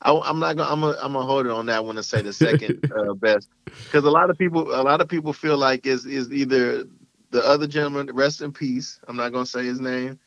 I 0.02 0.30
am 0.30 0.40
not 0.40 0.58
gonna 0.58 0.72
I'm 0.72 0.82
gonna 0.82 0.98
I'm 1.02 1.14
gonna 1.14 1.26
hold 1.26 1.46
it 1.46 1.52
on 1.52 1.66
that 1.68 1.84
one 1.84 1.98
and 1.98 2.06
say 2.06 2.22
the 2.22 2.34
second 2.34 2.84
uh, 2.96 3.14
best 3.14 3.50
because 3.86 4.04
a 4.04 4.12
lot 4.12 4.30
of 4.30 4.38
people 4.38 4.64
a 4.74 4.84
lot 4.84 5.02
of 5.02 5.08
people 5.08 5.34
feel 5.34 5.58
like 5.58 5.86
is 5.86 6.06
is 6.06 6.32
either 6.32 6.86
the 7.32 7.44
other 7.46 7.68
gentleman 7.68 8.14
rest 8.14 8.42
in 8.42 8.52
peace. 8.52 9.00
I'm 9.08 9.16
not 9.16 9.32
gonna 9.32 9.46
say 9.46 9.66
his 9.66 9.80
name 9.80 10.20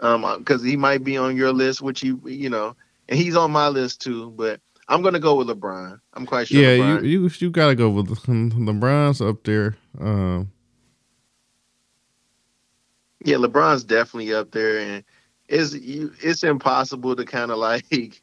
um 0.00 0.26
because 0.38 0.62
he 0.62 0.76
might 0.76 1.04
be 1.04 1.16
on 1.16 1.36
your 1.36 1.52
list, 1.52 1.80
which 1.80 2.00
he 2.00 2.14
you 2.24 2.50
know, 2.50 2.76
and 3.08 3.18
he's 3.18 3.36
on 3.36 3.50
my 3.50 3.68
list 3.68 4.02
too. 4.02 4.30
But 4.30 4.60
I'm 4.88 5.02
gonna 5.02 5.20
go 5.20 5.34
with 5.36 5.48
LeBron. 5.48 5.98
I'm 6.12 6.26
quite 6.26 6.48
sure. 6.48 6.60
Yeah, 6.60 6.76
LeBron. 6.76 7.02
you 7.02 7.22
you 7.22 7.30
you 7.38 7.50
gotta 7.50 7.74
go 7.74 7.90
with 7.90 8.08
LeBron's 8.08 9.20
up 9.20 9.44
there. 9.44 9.76
Um, 9.98 10.50
yeah, 13.24 13.36
LeBron's 13.36 13.84
definitely 13.84 14.34
up 14.34 14.50
there, 14.50 14.78
and 14.78 15.04
it's 15.48 15.74
you, 15.74 16.12
it's 16.22 16.44
impossible 16.44 17.16
to 17.16 17.24
kind 17.24 17.50
of 17.50 17.58
like 17.58 18.20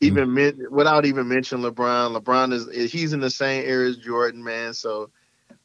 even 0.00 0.28
mm. 0.28 0.32
men, 0.32 0.66
without 0.70 1.04
even 1.04 1.28
mentioning 1.28 1.64
LeBron. 1.64 2.18
LeBron 2.18 2.52
is 2.52 2.92
he's 2.92 3.12
in 3.12 3.20
the 3.20 3.30
same 3.30 3.64
era 3.64 3.88
as 3.88 3.96
Jordan, 3.96 4.42
man. 4.42 4.74
So 4.74 5.10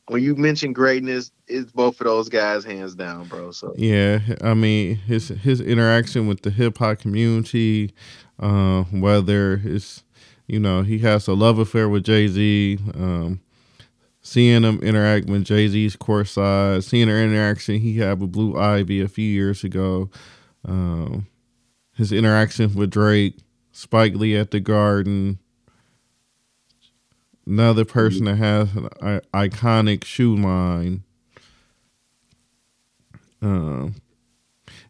when 0.08 0.22
you 0.22 0.36
mention 0.36 0.74
greatness, 0.74 1.32
it's 1.48 1.72
both 1.72 2.00
of 2.02 2.06
those 2.06 2.30
guys 2.30 2.64
hands 2.64 2.96
down, 2.96 3.28
bro. 3.28 3.52
So 3.52 3.74
yeah, 3.78 4.20
I 4.42 4.54
mean 4.54 4.96
his 4.96 5.30
his 5.30 5.62
interaction 5.62 6.28
with 6.28 6.42
the 6.42 6.52
hip 6.52 6.78
hop 6.78 7.00
community, 7.00 7.94
uh, 8.40 8.84
whether 8.84 9.62
it's 9.64 10.04
you 10.48 10.60
know, 10.60 10.84
he 10.84 11.00
has 11.00 11.28
a 11.28 11.34
love 11.34 11.58
affair 11.58 11.90
with 11.90 12.04
Jay 12.04 12.28
Z. 12.28 12.78
Um, 12.94 13.42
seeing 14.22 14.64
him 14.64 14.80
interact 14.82 15.28
with 15.28 15.46
Jay 15.46 15.68
Z's 15.68 15.96
courtside, 15.96 16.84
seeing 16.84 17.08
their 17.08 17.24
interaction 17.24 17.80
he 17.80 17.98
had 17.98 18.20
with 18.20 18.32
Blue 18.32 18.58
Ivy 18.58 19.02
a 19.02 19.08
few 19.08 19.28
years 19.28 19.64
ago, 19.64 20.10
um, 20.68 21.28
his 21.94 22.12
interaction 22.12 22.74
with 22.74 22.92
Drake, 22.92 23.38
Spike 23.72 24.16
Lee 24.16 24.36
at 24.36 24.52
the 24.52 24.60
Garden. 24.60 25.40
Another 27.48 27.86
person 27.86 28.26
that 28.26 28.38
has 28.38 28.76
an 28.76 29.22
iconic 29.34 30.04
shoe 30.04 30.36
line. 30.36 31.04
Um, 33.42 33.96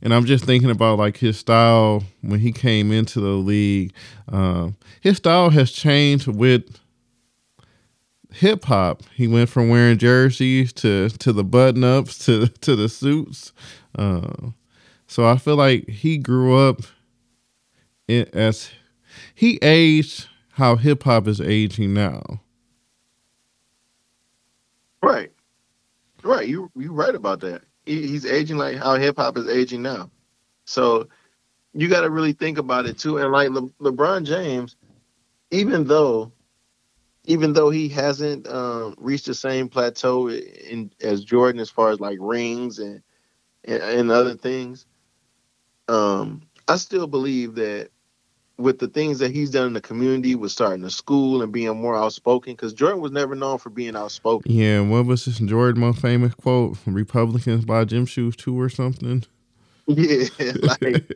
and 0.02 0.14
I'm 0.14 0.26
just 0.26 0.46
thinking 0.46 0.70
about 0.70 0.98
like 0.98 1.18
his 1.18 1.38
style 1.38 2.04
when 2.22 2.40
he 2.40 2.52
came 2.52 2.92
into 2.92 3.20
the 3.20 3.28
league. 3.30 3.94
Um, 4.30 4.78
his 5.02 5.18
style 5.18 5.50
has 5.50 5.72
changed 5.72 6.28
with 6.28 6.80
hip 8.32 8.66
hop. 8.66 9.02
He 9.14 9.28
went 9.28 9.50
from 9.50 9.70
wearing 9.70 9.98
jerseys 9.98 10.72
to 10.74 11.10
to 11.10 11.34
the 11.34 11.44
button 11.44 11.84
ups 11.84 12.20
to 12.26 12.48
to 12.62 12.76
the 12.76 12.88
suits. 12.88 13.52
Uh, 13.98 14.52
so 15.08 15.26
I 15.26 15.38
feel 15.38 15.56
like 15.56 15.90
he 15.90 16.18
grew 16.18 16.56
up 16.56 16.82
in, 18.08 18.28
as 18.34 18.70
he 19.34 19.58
aged 19.62 20.28
how 20.52 20.76
hip 20.76 21.04
hop 21.04 21.28
is 21.28 21.42
aging 21.42 21.94
now. 21.94 22.42
Right, 25.06 25.32
right. 26.24 26.48
You 26.48 26.72
you 26.76 26.94
right 26.94 27.16
about 27.16 27.42
that 27.42 27.64
he's 27.86 28.26
aging 28.26 28.58
like 28.58 28.78
how 28.78 28.96
hip 28.96 29.18
hop 29.18 29.38
is 29.38 29.48
aging 29.48 29.82
now. 29.82 30.10
So 30.66 31.08
you 31.74 31.88
got 31.88 32.02
to 32.02 32.10
really 32.10 32.34
think 32.34 32.58
about 32.58 32.86
it 32.86 32.98
too. 32.98 33.18
And 33.18 33.32
like 33.32 33.50
Le- 33.50 33.70
LeBron 33.82 34.26
James, 34.26 34.76
even 35.52 35.86
though, 35.86 36.32
even 37.26 37.54
though 37.54 37.70
he 37.70 37.90
hasn't 37.90 38.48
um, 38.48 38.96
reached 38.98 39.26
the 39.26 39.34
same 39.34 39.70
plateau 39.70 40.30
in, 40.30 40.92
as 41.02 41.24
Jordan 41.24 41.62
as 41.62 41.70
far 41.70 41.92
as 41.92 42.00
like 42.00 42.18
rings 42.22 42.80
and 42.80 43.02
and, 43.66 43.82
and 43.82 44.12
other 44.12 44.36
things, 44.36 44.86
um, 45.88 46.44
I 46.68 46.78
still 46.78 47.08
believe 47.08 47.56
that 47.56 47.90
with 48.58 48.80
the 48.80 48.88
things 48.88 49.20
that 49.20 49.32
he's 49.32 49.52
done 49.52 49.68
in 49.68 49.74
the 49.74 49.82
community, 49.82 50.36
with 50.36 50.52
starting 50.52 50.84
a 50.86 50.90
school 50.90 51.42
and 51.42 51.52
being 51.52 51.80
more 51.80 51.96
outspoken, 51.96 52.54
because 52.54 52.74
Jordan 52.74 53.02
was 53.02 53.12
never 53.12 53.36
known 53.36 53.58
for 53.58 53.70
being 53.70 53.96
outspoken. 53.96 54.52
Yeah, 54.52 54.82
what 54.82 55.06
was 55.06 55.26
this 55.26 55.40
Jordan 55.40 55.82
most 55.82 56.02
famous 56.02 56.34
quote? 56.34 56.78
Republicans 56.86 57.66
buy 57.66 57.84
gym 57.86 58.06
shoes 58.06 58.36
too, 58.36 58.60
or 58.60 58.70
something. 58.70 59.24
Yeah, 59.88 60.26
like, 60.82 61.12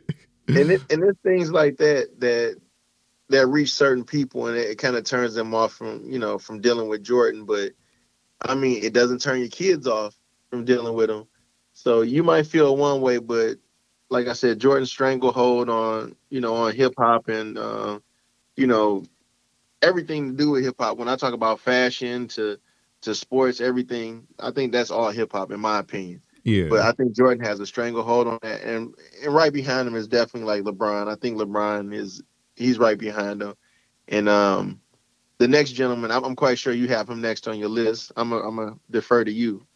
and 0.46 0.70
it, 0.70 0.80
and 0.90 1.02
it's 1.02 1.18
things 1.24 1.50
like 1.50 1.78
that 1.78 2.20
that 2.20 2.60
that 3.30 3.48
reach 3.48 3.72
certain 3.72 4.04
people, 4.04 4.46
and 4.46 4.56
it, 4.56 4.70
it 4.70 4.78
kind 4.78 4.94
of 4.94 5.02
turns 5.02 5.34
them 5.34 5.56
off 5.56 5.72
from 5.72 6.08
you 6.08 6.20
know 6.20 6.38
from 6.38 6.60
dealing 6.60 6.88
with 6.88 7.02
Jordan. 7.02 7.46
But 7.46 7.72
I 8.40 8.54
mean, 8.54 8.84
it 8.84 8.92
doesn't 8.92 9.22
turn 9.22 9.40
your 9.40 9.48
kids 9.48 9.88
off 9.88 10.14
from 10.50 10.64
dealing 10.64 10.94
with 10.94 11.10
him. 11.10 11.26
So 11.72 12.02
you 12.02 12.22
might 12.22 12.46
feel 12.46 12.76
one 12.76 13.00
way, 13.00 13.18
but 13.18 13.56
like 14.10 14.26
I 14.26 14.34
said, 14.34 14.58
Jordan 14.58 14.86
stranglehold 14.86 15.70
on 15.70 16.16
you 16.28 16.40
know 16.40 16.54
on 16.54 16.74
hip 16.74 16.94
hop 16.98 17.28
and 17.28 17.56
uh, 17.56 18.00
you 18.56 18.66
know 18.66 19.04
everything 19.82 20.30
to 20.30 20.36
do 20.36 20.50
with 20.50 20.64
hip 20.64 20.76
hop. 20.78 20.98
When 20.98 21.08
I 21.08 21.16
talk 21.16 21.32
about 21.32 21.60
fashion 21.60 22.28
to 22.28 22.58
to 23.02 23.14
sports, 23.14 23.60
everything, 23.60 24.26
I 24.38 24.50
think 24.50 24.72
that's 24.72 24.90
all 24.90 25.10
hip 25.10 25.32
hop 25.32 25.52
in 25.52 25.60
my 25.60 25.78
opinion. 25.78 26.22
Yeah. 26.42 26.66
But 26.68 26.80
I 26.80 26.92
think 26.92 27.14
Jordan 27.14 27.44
has 27.44 27.60
a 27.60 27.66
stranglehold 27.66 28.26
on 28.26 28.38
that, 28.42 28.62
and 28.62 28.94
and 29.22 29.34
right 29.34 29.52
behind 29.52 29.88
him 29.88 29.94
is 29.94 30.08
definitely 30.08 30.48
like 30.48 30.62
LeBron. 30.62 31.08
I 31.08 31.14
think 31.14 31.38
LeBron 31.38 31.94
is 31.94 32.22
he's 32.56 32.78
right 32.78 32.98
behind 32.98 33.42
him, 33.42 33.54
and 34.08 34.28
um, 34.28 34.80
the 35.38 35.48
next 35.48 35.72
gentleman, 35.72 36.10
I'm, 36.10 36.24
I'm 36.24 36.36
quite 36.36 36.58
sure 36.58 36.72
you 36.72 36.88
have 36.88 37.08
him 37.08 37.20
next 37.20 37.46
on 37.48 37.58
your 37.58 37.68
list. 37.68 38.12
I'm 38.16 38.32
a, 38.32 38.38
I'm 38.40 38.56
gonna 38.56 38.76
defer 38.90 39.24
to 39.24 39.32
you. 39.32 39.66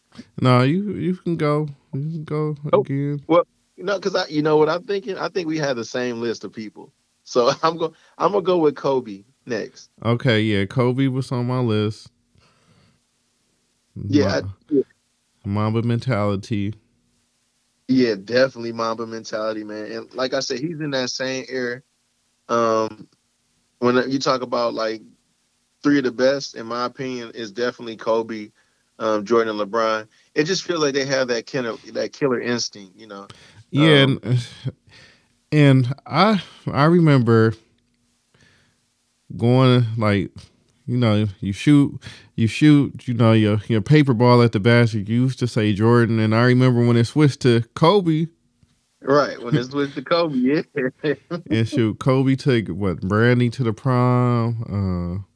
No, 0.41 0.61
you 0.61 0.93
you 0.93 1.15
can 1.15 1.37
go. 1.37 1.67
You 1.93 2.01
can 2.01 2.23
go 2.23 2.55
oh, 2.73 2.81
again. 2.81 3.21
Well, 3.27 3.45
you 3.75 3.83
know, 3.83 3.99
because 3.99 4.15
I, 4.15 4.27
you 4.27 4.41
know 4.41 4.57
what 4.57 4.69
I'm 4.69 4.83
thinking. 4.83 5.17
I 5.17 5.29
think 5.29 5.47
we 5.47 5.57
have 5.57 5.75
the 5.75 5.85
same 5.85 6.21
list 6.21 6.43
of 6.43 6.53
people. 6.53 6.91
So 7.23 7.51
I'm 7.63 7.77
going. 7.77 7.93
I'm 8.17 8.31
gonna 8.31 8.43
go 8.43 8.57
with 8.57 8.75
Kobe 8.75 9.23
next. 9.45 9.89
Okay, 10.03 10.41
yeah, 10.41 10.65
Kobe 10.65 11.07
was 11.07 11.31
on 11.31 11.47
my 11.47 11.59
list. 11.59 12.09
Yeah, 14.07 14.27
I, 14.27 14.41
yeah. 14.69 14.83
Mamba 15.45 15.81
mentality. 15.83 16.73
Yeah, 17.87 18.15
definitely 18.15 18.73
Mamba 18.73 19.05
mentality, 19.05 19.63
man. 19.63 19.91
And 19.91 20.13
like 20.13 20.33
I 20.33 20.39
said, 20.39 20.59
he's 20.59 20.79
in 20.79 20.91
that 20.91 21.09
same 21.09 21.45
era. 21.47 21.81
Um, 22.49 23.07
when 23.79 24.09
you 24.09 24.19
talk 24.19 24.41
about 24.41 24.73
like 24.73 25.01
three 25.83 25.99
of 25.99 26.03
the 26.03 26.11
best, 26.11 26.55
in 26.55 26.65
my 26.65 26.85
opinion, 26.85 27.31
is 27.35 27.51
definitely 27.51 27.95
Kobe, 27.95 28.49
um, 28.97 29.23
Jordan, 29.23 29.59
and 29.59 29.71
LeBron. 29.71 30.07
It 30.33 30.45
just 30.45 30.63
feels 30.63 30.81
like 30.81 30.93
they 30.93 31.05
have 31.05 31.27
that 31.27 31.45
killer, 31.45 31.77
that 31.93 32.11
killer 32.11 32.41
instinct, 32.41 32.97
you 32.97 33.07
know. 33.07 33.27
Yeah, 33.75 34.03
um, 34.03 34.19
and, 34.23 34.47
and 35.51 35.93
I 36.05 36.41
I 36.67 36.85
remember 36.85 37.53
going 39.35 39.85
like 39.97 40.31
you 40.85 40.97
know 40.97 41.27
you 41.41 41.51
shoot 41.51 42.01
you 42.35 42.47
shoot 42.47 43.07
you 43.07 43.13
know 43.13 43.33
your 43.33 43.59
your 43.67 43.81
paper 43.81 44.13
ball 44.13 44.41
at 44.41 44.53
the 44.53 44.59
basket. 44.59 45.09
You 45.09 45.23
used 45.23 45.39
to 45.39 45.47
say 45.47 45.73
Jordan, 45.73 46.19
and 46.19 46.33
I 46.33 46.45
remember 46.45 46.85
when 46.85 46.95
it 46.95 47.05
switched 47.05 47.41
to 47.41 47.61
Kobe. 47.73 48.27
Right 49.01 49.41
when 49.41 49.57
it 49.57 49.65
switched 49.71 49.95
to 49.95 50.01
Kobe, 50.01 50.37
yeah. 50.37 50.61
and 51.49 51.67
shoot, 51.67 51.99
Kobe 51.99 52.35
took 52.35 52.69
what 52.69 53.01
Brandy 53.01 53.49
to 53.51 53.63
the 53.63 53.73
prom. 53.73 55.25
Uh, 55.27 55.35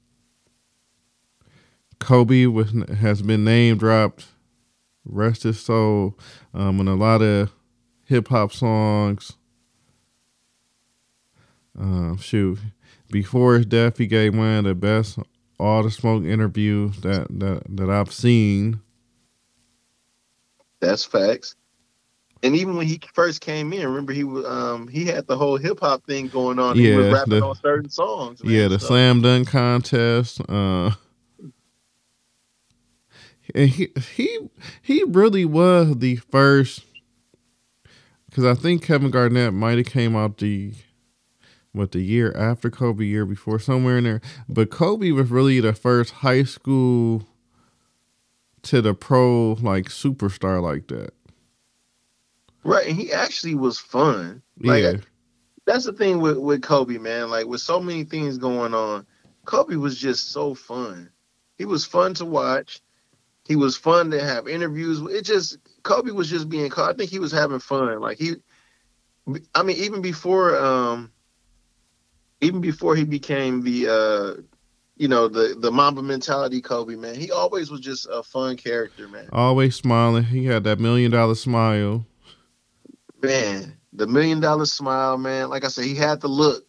Kobe 2.00 2.46
was 2.46 2.74
has 3.00 3.22
been 3.22 3.44
name 3.44 3.78
dropped. 3.78 4.28
Rest 5.06 5.44
his 5.44 5.60
soul. 5.60 6.18
Um, 6.54 6.80
and 6.80 6.90
a 6.90 6.94
lot 6.94 7.22
of 7.22 7.52
hip 8.10 8.28
hop 8.28 8.52
songs. 8.52 9.34
Uh, 11.80 12.18
shoot, 12.18 12.60
before 13.10 13.56
his 13.56 13.68
death, 13.68 14.00
he 14.00 14.08
gave 14.08 14.36
one 14.36 14.58
of 14.58 14.64
the 14.66 14.76
best 14.76 15.20
all 15.60 15.84
the 15.84 15.92
smoke 15.92 16.24
interviews 16.24 16.98
that 17.02 17.28
that 17.30 17.64
that 17.70 17.90
I've 17.90 18.12
seen. 18.12 18.82
That's 20.80 21.06
facts. 21.06 21.56
And 22.42 22.56
even 22.56 22.78
when 22.78 22.88
he 22.88 23.02
first 23.14 23.42
came 23.42 23.74
in, 23.74 23.86
remember 23.86 24.14
he 24.14 24.24
was 24.24 24.46
um 24.46 24.88
he 24.88 25.06
had 25.06 25.28
the 25.28 25.38
whole 25.38 25.58
hip 25.58 25.80
hop 25.80 26.06
thing 26.06 26.28
going 26.28 26.58
on. 26.58 26.76
Yeah, 26.76 26.92
he 26.92 26.98
was 26.98 27.14
rapping 27.14 27.40
the, 27.40 27.46
on 27.46 27.56
certain 27.56 27.90
songs. 27.90 28.44
Man, 28.44 28.54
yeah, 28.54 28.68
the 28.68 28.80
so. 28.80 28.88
slam 28.88 29.22
dunk 29.22 29.50
contest. 29.50 30.42
Uh, 30.50 30.92
and 33.54 33.70
he 33.70 33.92
he 34.16 34.50
he 34.82 35.04
really 35.06 35.46
was 35.46 35.98
the 35.98 36.16
first 36.16 36.84
because 38.30 38.46
I 38.46 38.54
think 38.54 38.84
Kevin 38.84 39.12
Garnett 39.12 39.54
might 39.54 39.78
have 39.78 39.88
came 39.88 40.16
out 40.16 40.38
the 40.38 40.74
what 41.72 41.92
the 41.92 42.02
year 42.02 42.36
after 42.36 42.70
Kobe, 42.70 43.06
year 43.06 43.26
before, 43.26 43.60
somewhere 43.60 43.98
in 43.98 44.04
there. 44.04 44.22
But 44.48 44.72
Kobe 44.72 45.12
was 45.12 45.30
really 45.30 45.60
the 45.60 45.74
first 45.74 46.12
high 46.12 46.44
school 46.44 47.28
to 48.64 48.82
the 48.82 48.94
pro 48.94 49.54
like 49.62 49.86
superstar 49.86 50.62
like 50.62 50.88
that. 50.88 51.14
Right, 52.64 52.88
and 52.88 52.98
he 52.98 53.12
actually 53.12 53.56
was 53.56 53.80
fun. 53.80 54.42
Like, 54.60 54.84
yeah, 54.84 54.94
that's 55.66 55.86
the 55.86 55.94
thing 55.94 56.20
with 56.20 56.38
with 56.38 56.62
Kobe, 56.62 56.98
man. 56.98 57.30
Like 57.30 57.48
with 57.48 57.62
so 57.62 57.80
many 57.80 58.04
things 58.04 58.38
going 58.38 58.74
on, 58.74 59.06
Kobe 59.46 59.76
was 59.76 59.98
just 59.98 60.32
so 60.32 60.54
fun. 60.54 61.10
He 61.58 61.66
was 61.66 61.86
fun 61.86 62.14
to 62.16 62.26
watch. 62.26 62.82
He 63.48 63.56
was 63.56 63.76
fun 63.76 64.12
to 64.12 64.24
have 64.24 64.48
interviews. 64.48 65.02
It 65.12 65.24
just 65.24 65.58
Kobe 65.90 66.12
was 66.12 66.30
just 66.30 66.50
being. 66.50 66.72
I 66.78 66.94
think 66.94 67.10
he 67.10 67.18
was 67.18 67.32
having 67.32 67.60
fun. 67.60 68.00
Like 68.00 68.20
he, 68.20 68.36
I 69.56 69.64
mean, 69.64 69.78
even 69.78 70.02
before, 70.02 70.56
um, 70.56 71.12
even 72.42 72.62
before 72.62 72.96
he 72.96 73.04
became 73.04 73.64
the, 73.64 73.88
uh, 73.88 74.42
you 74.98 75.08
know, 75.08 75.28
the 75.28 75.56
the 75.60 75.72
Mamba 75.72 76.04
mentality 76.04 76.62
Kobe, 76.62 76.96
man. 76.96 77.16
He 77.16 77.32
always 77.32 77.72
was 77.72 77.82
just 77.82 78.08
a 78.12 78.22
fun 78.22 78.56
character, 78.56 79.08
man. 79.08 79.30
always 79.34 79.76
smiling. 79.76 80.26
He 80.26 80.46
had 80.46 80.64
that 80.66 80.80
million 80.80 81.10
dollar 81.10 81.36
smile. 81.36 82.06
Man, 83.24 83.76
the 83.92 84.06
million 84.06 84.40
dollar 84.40 84.68
smile, 84.68 85.18
man. 85.18 85.50
Like 85.50 85.66
I 85.66 85.70
said, 85.70 85.86
he 85.86 85.96
had 85.96 86.22
the 86.22 86.28
look. 86.28 86.66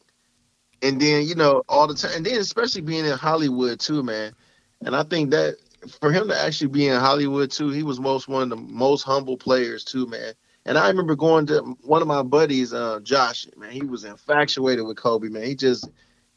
And 0.83 0.99
then, 0.99 1.27
you 1.27 1.35
know, 1.35 1.63
all 1.69 1.87
the 1.87 1.95
time, 1.95 2.13
and 2.17 2.25
then 2.25 2.41
especially 2.41 2.81
being 2.81 3.05
in 3.05 3.19
Hollywood 3.19 3.81
too, 3.81 4.03
man. 4.03 4.33
And 4.81 4.97
I 4.97 5.03
think 5.03 5.31
that 5.33 5.57
for 6.01 6.13
him 6.13 6.29
to 6.29 6.39
actually 6.39 6.69
be 6.69 6.89
in 6.89 7.01
Hollywood 7.01 7.51
too, 7.51 7.71
he 7.71 7.83
was 7.83 8.01
most 8.01 8.29
one 8.29 8.43
of 8.43 8.51
the 8.51 8.57
most 8.57 9.03
humble 9.03 9.37
players 9.37 9.85
too, 9.85 10.07
man. 10.07 10.35
And 10.67 10.77
I 10.77 10.89
remember 10.89 11.17
going 11.17 11.47
to 11.47 11.61
one 11.83 12.03
of 12.03 12.09
my 12.09 12.23
buddies, 12.23 12.73
uh, 12.73 13.01
Josh, 13.03 13.47
man, 13.57 13.73
he 13.73 13.83
was 13.83 14.05
infatuated 14.05 14.85
with 14.87 14.99
Kobe, 14.99 15.29
man. 15.29 15.45
He 15.45 15.55
just 15.55 15.89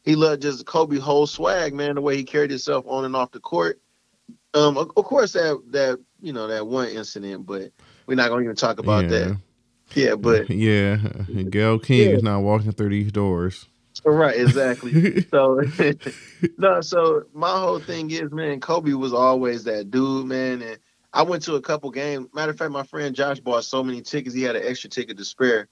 he 0.02 0.16
loved 0.16 0.42
just 0.42 0.66
Kobe 0.66 0.98
whole 0.98 1.26
swag, 1.26 1.74
man, 1.74 1.94
the 1.94 2.00
way 2.00 2.16
he 2.16 2.24
carried 2.24 2.50
himself 2.50 2.84
on 2.86 3.04
and 3.04 3.14
off 3.14 3.32
the 3.32 3.40
court. 3.40 3.80
Um, 4.54 4.78
of, 4.78 4.90
of 4.96 5.04
course 5.04 5.32
that 5.32 5.60
that 5.70 5.98
you 6.20 6.32
know 6.32 6.46
that 6.46 6.66
one 6.66 6.88
incident, 6.88 7.46
but 7.46 7.70
we're 8.06 8.14
not 8.14 8.30
gonna 8.30 8.42
even 8.42 8.56
talk 8.56 8.78
about 8.78 9.04
yeah. 9.04 9.10
that. 9.10 9.40
Yeah, 9.94 10.14
but 10.14 10.48
yeah, 10.50 10.96
Gayle 11.50 11.78
King 11.78 12.10
Yeah. 12.10 12.16
is 12.16 12.22
not 12.22 12.40
walking 12.40 12.72
through 12.72 12.90
these 12.90 13.12
doors. 13.12 13.68
Right, 14.04 14.38
exactly. 14.38 15.22
so 15.30 15.60
no, 16.58 16.80
so 16.80 17.24
my 17.32 17.50
whole 17.50 17.80
thing 17.80 18.10
is, 18.10 18.30
man, 18.30 18.60
Kobe 18.60 18.92
was 18.92 19.12
always 19.12 19.64
that 19.64 19.90
dude, 19.90 20.26
man. 20.26 20.62
And 20.62 20.78
I 21.12 21.22
went 21.22 21.42
to 21.44 21.54
a 21.54 21.60
couple 21.60 21.90
games. 21.90 22.28
Matter 22.34 22.52
of 22.52 22.58
fact, 22.58 22.72
my 22.72 22.82
friend 22.82 23.14
Josh 23.14 23.40
bought 23.40 23.64
so 23.64 23.82
many 23.82 24.02
tickets, 24.02 24.34
he 24.34 24.42
had 24.42 24.56
an 24.56 24.66
extra 24.66 24.90
ticket 24.90 25.16
to 25.18 25.24
spare 25.24 25.68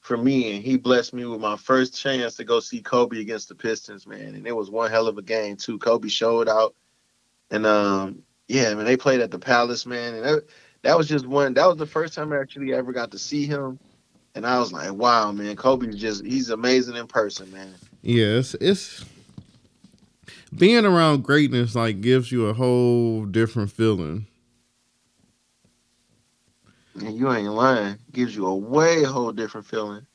for 0.00 0.16
me, 0.16 0.54
and 0.54 0.64
he 0.64 0.76
blessed 0.76 1.12
me 1.12 1.24
with 1.24 1.40
my 1.40 1.56
first 1.56 2.00
chance 2.00 2.36
to 2.36 2.44
go 2.44 2.60
see 2.60 2.80
Kobe 2.80 3.20
against 3.20 3.48
the 3.48 3.56
Pistons, 3.56 4.06
man. 4.06 4.34
And 4.36 4.46
it 4.46 4.54
was 4.54 4.70
one 4.70 4.90
hell 4.90 5.08
of 5.08 5.18
a 5.18 5.22
game 5.22 5.56
too. 5.56 5.78
Kobe 5.78 6.08
showed 6.08 6.48
out, 6.48 6.74
and 7.50 7.66
um, 7.66 8.22
yeah, 8.46 8.72
man, 8.74 8.84
they 8.84 8.96
played 8.96 9.20
at 9.20 9.32
the 9.32 9.38
Palace, 9.38 9.84
man, 9.84 10.14
and 10.14 10.24
that, 10.24 10.44
that 10.82 10.96
was 10.96 11.08
just 11.08 11.26
one. 11.26 11.54
That 11.54 11.66
was 11.66 11.76
the 11.76 11.86
first 11.86 12.14
time 12.14 12.32
I 12.32 12.38
actually 12.38 12.72
ever 12.72 12.92
got 12.92 13.10
to 13.10 13.18
see 13.18 13.46
him. 13.46 13.80
And 14.36 14.46
I 14.46 14.58
was 14.58 14.70
like, 14.70 14.92
wow, 14.92 15.32
man, 15.32 15.56
Kobe's 15.56 15.96
just, 15.96 16.24
he's 16.24 16.50
amazing 16.50 16.94
in 16.94 17.06
person, 17.06 17.50
man. 17.50 17.74
Yes, 18.02 18.54
it's 18.60 19.02
being 20.54 20.84
around 20.84 21.24
greatness 21.24 21.74
like 21.74 22.02
gives 22.02 22.30
you 22.30 22.46
a 22.46 22.52
whole 22.52 23.24
different 23.24 23.72
feeling. 23.72 24.26
And 27.00 27.16
you 27.16 27.32
ain't 27.32 27.50
lying. 27.50 27.96
Gives 28.12 28.36
you 28.36 28.46
a 28.46 28.54
way 28.54 29.02
whole 29.04 29.32
different 29.32 29.66
feeling. 29.66 30.06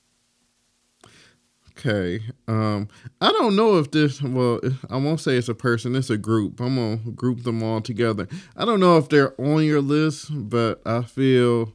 Okay. 1.71 2.21
Um 2.47 2.89
I 3.21 3.31
don't 3.31 3.55
know 3.55 3.77
if 3.77 3.89
this 3.89 4.21
well 4.21 4.59
I 4.89 4.97
won't 4.97 5.19
say 5.19 5.35
it's 5.35 5.49
a 5.49 5.55
person, 5.55 5.95
it's 5.95 6.11
a 6.11 6.17
group. 6.17 6.59
I'm 6.59 6.75
gonna 6.75 6.97
group 6.97 7.43
them 7.43 7.63
all 7.63 7.81
together. 7.81 8.27
I 8.55 8.65
don't 8.65 8.79
know 8.79 8.97
if 8.97 9.09
they're 9.09 9.39
on 9.41 9.63
your 9.63 9.81
list, 9.81 10.27
but 10.31 10.81
I 10.85 11.01
feel 11.01 11.73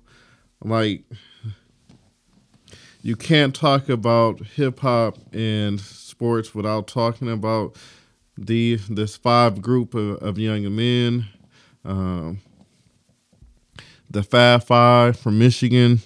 like 0.63 1.05
you 3.07 3.15
can't 3.15 3.55
talk 3.55 3.89
about 3.89 4.41
hip 4.41 4.81
hop 4.81 5.17
and 5.33 5.81
sports 5.81 6.53
without 6.57 6.89
talking 6.89 7.31
about 7.31 7.77
the 8.37 8.81
this 8.91 9.17
five 9.17 9.63
group 9.63 9.95
of, 9.95 10.17
of 10.17 10.41
young 10.41 10.75
men. 10.75 11.29
Um 11.85 12.41
the 14.11 14.25
Fab 14.25 14.65
Five 14.65 15.17
from 15.17 15.39
Michigan, 15.39 16.01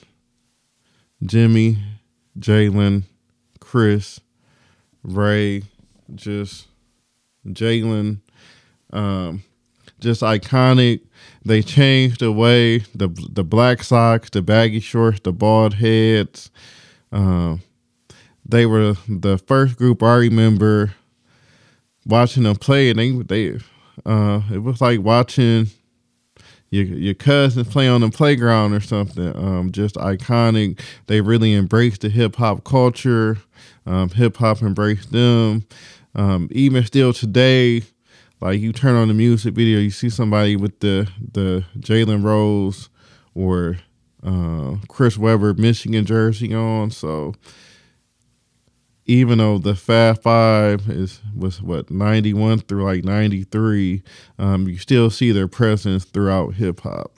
Jimmy, 1.25 1.79
Jalen, 2.39 3.05
Chris, 3.61 4.21
Ray, 5.03 5.63
just 6.15 6.67
Jalen, 7.47 8.21
um, 8.93 9.43
just 10.01 10.21
iconic. 10.21 11.01
They 11.47 11.63
changed 11.63 12.21
the 12.21 12.31
way 12.31 12.81
the 12.95 13.09
the 13.33 13.45
black 13.45 13.85
socks, 13.85 14.29
the 14.29 14.43
baggy 14.43 14.81
shorts, 14.81 15.21
the 15.21 15.33
bald 15.33 15.75
heads. 15.75 16.51
Um, 17.13 17.63
they 18.45 18.67
were 18.67 18.95
the 19.09 19.39
first 19.39 19.77
group 19.77 20.03
I 20.03 20.17
remember 20.17 20.95
watching 22.07 22.43
them 22.45 22.57
play, 22.57 22.91
and 22.91 22.99
they 22.99 23.11
they 23.11 23.59
uh, 24.05 24.43
it 24.53 24.59
was 24.59 24.81
like 24.81 25.01
watching 25.01 25.69
your 26.71 26.85
your 26.85 27.15
cousins 27.15 27.69
play 27.69 27.89
on 27.89 28.01
the 28.01 28.11
playground 28.11 28.75
or 28.75 28.81
something. 28.81 29.37
Um, 29.37 29.73
just 29.73 29.97
iconic. 29.97 30.81
They 31.07 31.21
really 31.21 31.55
embraced 31.55 32.03
the 32.03 32.09
hip 32.09 32.37
hop 32.37 32.65
culture. 32.65 33.39
Um, 33.87 34.09
hip 34.11 34.37
hop 34.37 34.63
embraced 34.63 35.13
them. 35.13 35.67
Um, 36.15 36.49
even 36.51 36.85
still 36.85 37.13
today, 37.13 37.83
like 38.41 38.61
you 38.61 38.73
turn 38.73 38.97
on 38.97 39.09
the 39.09 39.15
music 39.15 39.55
video, 39.55 39.79
you 39.79 39.91
see 39.91 40.11
somebody 40.11 40.57
with 40.57 40.81
the 40.81 41.09
the 41.33 41.65
Jalen 41.79 42.25
Rose 42.25 42.89
or 43.35 43.79
uh, 44.23 44.77
Chris 44.89 45.17
Webber 45.17 45.55
Michigan 45.55 46.05
jersey 46.05 46.55
on. 46.55 46.91
So 46.91 47.35
even 49.07 49.39
though 49.39 49.59
the 49.59 49.75
Fab 49.75 50.23
Five 50.23 50.89
is 50.89 51.21
was 51.37 51.61
what 51.63 51.91
ninety 51.91 52.33
one 52.33 52.59
through 52.59 52.85
like 52.85 53.05
ninety 53.05 53.45
three, 53.45 54.03
um, 54.39 54.69
you 54.69 54.79
still 54.79 55.11
see 55.11 55.33
their 55.33 55.49
presence 55.49 56.05
throughout 56.05 56.55
hip 56.55 56.81
hop. 56.81 57.13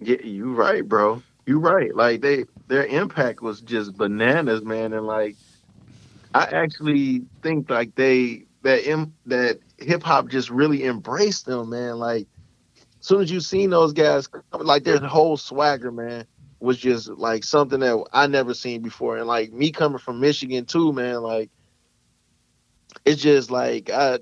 Yeah, 0.00 0.22
you 0.22 0.52
right, 0.54 0.86
bro. 0.86 1.22
You 1.46 1.58
right. 1.58 1.94
Like 1.94 2.20
they 2.20 2.44
their 2.68 2.86
impact 2.86 3.42
was 3.42 3.60
just 3.60 3.96
bananas, 3.96 4.62
man. 4.62 4.92
And 4.92 5.06
like 5.06 5.36
I 6.34 6.44
actually 6.44 7.22
think 7.42 7.68
like 7.68 7.94
they 7.96 8.44
that 8.62 8.88
im, 8.88 9.12
that 9.26 9.58
hip 9.78 10.02
hop 10.02 10.28
just 10.28 10.48
really 10.50 10.84
embraced 10.84 11.46
them, 11.46 11.70
man. 11.70 11.98
Like 11.98 12.26
soon 13.04 13.20
as 13.20 13.30
you 13.30 13.38
seen 13.40 13.68
those 13.68 13.92
guys, 13.92 14.28
like 14.52 14.84
their 14.84 14.98
whole 14.98 15.36
swagger, 15.36 15.92
man, 15.92 16.26
was 16.58 16.78
just 16.78 17.08
like 17.10 17.44
something 17.44 17.80
that 17.80 18.02
I 18.14 18.26
never 18.26 18.54
seen 18.54 18.80
before. 18.80 19.18
And 19.18 19.26
like 19.26 19.52
me 19.52 19.70
coming 19.72 19.98
from 19.98 20.20
Michigan 20.20 20.64
too, 20.64 20.90
man, 20.92 21.20
like 21.20 21.50
it's 23.04 23.20
just 23.20 23.50
like 23.50 23.90
I 23.90 24.20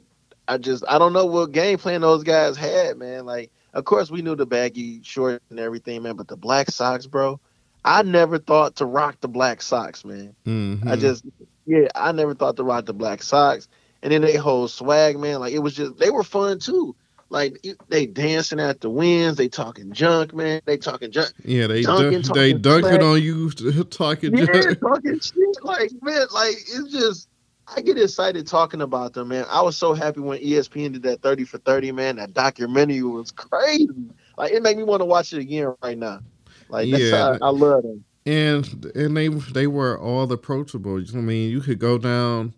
I 0.49 0.59
just 0.59 0.83
I 0.89 0.99
don't 0.99 1.13
know 1.13 1.27
what 1.27 1.53
game 1.53 1.79
plan 1.79 2.01
those 2.01 2.25
guys 2.25 2.57
had, 2.57 2.99
man. 2.99 3.25
Like 3.25 3.53
of 3.73 3.85
course 3.85 4.11
we 4.11 4.21
knew 4.21 4.35
the 4.35 4.47
baggy 4.47 5.01
short 5.05 5.41
and 5.49 5.61
everything, 5.61 6.03
man, 6.03 6.17
but 6.17 6.27
the 6.27 6.37
black 6.37 6.69
socks, 6.69 7.07
bro. 7.07 7.39
I 7.85 8.03
never 8.03 8.39
thought 8.39 8.77
to 8.77 8.85
rock 8.85 9.21
the 9.21 9.29
black 9.29 9.63
socks, 9.63 10.05
man. 10.05 10.35
Mhm. 10.45 10.91
I 10.91 10.97
just 10.97 11.25
yeah, 11.67 11.87
I 11.95 12.11
never 12.11 12.35
thought 12.35 12.57
to 12.57 12.65
rock 12.65 12.87
the 12.87 12.95
black 12.95 13.23
socks. 13.23 13.69
And 14.03 14.13
then 14.13 14.23
they 14.23 14.35
whole 14.35 14.67
swag, 14.67 15.21
man, 15.21 15.39
like 15.39 15.53
it 15.53 15.61
was 15.61 15.77
just 15.77 15.99
they 15.99 16.11
were 16.11 16.25
fun 16.25 16.59
too. 16.59 16.97
Like 17.33 17.67
they 17.89 18.05
dancing 18.05 18.61
at 18.61 18.83
the 18.83 18.91
winds, 18.91 19.39
they 19.39 19.49
talking 19.49 19.91
junk, 19.93 20.35
man. 20.35 20.61
They 20.67 20.77
talking 20.77 21.11
junk. 21.11 21.33
yeah, 21.45 21.67
they 21.67 21.81
Dunking, 21.83 22.21
dunk, 22.21 22.35
they 22.35 22.53
dunking 22.53 23.03
on 23.03 23.23
you 23.23 23.51
talking. 23.91 24.37
Yeah, 24.37 24.45
junk. 24.47 24.81
talking 24.81 25.19
shit. 25.19 25.65
Like, 25.65 25.91
man, 26.03 26.27
like 26.35 26.53
it's 26.57 26.93
just 26.93 27.29
I 27.75 27.81
get 27.81 27.97
excited 27.97 28.47
talking 28.47 28.83
about 28.83 29.15
them, 29.15 29.29
man. 29.29 29.47
I 29.49 29.63
was 29.63 29.79
so 29.79 29.95
happy 29.95 30.21
when 30.21 30.41
ESPN 30.41 30.93
did 30.93 31.05
that 31.05 31.23
30 31.23 31.45
for 31.45 31.57
30, 31.57 31.93
man. 31.93 32.17
That 32.17 32.35
documentary 32.35 33.03
was 33.03 33.31
crazy. 33.33 33.89
Like 34.37 34.53
it 34.53 34.63
made 34.63 34.77
me 34.77 34.83
want 34.83 35.01
to 35.01 35.07
watch 35.07 35.33
it 35.33 35.39
again 35.39 35.75
right 35.83 35.97
now. 35.97 36.21
Like 36.69 36.91
that's 36.91 37.03
Yeah. 37.05 37.39
how 37.39 37.39
I 37.41 37.49
love 37.49 37.83
them. 37.83 38.05
and 38.27 38.93
and 38.95 39.17
they 39.17 39.29
they 39.29 39.67
were 39.67 39.99
all 39.99 40.31
approachable. 40.31 40.99
I 41.01 41.17
mean, 41.17 41.51
you 41.51 41.63
could 41.63 41.79
go 41.79 41.97
down 41.97 42.53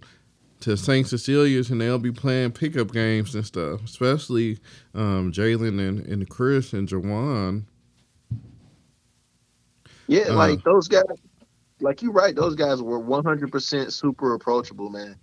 to 0.64 0.78
St. 0.78 1.06
Cecilia's 1.06 1.68
and 1.70 1.78
they'll 1.80 1.98
be 1.98 2.10
playing 2.10 2.52
pickup 2.52 2.90
games 2.90 3.34
and 3.34 3.44
stuff. 3.44 3.84
Especially 3.84 4.58
um, 4.94 5.30
Jalen 5.30 5.78
and, 5.78 6.00
and 6.06 6.28
Chris 6.28 6.72
and 6.72 6.88
Juwan. 6.88 7.64
Yeah, 10.06 10.28
Uh. 10.30 10.34
like 10.36 10.64
those 10.64 10.88
guys, 10.88 11.04
like 11.80 12.00
you're 12.00 12.12
right. 12.12 12.34
Those 12.34 12.54
guys 12.54 12.80
were 12.82 13.00
100% 13.00 13.92
super 13.92 14.34
approachable, 14.34 14.88
man. 14.88 15.16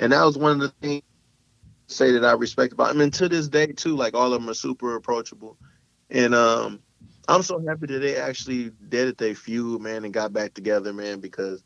And 0.00 0.12
that 0.12 0.24
was 0.24 0.36
one 0.36 0.52
of 0.52 0.60
the 0.60 0.72
things 0.80 1.02
I 1.02 1.92
say 1.92 2.12
that 2.12 2.24
I 2.24 2.32
respect 2.32 2.72
about. 2.72 2.90
I 2.90 2.92
mean, 2.92 3.12
to 3.12 3.28
this 3.28 3.48
day 3.48 3.68
too, 3.68 3.96
like 3.96 4.14
all 4.14 4.32
of 4.32 4.40
them 4.40 4.50
are 4.50 4.54
super 4.54 4.96
approachable. 4.96 5.56
And 6.10 6.34
um, 6.34 6.80
I'm 7.28 7.42
so 7.42 7.64
happy 7.64 7.86
that 7.86 8.00
they 8.00 8.16
actually 8.16 8.72
did 8.88 9.08
it. 9.08 9.18
They 9.18 9.34
feud, 9.34 9.80
man, 9.80 10.04
and 10.04 10.12
got 10.12 10.32
back 10.32 10.54
together, 10.54 10.92
man. 10.92 11.20
Because 11.20 11.62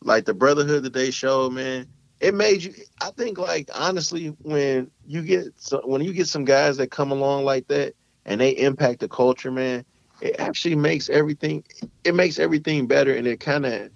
like 0.00 0.24
the 0.24 0.34
brotherhood 0.34 0.82
that 0.82 0.92
they 0.94 1.12
showed, 1.12 1.52
man, 1.52 1.86
it 2.22 2.34
made 2.34 2.62
you. 2.62 2.72
I 3.02 3.10
think 3.10 3.36
like 3.36 3.68
honestly, 3.74 4.28
when 4.42 4.90
you 5.06 5.22
get 5.22 5.52
so, 5.56 5.82
when 5.84 6.02
you 6.02 6.12
get 6.12 6.28
some 6.28 6.44
guys 6.44 6.76
that 6.76 6.90
come 6.90 7.10
along 7.10 7.44
like 7.44 7.66
that 7.68 7.94
and 8.24 8.40
they 8.40 8.50
impact 8.50 9.00
the 9.00 9.08
culture, 9.08 9.50
man, 9.50 9.84
it 10.20 10.36
actually 10.38 10.76
makes 10.76 11.10
everything. 11.10 11.64
It 12.04 12.14
makes 12.14 12.38
everything 12.38 12.86
better, 12.86 13.12
and 13.12 13.26
it 13.26 13.40
kind 13.40 13.66
of 13.66 13.90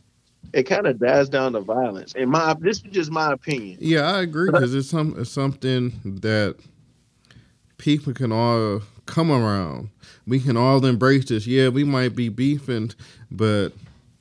it 0.53 0.65
kind 0.65 0.89
of 0.89 0.99
dies 0.99 1.29
down 1.29 1.53
the 1.53 1.61
violence. 1.61 2.15
In 2.15 2.29
my 2.29 2.55
this 2.59 2.79
is 2.79 2.91
just 2.91 3.11
my 3.13 3.33
opinion. 3.33 3.79
Yeah, 3.81 4.01
I 4.01 4.23
agree 4.23 4.51
because 4.51 4.75
it's 4.75 4.91
some 4.91 5.15
it's 5.17 5.31
something 5.31 5.93
that 6.05 6.57
people 7.79 8.13
can 8.13 8.33
all 8.33 8.83
come 9.07 9.31
around. 9.31 9.91
We 10.27 10.41
can 10.41 10.57
all 10.57 10.85
embrace 10.85 11.27
this. 11.27 11.47
Yeah, 11.47 11.69
we 11.69 11.85
might 11.85 12.17
be 12.17 12.29
beefing, 12.29 12.91
but 13.31 13.71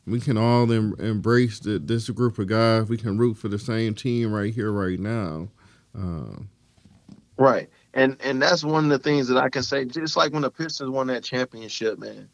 we 0.08 0.20
can 0.20 0.38
all 0.38 0.72
em- 0.72 0.96
embrace 1.00 1.60
the, 1.60 1.80
this 1.80 2.10
group 2.10 2.38
of 2.38 2.48
guys. 2.48 2.88
We 2.88 2.98
can 2.98 3.18
root 3.18 3.36
for 3.36 3.48
the 3.48 3.60
same 3.60 3.94
team 3.96 4.32
right 4.32 4.54
here, 4.54 4.72
right 4.72 5.00
now. 5.00 5.50
Um, 5.96 6.50
right, 7.38 7.70
and 7.94 8.18
and 8.24 8.42
that's 8.42 8.64
one 8.64 8.84
of 8.84 8.90
the 8.90 9.00
things 9.00 9.28
that 9.28 9.38
I 9.38 9.50
can 9.50 9.64
say. 9.64 9.86
Just 9.86 10.18
like 10.18 10.34
when 10.34 10.44
the 10.44 10.52
Pistons 10.52 10.90
won 10.90 11.08
that 11.08 11.24
championship, 11.24 11.98
man, 11.98 12.30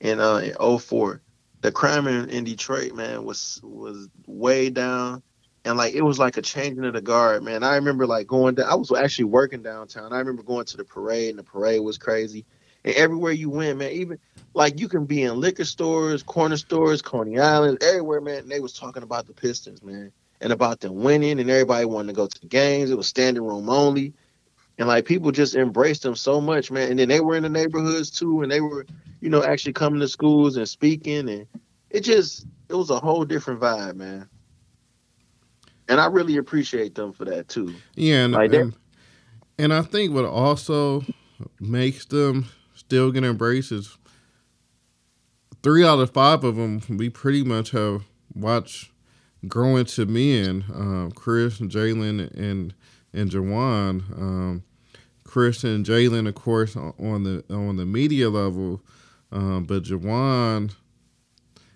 in 0.00 0.20
uh 0.20 0.36
in 0.36 0.78
04, 0.78 1.22
the 1.62 1.72
crime 1.72 2.06
in, 2.06 2.28
in 2.30 2.44
Detroit, 2.44 2.94
man, 2.94 3.24
was 3.24 3.60
was 3.62 4.08
way 4.26 4.70
down. 4.70 5.22
And 5.64 5.76
like 5.76 5.94
it 5.94 6.02
was 6.02 6.20
like 6.20 6.36
a 6.36 6.42
changing 6.42 6.84
of 6.84 6.94
the 6.94 7.00
guard, 7.00 7.42
man. 7.42 7.64
I 7.64 7.74
remember 7.74 8.06
like 8.06 8.28
going 8.28 8.54
down. 8.54 8.70
I 8.70 8.76
was 8.76 8.92
actually 8.92 9.24
working 9.24 9.64
downtown. 9.64 10.12
I 10.12 10.18
remember 10.18 10.44
going 10.44 10.64
to 10.66 10.76
the 10.76 10.84
parade, 10.84 11.30
and 11.30 11.38
the 11.40 11.42
parade 11.42 11.80
was 11.80 11.98
crazy. 11.98 12.46
And 12.86 12.94
everywhere 12.94 13.32
you 13.32 13.50
went, 13.50 13.78
man, 13.78 13.90
even 13.90 14.18
like 14.54 14.80
you 14.80 14.88
can 14.88 15.04
be 15.06 15.24
in 15.24 15.40
liquor 15.40 15.64
stores, 15.64 16.22
corner 16.22 16.56
stores, 16.56 17.02
Coney 17.02 17.38
Island, 17.38 17.82
everywhere, 17.82 18.20
man. 18.20 18.38
And 18.38 18.50
they 18.50 18.60
was 18.60 18.72
talking 18.72 19.02
about 19.02 19.26
the 19.26 19.32
Pistons, 19.32 19.82
man, 19.82 20.12
and 20.40 20.52
about 20.52 20.80
them 20.80 20.94
winning, 20.94 21.40
and 21.40 21.50
everybody 21.50 21.84
wanted 21.84 22.08
to 22.08 22.12
go 22.14 22.28
to 22.28 22.40
the 22.40 22.46
games. 22.46 22.92
It 22.92 22.96
was 22.96 23.08
standing 23.08 23.44
room 23.44 23.68
only, 23.68 24.14
and 24.78 24.86
like 24.86 25.04
people 25.04 25.32
just 25.32 25.56
embraced 25.56 26.04
them 26.04 26.14
so 26.14 26.40
much, 26.40 26.70
man. 26.70 26.90
And 26.90 27.00
then 27.00 27.08
they 27.08 27.18
were 27.18 27.36
in 27.36 27.42
the 27.42 27.48
neighborhoods 27.48 28.08
too, 28.08 28.42
and 28.42 28.52
they 28.52 28.60
were, 28.60 28.86
you 29.20 29.30
know, 29.30 29.42
actually 29.42 29.72
coming 29.72 29.98
to 29.98 30.08
schools 30.08 30.56
and 30.56 30.68
speaking, 30.68 31.28
and 31.28 31.46
it 31.90 32.00
just 32.00 32.46
it 32.68 32.74
was 32.74 32.90
a 32.90 33.00
whole 33.00 33.24
different 33.24 33.60
vibe, 33.60 33.96
man. 33.96 34.28
And 35.88 36.00
I 36.00 36.06
really 36.06 36.36
appreciate 36.36 36.94
them 36.94 37.12
for 37.12 37.24
that 37.24 37.48
too. 37.48 37.74
Yeah, 37.96 38.26
and 38.26 38.32
like 38.32 38.52
and, 38.52 38.76
and 39.58 39.74
I 39.74 39.82
think 39.82 40.14
what 40.14 40.24
also 40.24 41.04
makes 41.58 42.04
them 42.04 42.46
still 42.86 43.10
get 43.10 43.24
embraced 43.24 43.72
is 43.72 43.96
three 45.62 45.84
out 45.84 45.98
of 45.98 46.10
five 46.10 46.44
of 46.44 46.56
them 46.56 46.80
we 46.88 47.08
pretty 47.08 47.42
much 47.42 47.72
have 47.72 48.04
watched 48.34 48.90
grow 49.48 49.76
into 49.76 50.06
men. 50.06 50.64
Um, 50.72 51.12
Chris, 51.12 51.58
Jalen, 51.58 52.32
and 52.36 52.74
and 53.12 53.30
Juwan. 53.30 54.18
Um, 54.18 54.62
Chris 55.24 55.64
and 55.64 55.84
Jalen, 55.84 56.28
of 56.28 56.34
course, 56.34 56.76
on 56.76 57.24
the 57.24 57.44
on 57.50 57.76
the 57.76 57.86
media 57.86 58.30
level, 58.30 58.80
um, 59.32 59.64
but 59.64 59.82
Juwan, 59.82 60.72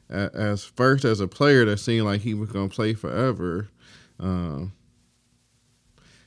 as 0.08 0.64
first 0.64 1.04
as 1.04 1.20
a 1.20 1.28
player, 1.28 1.64
that 1.64 1.78
seemed 1.78 2.06
like 2.06 2.20
he 2.20 2.34
was 2.34 2.50
gonna 2.50 2.68
play 2.68 2.94
forever. 2.94 3.68
Um, 4.18 4.72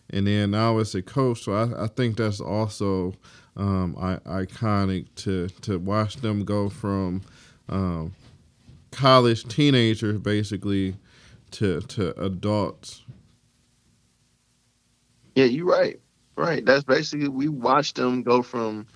and 0.09 0.27
then 0.27 0.51
now 0.51 0.77
as 0.79 0.93
a 0.93 1.01
coach, 1.01 1.43
so 1.43 1.53
I, 1.53 1.85
I 1.85 1.87
think 1.87 2.17
that's 2.17 2.39
also 2.39 3.13
um, 3.55 3.95
I, 3.99 4.15
iconic 4.43 5.07
to 5.17 5.47
to 5.61 5.77
watch 5.79 6.17
them 6.17 6.43
go 6.43 6.69
from 6.69 7.21
um, 7.69 8.13
college 8.91 9.47
teenagers 9.47 10.17
basically 10.19 10.95
to 11.51 11.81
to 11.81 12.19
adults. 12.21 13.03
Yeah, 15.35 15.45
you're 15.45 15.65
right. 15.65 15.99
Right. 16.35 16.65
That's 16.65 16.83
basically 16.83 17.27
we 17.27 17.47
watched 17.47 17.95
them 17.95 18.23
go 18.23 18.41
from 18.41 18.87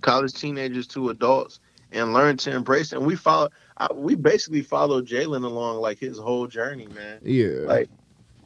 college 0.00 0.34
teenagers 0.34 0.86
to 0.88 1.08
adults 1.08 1.60
and 1.92 2.12
learn 2.12 2.36
to 2.38 2.54
embrace. 2.54 2.92
It. 2.92 2.96
And 2.98 3.06
we 3.06 3.16
follow. 3.16 3.48
we 3.94 4.14
basically 4.14 4.62
followed 4.62 5.06
Jalen 5.06 5.44
along 5.44 5.80
like 5.80 5.98
his 5.98 6.18
whole 6.18 6.46
journey, 6.46 6.88
man. 6.88 7.20
Yeah. 7.22 7.66
Like 7.66 7.88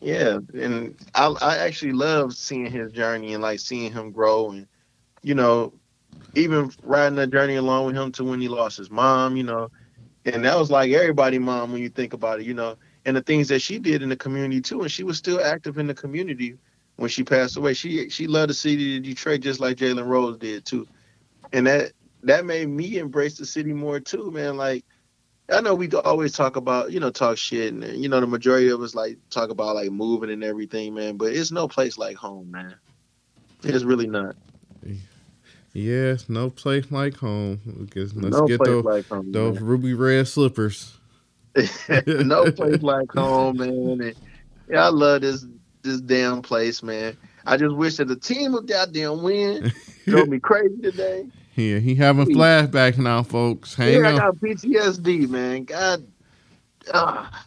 yeah, 0.00 0.38
and 0.54 0.94
I 1.14 1.26
I 1.40 1.56
actually 1.58 1.92
love 1.92 2.34
seeing 2.34 2.70
his 2.70 2.92
journey 2.92 3.34
and 3.34 3.42
like 3.42 3.58
seeing 3.58 3.92
him 3.92 4.12
grow 4.12 4.50
and 4.50 4.66
you 5.22 5.34
know 5.34 5.72
even 6.34 6.70
riding 6.82 7.16
that 7.16 7.30
journey 7.30 7.56
along 7.56 7.86
with 7.86 7.96
him 7.96 8.12
to 8.12 8.24
when 8.24 8.40
he 8.40 8.48
lost 8.48 8.76
his 8.76 8.90
mom, 8.90 9.36
you 9.36 9.42
know, 9.42 9.70
and 10.24 10.44
that 10.44 10.58
was 10.58 10.70
like 10.70 10.90
everybody 10.92 11.38
mom 11.38 11.72
when 11.72 11.82
you 11.82 11.88
think 11.88 12.12
about 12.12 12.40
it, 12.40 12.46
you 12.46 12.54
know, 12.54 12.76
and 13.04 13.16
the 13.16 13.22
things 13.22 13.48
that 13.48 13.60
she 13.60 13.78
did 13.78 14.02
in 14.02 14.08
the 14.08 14.16
community 14.16 14.60
too, 14.60 14.82
and 14.82 14.90
she 14.90 15.04
was 15.04 15.18
still 15.18 15.42
active 15.42 15.78
in 15.78 15.86
the 15.86 15.94
community 15.94 16.56
when 16.96 17.08
she 17.08 17.24
passed 17.24 17.56
away. 17.56 17.74
She 17.74 18.08
she 18.10 18.26
loved 18.26 18.50
the 18.50 18.54
city 18.54 18.96
of 18.96 19.02
Detroit 19.02 19.40
just 19.40 19.60
like 19.60 19.76
Jalen 19.76 20.06
Rose 20.06 20.36
did 20.38 20.64
too, 20.64 20.86
and 21.52 21.66
that 21.66 21.92
that 22.24 22.44
made 22.44 22.68
me 22.68 22.98
embrace 22.98 23.38
the 23.38 23.46
city 23.46 23.72
more 23.72 24.00
too, 24.00 24.30
man. 24.30 24.56
Like 24.56 24.84
I 25.50 25.60
know 25.62 25.74
we 25.74 25.88
always 25.90 26.32
talk 26.32 26.56
about, 26.56 26.92
you 26.92 27.00
know, 27.00 27.10
talk 27.10 27.38
shit, 27.38 27.72
and 27.72 27.84
you 27.96 28.08
know, 28.08 28.20
the 28.20 28.26
majority 28.26 28.68
of 28.68 28.82
us 28.82 28.94
like 28.94 29.16
talk 29.30 29.50
about 29.50 29.76
like 29.76 29.90
moving 29.90 30.30
and 30.30 30.44
everything, 30.44 30.94
man. 30.94 31.16
But 31.16 31.32
it's 31.32 31.50
no 31.50 31.68
place 31.68 31.96
like 31.96 32.16
home, 32.16 32.50
man. 32.50 32.74
It's 33.62 33.84
really 33.84 34.06
not. 34.06 34.36
Yes, 35.72 36.28
no 36.28 36.50
place 36.50 36.90
like 36.90 37.14
home. 37.16 37.60
Let's 37.94 38.14
no 38.14 38.46
get 38.46 38.62
those, 38.64 38.84
like 38.84 39.06
home, 39.06 39.30
those 39.32 39.60
ruby 39.60 39.94
red 39.94 40.26
slippers. 40.26 40.96
no 42.06 42.50
place 42.52 42.82
like 42.82 43.10
home, 43.12 43.58
man. 43.58 44.00
And, 44.00 44.14
yeah, 44.68 44.86
I 44.86 44.88
love 44.88 45.20
this 45.20 45.46
this 45.82 46.00
damn 46.00 46.42
place, 46.42 46.82
man. 46.82 47.16
I 47.46 47.56
just 47.56 47.74
wish 47.74 47.96
that 47.96 48.08
the 48.08 48.16
team 48.16 48.52
would 48.52 48.66
goddamn 48.66 49.22
win. 49.22 49.72
Drove 50.06 50.28
me 50.28 50.38
crazy 50.38 50.80
today. 50.80 51.26
Yeah, 51.54 51.80
he 51.80 51.96
having 51.96 52.26
flashbacks 52.26 52.98
now, 52.98 53.24
folks. 53.24 53.74
Hang 53.74 53.94
yeah, 53.94 53.98
on. 54.10 54.14
I 54.14 54.18
got 54.18 54.36
PTSD, 54.36 55.28
man. 55.28 55.64
God. 55.64 56.06
Ah. 56.94 57.46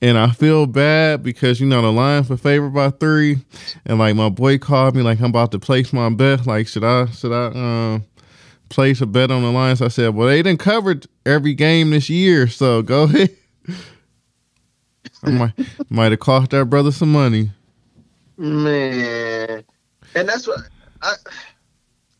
And 0.00 0.16
I 0.16 0.30
feel 0.30 0.66
bad 0.66 1.24
because 1.24 1.60
you 1.60 1.66
know 1.66 1.82
the 1.82 1.90
Lions 1.90 2.30
were 2.30 2.36
favored 2.36 2.70
by 2.70 2.90
three, 2.90 3.38
and 3.84 3.98
like 3.98 4.14
my 4.14 4.28
boy 4.28 4.58
called 4.58 4.94
me 4.94 5.02
like 5.02 5.18
I'm 5.18 5.26
about 5.26 5.50
to 5.52 5.58
place 5.58 5.92
my 5.92 6.08
bet. 6.10 6.46
Like 6.46 6.68
should 6.68 6.84
I 6.84 7.06
should 7.06 7.32
I 7.32 7.46
um 7.46 8.04
place 8.68 9.00
a 9.00 9.06
bet 9.06 9.32
on 9.32 9.42
the 9.42 9.50
Lions? 9.50 9.82
I 9.82 9.88
said, 9.88 10.14
well 10.14 10.28
they 10.28 10.40
didn't 10.40 10.60
cover 10.60 11.00
every 11.26 11.52
game 11.54 11.90
this 11.90 12.08
year, 12.08 12.46
so 12.46 12.80
go 12.82 13.02
ahead. 13.04 13.36
I 15.24 15.30
might 15.30 15.52
might 15.88 16.12
have 16.12 16.20
cost 16.20 16.52
that 16.52 16.66
brother 16.66 16.92
some 16.92 17.10
money. 17.10 17.50
Man, 18.36 19.64
and 20.14 20.28
that's 20.28 20.46
what 20.46 20.60
I 21.02 21.14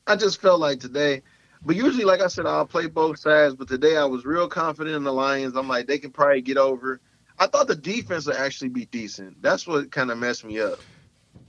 I 0.09 0.16
just 0.16 0.41
felt 0.41 0.59
like 0.59 0.81
today. 0.81 1.22
But 1.64 1.76
usually, 1.76 2.05
like 2.05 2.20
I 2.20 2.29
said, 2.29 2.47
I'll 2.47 2.66
play 2.66 2.87
both 2.87 3.18
sides. 3.18 3.55
But 3.55 3.68
today, 3.68 3.97
I 3.97 4.05
was 4.05 4.24
real 4.24 4.49
confident 4.49 4.97
in 4.97 5.05
the 5.05 5.12
Lions. 5.12 5.57
I'm 5.57 5.68
like, 5.68 5.87
they 5.87 5.99
can 5.99 6.11
probably 6.11 6.41
get 6.41 6.57
over 6.57 7.01
I 7.39 7.47
thought 7.47 7.68
the 7.68 7.76
defense 7.76 8.26
would 8.26 8.36
actually 8.36 8.70
be 8.70 8.86
decent. 8.86 9.41
That's 9.43 9.66
what 9.66 9.91
kind 9.93 10.11
of 10.11 10.18
messed 10.18 10.45
me 10.45 10.61
up. 10.61 10.80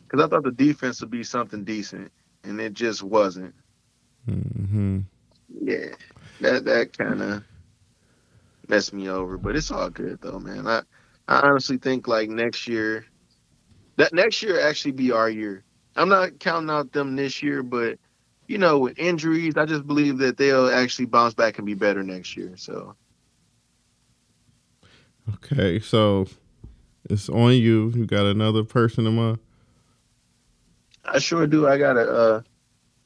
Because 0.04 0.26
I 0.26 0.28
thought 0.28 0.44
the 0.44 0.52
defense 0.52 1.02
would 1.02 1.12
be 1.12 1.24
something 1.24 1.64
decent, 1.64 2.12
and 2.44 2.60
it 2.60 2.74
just 2.74 3.04
wasn't. 3.04 3.54
Mm-hmm. 4.28 5.00
Yeah, 5.62 5.94
that 6.42 6.66
that 6.66 6.98
kind 6.98 7.22
of 7.22 7.44
messed 8.68 8.94
me 8.94 9.10
over. 9.10 9.38
But 9.38 9.56
it's 9.56 9.72
all 9.72 9.90
good 9.90 10.20
though, 10.22 10.40
man. 10.40 10.68
I 10.68 10.82
I 11.28 11.42
honestly 11.42 11.78
think 11.78 12.08
like 12.08 12.30
next 12.30 12.68
year, 12.68 13.06
that 13.98 14.14
next 14.14 14.42
year 14.42 14.60
actually 14.60 14.92
be 14.92 15.12
our 15.12 15.30
year. 15.30 15.64
I'm 15.96 16.10
not 16.10 16.40
counting 16.40 16.70
out 16.70 16.92
them 16.92 17.16
this 17.16 17.42
year, 17.44 17.64
but 17.64 18.00
you 18.48 18.58
know, 18.58 18.80
with 18.80 18.98
injuries, 18.98 19.58
I 19.58 19.66
just 19.66 19.86
believe 19.86 20.18
that 20.20 20.38
they'll 20.38 20.70
actually 20.70 21.06
bounce 21.06 21.36
back 21.36 21.58
and 21.58 21.68
be 21.68 21.76
better 21.76 22.04
next 22.04 22.36
year. 22.36 22.54
So 22.58 22.96
Okay, 25.36 25.80
so 25.80 26.28
it's 27.10 27.30
on 27.30 27.54
you. 27.54 27.92
You 27.96 28.06
got 28.06 28.26
another 28.26 28.64
person 28.64 29.06
in 29.06 29.16
mind? 29.16 29.40
I 31.06 31.20
sure 31.20 31.48
do. 31.48 31.68
I 31.68 31.78
got 31.78 31.98
a, 31.98 32.02
uh, 32.02 32.42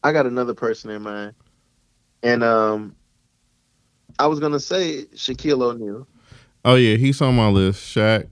I 0.03 0.11
got 0.11 0.25
another 0.25 0.53
person 0.53 0.89
in 0.91 1.01
mind, 1.01 1.33
and 2.21 2.43
um, 2.43 2.95
I 4.19 4.27
was 4.27 4.39
gonna 4.39 4.59
say 4.59 5.05
Shaquille 5.15 5.61
O'Neal. 5.61 6.07
Oh 6.65 6.75
yeah, 6.75 6.97
he's 6.97 7.21
on 7.21 7.35
my 7.35 7.49
list. 7.49 7.95
Shaq. 7.95 8.27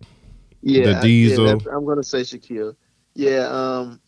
Yeah, 0.61 0.99
the 0.99 1.01
Diesel. 1.01 1.45
Yeah, 1.47 1.53
I'm 1.73 1.85
gonna 1.85 2.03
say 2.03 2.21
Shaquille. 2.21 2.75
Yeah, 3.15 3.47
um, 3.47 3.99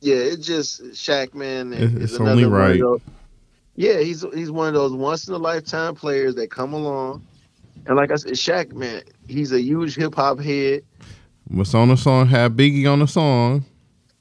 yeah. 0.00 0.16
It's 0.16 0.46
just 0.46 0.82
Shaq, 0.92 1.34
man. 1.34 1.72
It's 1.72 2.16
only 2.16 2.44
right. 2.44 2.80
Those, 2.80 3.00
yeah, 3.76 3.98
he's 3.98 4.24
he's 4.34 4.50
one 4.50 4.68
of 4.68 4.74
those 4.74 4.92
once 4.92 5.28
in 5.28 5.34
a 5.34 5.38
lifetime 5.38 5.94
players 5.94 6.34
that 6.36 6.50
come 6.50 6.72
along 6.72 7.24
and 7.86 7.96
like 7.96 8.10
I 8.10 8.16
said, 8.16 8.32
Shaq, 8.32 8.72
man, 8.72 9.02
he's 9.28 9.52
a 9.52 9.60
huge 9.60 9.96
hip 9.96 10.14
hop 10.14 10.40
head. 10.40 10.82
What's 11.48 11.74
on 11.74 11.88
the 11.88 11.96
song? 11.96 12.26
Had 12.26 12.56
Biggie 12.56 12.90
on 12.90 13.00
the 13.00 13.06
song. 13.06 13.64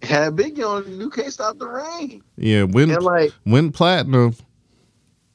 Had 0.02 0.36
Biggie 0.36 0.68
on 0.68 1.00
You 1.00 1.10
Can't 1.10 1.32
Stop 1.32 1.58
the 1.58 1.68
Reign. 1.68 2.22
Yeah, 2.36 2.64
went 2.64 2.92
and 2.92 3.02
like 3.02 3.32
went 3.46 3.74
platinum. 3.74 4.36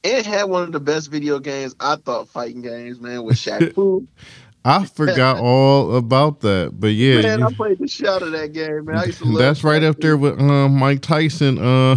It 0.03 0.26
had 0.26 0.45
one 0.45 0.62
of 0.62 0.72
the 0.72 0.81
best 0.81 1.11
video 1.11 1.39
games 1.39 1.74
I 1.81 1.97
thought 1.97 2.29
fighting 2.29 2.62
games, 2.62 3.01
man, 3.01 3.24
with 3.24 3.37
Shaq 3.37 3.74
Fu. 3.74 4.07
I 4.64 4.85
forgot 4.85 5.39
all 5.41 5.97
about 5.97 6.41
that, 6.41 6.72
but 6.79 6.89
yeah, 6.89 7.22
man, 7.22 7.39
you, 7.39 7.47
I 7.47 7.53
played 7.55 7.79
the 7.79 7.89
shit 7.89 8.07
out 8.07 8.22
of 8.22 8.33
that 8.33 8.53
game, 8.53 8.85
man. 8.85 8.99
I 8.99 9.05
used 9.05 9.18
to 9.18 9.24
love 9.24 9.39
that's 9.39 9.64
right 9.64 9.83
up 9.83 9.99
there 10.01 10.16
with 10.16 10.39
uh, 10.39 10.68
Mike 10.68 11.01
Tyson, 11.01 11.59
uh, 11.59 11.97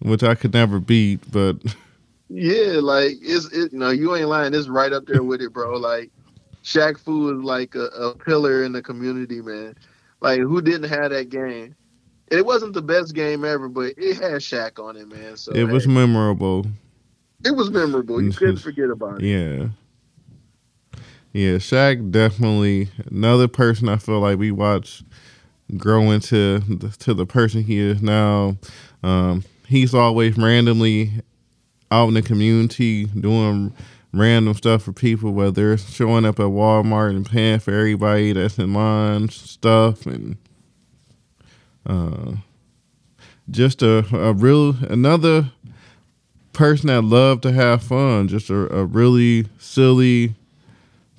which 0.00 0.24
I 0.24 0.34
could 0.34 0.52
never 0.52 0.80
beat. 0.80 1.20
But 1.30 1.56
Yeah, 2.28 2.80
like 2.80 3.16
it's 3.22 3.46
it. 3.52 3.72
No, 3.72 3.90
you 3.90 4.14
ain't 4.14 4.28
lying. 4.28 4.54
It's 4.54 4.68
right 4.68 4.92
up 4.92 5.06
there 5.06 5.22
with 5.22 5.40
it, 5.40 5.52
bro. 5.52 5.76
Like 5.76 6.10
Shaq 6.62 6.98
Fu 6.98 7.36
is 7.36 7.42
like 7.42 7.74
a, 7.74 7.86
a 7.86 8.14
pillar 8.14 8.64
in 8.64 8.72
the 8.72 8.82
community, 8.82 9.40
man. 9.40 9.74
Like 10.20 10.40
who 10.40 10.60
didn't 10.60 10.90
have 10.90 11.10
that 11.10 11.30
game? 11.30 11.74
It 12.30 12.44
wasn't 12.44 12.74
the 12.74 12.82
best 12.82 13.14
game 13.14 13.44
ever, 13.44 13.68
but 13.68 13.94
it 13.96 14.16
had 14.16 14.42
Shaq 14.42 14.82
on 14.82 14.96
it, 14.96 15.08
man. 15.08 15.36
So 15.36 15.52
it 15.52 15.64
was 15.64 15.86
hey, 15.86 15.90
memorable. 15.90 16.66
it 17.44 17.52
was 17.52 17.70
memorable. 17.70 18.22
You 18.22 18.32
couldn't 18.32 18.58
forget 18.58 18.90
about 18.90 19.22
it. 19.22 19.26
Yeah. 19.26 19.68
Yeah, 21.32 21.56
Shaq 21.56 22.10
definitely 22.10 22.88
another 23.10 23.48
person 23.48 23.88
I 23.88 23.96
feel 23.96 24.20
like 24.20 24.38
we 24.38 24.50
watch 24.50 25.02
grow 25.76 26.10
into 26.10 26.58
the, 26.60 26.88
to 26.88 27.14
the 27.14 27.26
person 27.26 27.62
he 27.62 27.78
is 27.78 28.02
now. 28.02 28.56
Um, 29.02 29.44
he's 29.66 29.94
always 29.94 30.36
randomly 30.36 31.12
out 31.90 32.08
in 32.08 32.14
the 32.14 32.22
community 32.22 33.06
doing 33.06 33.72
random 34.12 34.54
stuff 34.54 34.82
for 34.82 34.92
people, 34.92 35.32
whether 35.32 35.72
it's 35.72 35.90
showing 35.92 36.24
up 36.24 36.40
at 36.40 36.46
Walmart 36.46 37.10
and 37.10 37.28
paying 37.28 37.60
for 37.60 37.72
everybody 37.72 38.32
that's 38.32 38.58
in 38.58 38.72
line 38.72 39.28
stuff 39.28 40.06
and 40.06 40.36
uh, 41.86 42.32
just 43.50 43.82
a, 43.82 44.04
a 44.14 44.32
real 44.32 44.74
another 44.84 45.50
person 46.52 46.88
that 46.88 47.02
loved 47.02 47.42
to 47.44 47.52
have 47.52 47.82
fun, 47.82 48.28
just 48.28 48.50
a, 48.50 48.74
a 48.74 48.84
really 48.84 49.46
silly, 49.58 50.34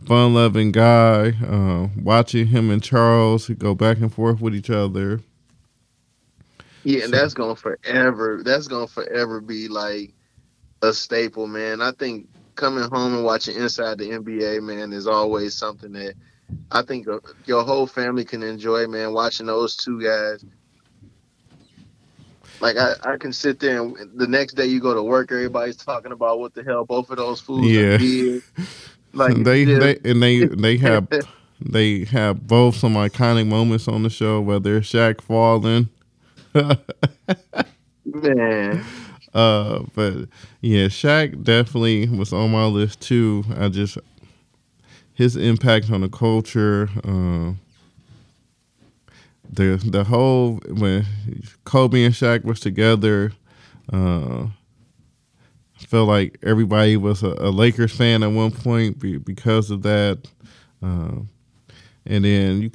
fun 0.06 0.34
loving 0.34 0.72
guy. 0.72 1.34
Uh, 1.46 1.88
watching 2.02 2.48
him 2.48 2.70
and 2.70 2.84
Charles 2.84 3.48
go 3.50 3.74
back 3.74 3.98
and 3.98 4.14
forth 4.14 4.42
with 4.42 4.56
each 4.56 4.70
other. 4.70 5.22
Yeah, 6.84 7.06
and 7.06 7.14
that's 7.14 7.34
gonna 7.34 7.56
forever. 7.56 8.42
That's 8.44 8.68
gonna 8.68 8.88
forever 8.88 9.42
be 9.42 9.68
like 9.68 10.14
a 10.82 10.94
staple, 10.94 11.48
man. 11.48 11.82
I 11.82 11.92
think 11.92 12.28
coming 12.56 12.90
home 12.90 13.16
and 13.16 13.24
watching 13.24 13.56
Inside 13.56 13.98
the 13.98 14.10
NBA, 14.12 14.62
man, 14.62 14.94
is 14.94 15.08
always 15.08 15.56
something 15.56 15.92
that 15.94 16.14
I 16.72 16.82
think 16.84 17.08
uh, 17.08 17.20
your 17.46 17.64
whole 17.64 17.88
family 17.88 18.26
can 18.26 18.44
enjoy, 18.44 18.88
man. 18.88 19.14
Watching 19.14 19.48
those 19.48 19.76
two 19.76 20.02
guys. 20.02 20.44
Like 22.60 22.76
I, 22.78 22.94
I 23.04 23.18
can 23.18 23.32
sit 23.32 23.60
there 23.60 23.82
and 23.82 23.96
the 24.20 24.28
next 24.28 24.54
day 24.54 24.66
you 24.66 24.82
go 24.82 24.94
to 24.94 25.02
work, 25.02 25.32
everybody's 25.32 25.78
talking 25.78 26.12
about 26.12 26.40
what 26.40 26.54
the 26.54 26.64
hell 26.64 26.86
both 26.86 27.10
of 27.10 27.18
those 27.18 27.40
fools 27.40 27.72
Yeah. 27.72 27.98
did. 27.98 28.44
Like 29.12 29.44
they, 29.44 29.66
they 29.66 29.98
and 30.06 30.22
they 30.22 30.46
they 30.46 30.78
have 30.78 31.08
they 31.60 32.06
have 32.06 32.46
both 32.46 32.76
some 32.76 32.94
iconic 32.94 33.48
moments 33.48 33.88
on 33.88 34.04
the 34.04 34.10
show, 34.10 34.40
whether 34.40 34.78
it's 34.78 34.92
Shaq 34.94 35.22
falling. 35.22 35.90
man. 38.06 38.86
Uh, 39.34 39.84
but 39.94 40.28
yeah, 40.62 40.86
Shaq 40.86 41.44
definitely 41.44 42.08
was 42.08 42.34
on 42.34 42.52
my 42.52 42.66
list 42.66 43.02
too. 43.02 43.44
I 43.58 43.70
just 43.70 43.98
his 45.14 45.36
impact 45.36 45.92
on 45.92 46.02
the 46.02 46.10
culture, 46.10 46.90
uh, 47.04 47.54
the 49.52 49.76
the 49.86 50.04
whole 50.04 50.62
when 50.70 51.06
Kobe 51.66 52.04
and 52.04 52.14
Shaq 52.14 52.44
was 52.44 52.60
together, 52.60 53.34
uh, 53.92 54.48
felt 55.78 56.08
like 56.08 56.38
everybody 56.42 56.98
was 56.98 57.22
a, 57.24 57.36
a 57.38 57.50
Lakers 57.50 57.96
fan 57.96 58.24
at 58.24 58.32
one 58.32 58.52
point 58.52 59.00
be, 59.00 59.18
because 59.18 59.72
of 59.72 59.82
that. 59.84 60.20
Uh, 60.82 61.22
and 62.10 62.26
then 62.26 62.62
you 62.62 62.72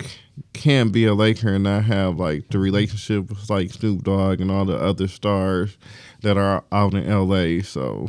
can't 0.55 0.93
be 0.93 1.05
a 1.07 1.15
Laker 1.15 1.51
and 1.55 1.65
not 1.65 1.85
have 1.85 2.19
like 2.19 2.49
the 2.49 2.59
relationship 2.61 3.29
with 3.29 3.51
like 3.51 3.73
Snoop 3.73 4.05
Dogg 4.05 4.41
and 4.41 4.51
all 4.51 4.65
the 4.65 4.79
other 4.79 5.09
stars 5.09 5.77
that 6.23 6.39
are 6.39 6.65
out 6.73 6.95
in 6.95 7.07
LA. 7.07 7.63
So 7.63 8.09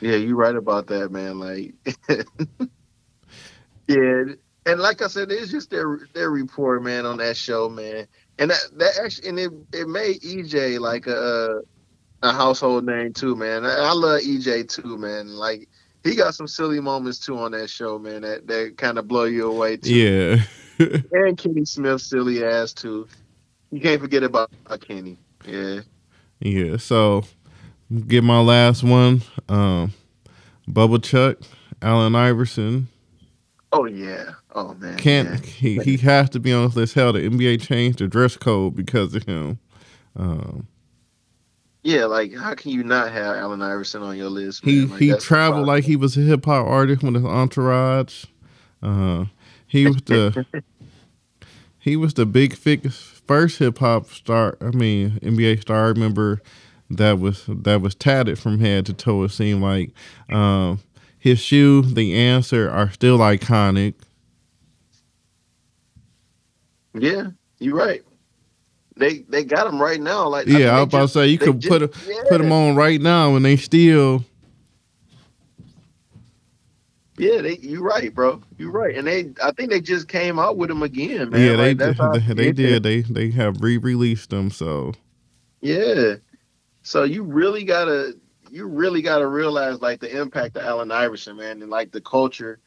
Yeah, 0.00 0.16
you're 0.16 0.36
right 0.36 0.56
about 0.56 0.86
that, 0.88 1.10
man. 1.12 1.40
Like, 1.40 1.74
yeah, 3.88 4.24
and 4.66 4.80
like 4.80 5.02
I 5.02 5.08
said, 5.08 5.32
it's 5.32 5.50
just 5.50 5.70
their 5.70 6.00
their 6.14 6.30
report, 6.30 6.82
man, 6.82 7.06
on 7.06 7.18
that 7.18 7.36
show, 7.36 7.68
man. 7.68 8.06
And 8.38 8.50
that 8.50 8.62
that 8.76 8.92
actually, 9.04 9.28
and 9.28 9.38
it 9.40 9.52
it 9.72 9.88
made 9.88 10.22
EJ 10.22 10.80
like 10.80 11.06
a 11.08 11.62
a 12.22 12.32
household 12.32 12.84
name 12.84 13.12
too, 13.12 13.36
man. 13.36 13.66
I, 13.66 13.76
I 13.76 13.92
love 13.92 14.20
EJ 14.22 14.68
too, 14.68 14.96
man. 14.96 15.28
Like 15.28 15.68
he 16.04 16.14
got 16.14 16.34
some 16.34 16.48
silly 16.48 16.80
moments 16.80 17.18
too 17.18 17.38
on 17.38 17.52
that 17.52 17.68
show, 17.68 17.98
man. 17.98 18.22
That 18.22 18.46
that 18.46 18.74
kind 18.76 18.98
of 18.98 19.08
blow 19.08 19.24
you 19.24 19.50
away 19.50 19.76
too. 19.76 19.94
yeah, 19.94 20.42
And 21.12 21.36
Kenny 21.36 21.64
Smith, 21.64 22.00
silly 22.00 22.44
ass 22.44 22.72
too. 22.72 23.06
You 23.70 23.80
can't 23.80 24.00
forget 24.00 24.22
about 24.22 24.50
Kenny. 24.80 25.18
Yeah. 25.46 25.80
yeah. 26.40 26.76
So 26.76 27.24
get 28.06 28.24
my 28.24 28.40
last 28.40 28.82
one. 28.82 29.22
Um, 29.48 29.92
Bubba 30.68 31.02
Chuck, 31.02 31.38
Allen 31.82 32.14
Iverson. 32.14 32.88
Oh 33.72 33.84
yeah. 33.84 34.30
Oh 34.54 34.74
man. 34.74 34.96
Can't 34.98 35.44
he? 35.44 35.78
He 35.78 35.96
has 35.98 36.30
to 36.30 36.40
be 36.40 36.52
on 36.52 36.64
this 36.66 36.76
list. 36.76 36.94
Hell, 36.94 37.12
the 37.12 37.28
NBA 37.28 37.60
changed 37.60 37.98
the 37.98 38.08
dress 38.08 38.36
code 38.36 38.74
because 38.74 39.14
of 39.14 39.24
him. 39.24 39.58
Um, 40.16 40.66
Yeah, 41.82 42.04
like 42.04 42.34
how 42.34 42.54
can 42.54 42.72
you 42.72 42.84
not 42.84 43.10
have 43.10 43.36
Allen 43.36 43.62
Iverson 43.62 44.02
on 44.02 44.16
your 44.16 44.28
list? 44.28 44.64
he 44.64 44.84
Like, 44.84 45.00
he 45.00 45.14
traveled 45.14 45.66
like 45.66 45.84
he 45.84 45.96
was 45.96 46.16
a 46.16 46.20
hip 46.20 46.44
hop 46.44 46.66
artist 46.66 47.02
with 47.02 47.14
his 47.14 47.24
entourage. 47.24 48.26
Uh, 48.82 49.26
he 49.66 49.86
was 49.86 50.02
the 50.02 50.46
he 51.78 51.96
was 51.96 52.14
the 52.14 52.26
big 52.26 52.56
first 52.56 53.58
hip 53.58 53.78
hop 53.78 54.08
star. 54.08 54.58
I 54.60 54.70
mean 54.70 55.18
NBA 55.22 55.62
star. 55.62 55.86
I 55.86 55.88
remember 55.88 56.42
that 56.90 57.18
was 57.18 57.44
that 57.48 57.80
was 57.80 57.94
tatted 57.94 58.38
from 58.38 58.60
head 58.60 58.84
to 58.86 58.92
toe. 58.92 59.22
It 59.22 59.30
seemed 59.30 59.62
like 59.62 59.92
um, 60.28 60.80
his 61.18 61.40
shoe, 61.40 61.82
the 61.82 62.14
answer, 62.14 62.68
are 62.70 62.90
still 62.90 63.18
iconic. 63.18 63.94
Yeah, 66.92 67.28
you're 67.58 67.76
right. 67.76 68.02
They 69.00 69.18
they 69.30 69.42
got 69.44 69.64
them 69.64 69.80
right 69.80 70.00
now. 70.00 70.28
Like 70.28 70.46
I 70.46 70.50
Yeah, 70.50 70.56
I 70.56 70.60
they 70.60 70.70
was 70.72 70.82
about 70.82 71.00
just- 71.00 71.12
to 71.14 71.18
say 71.20 71.26
you 71.28 71.38
could 71.38 71.58
just- 71.60 71.70
put 71.72 71.82
a, 71.82 71.90
yeah, 72.08 72.22
put 72.28 72.38
them 72.40 72.52
on 72.52 72.76
right 72.76 73.00
now, 73.00 73.34
and 73.34 73.44
they 73.44 73.56
still 73.56 74.24
Yeah, 77.18 77.42
they 77.42 77.56
you 77.58 77.82
right, 77.82 78.14
bro. 78.14 78.40
You're 78.58 78.70
right. 78.70 78.94
And 78.96 79.06
they 79.06 79.32
I 79.42 79.52
think 79.52 79.70
they 79.70 79.80
just 79.80 80.08
came 80.08 80.38
out 80.38 80.56
with 80.56 80.68
them 80.68 80.82
again, 80.82 81.30
man. 81.30 81.40
yeah 81.40 81.56
they 81.56 81.74
Like, 81.74 81.96
did, 81.96 81.96
they, 82.26 82.34
they 82.34 82.52
did 82.52 82.82
they 82.82 83.00
they 83.02 83.30
have 83.30 83.60
re 83.60 83.76
released 83.78 84.30
them. 84.30 84.50
So 84.50 84.92
Yeah. 85.60 86.16
So 86.82 87.04
you 87.04 87.22
really 87.22 87.64
gotta 87.64 88.14
you 88.50 88.66
really 88.66 89.02
gotta 89.02 89.26
realize 89.26 89.80
like 89.80 90.00
the 90.00 90.14
impact 90.18 90.56
of 90.56 90.64
Allen 90.64 90.90
Iverson, 90.90 91.36
man, 91.36 91.60
and 91.62 91.70
like 91.70 91.92
the 91.92 92.00
culture. 92.00 92.58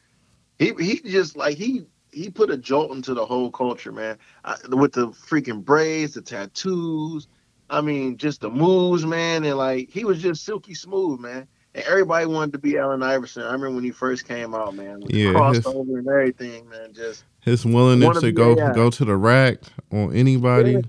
He 0.58 0.72
he 0.78 1.00
just 1.00 1.36
like 1.36 1.56
he 1.56 1.84
he 2.14 2.30
put 2.30 2.50
a 2.50 2.56
jolt 2.58 2.92
into 2.92 3.14
the 3.14 3.26
whole 3.26 3.50
culture, 3.50 3.92
man. 3.92 4.18
I, 4.44 4.56
with 4.70 4.92
the 4.92 5.08
freaking 5.08 5.64
braids, 5.64 6.14
the 6.14 6.22
tattoos. 6.22 7.28
I 7.70 7.80
mean, 7.82 8.18
just 8.18 8.42
the 8.42 8.50
moves, 8.50 9.06
man, 9.06 9.44
and 9.44 9.58
like 9.58 9.90
he 9.90 10.04
was 10.04 10.22
just 10.22 10.44
silky 10.44 10.74
smooth, 10.74 11.20
man. 11.20 11.48
And 11.74 11.84
everybody 11.84 12.26
wanted 12.26 12.52
to 12.52 12.58
be 12.58 12.78
Allen 12.78 13.02
Iverson. 13.02 13.42
I 13.42 13.46
remember 13.46 13.72
when 13.72 13.84
he 13.84 13.90
first 13.92 14.26
came 14.28 14.54
out, 14.54 14.76
man, 14.76 15.00
with 15.00 15.12
Yeah, 15.12 15.28
crossover 15.34 15.98
and 15.98 16.08
everything, 16.08 16.68
man. 16.68 16.94
Just 16.94 17.24
his 17.42 17.64
willingness 17.66 18.20
to 18.20 18.32
go 18.32 18.56
AI. 18.56 18.72
go 18.72 18.90
to 18.90 19.04
the 19.04 19.16
rack 19.16 19.58
on 19.92 20.14
anybody. 20.14 20.72
Yeah. 20.72 20.80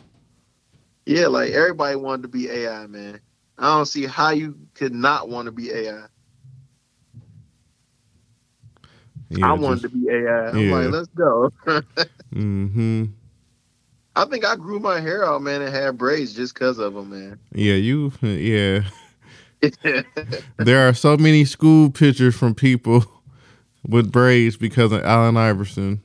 Yeah, 1.06 1.28
like 1.28 1.52
everybody 1.52 1.98
wanted 1.98 2.24
to 2.24 2.30
be 2.30 2.50
AI, 2.50 2.88
man. 2.88 3.22
I 3.60 3.78
don't 3.78 3.88
see 3.88 4.06
how 4.08 4.32
you 4.32 4.58
could 4.76 4.96
not 4.96 5.30
want 5.30 5.48
to 5.48 5.54
be 5.54 5.72
AI. 5.72 6.06
Yeah, 9.30 9.50
I 9.50 9.54
wanted 9.54 9.82
to 9.82 9.90
be 9.90 10.08
AI. 10.10 10.50
I'm 10.50 10.58
yeah. 10.58 10.76
like, 10.76 10.92
let's 10.92 11.08
go. 11.10 11.52
Mm-hmm. 12.34 13.06
I 14.18 14.26
think 14.26 14.44
I 14.46 14.58
grew 14.58 14.80
my 14.80 15.00
hair 15.00 15.24
out, 15.24 15.42
man, 15.42 15.62
and 15.62 15.74
had 15.74 15.98
braids 15.98 16.34
just 16.34 16.54
because 16.54 16.80
of 16.80 16.94
them, 16.94 17.10
man. 17.12 17.40
Yeah, 17.54 17.76
you. 17.76 18.12
Yeah, 18.22 18.84
there 20.58 20.88
are 20.88 20.94
so 20.94 21.18
many 21.18 21.46
school 21.46 21.90
pictures 21.90 22.36
from 22.36 22.56
people 22.56 23.06
with 23.88 24.12
braids 24.12 24.58
because 24.58 24.92
of 24.92 25.04
Allen 25.04 25.38
Iverson. 25.38 26.02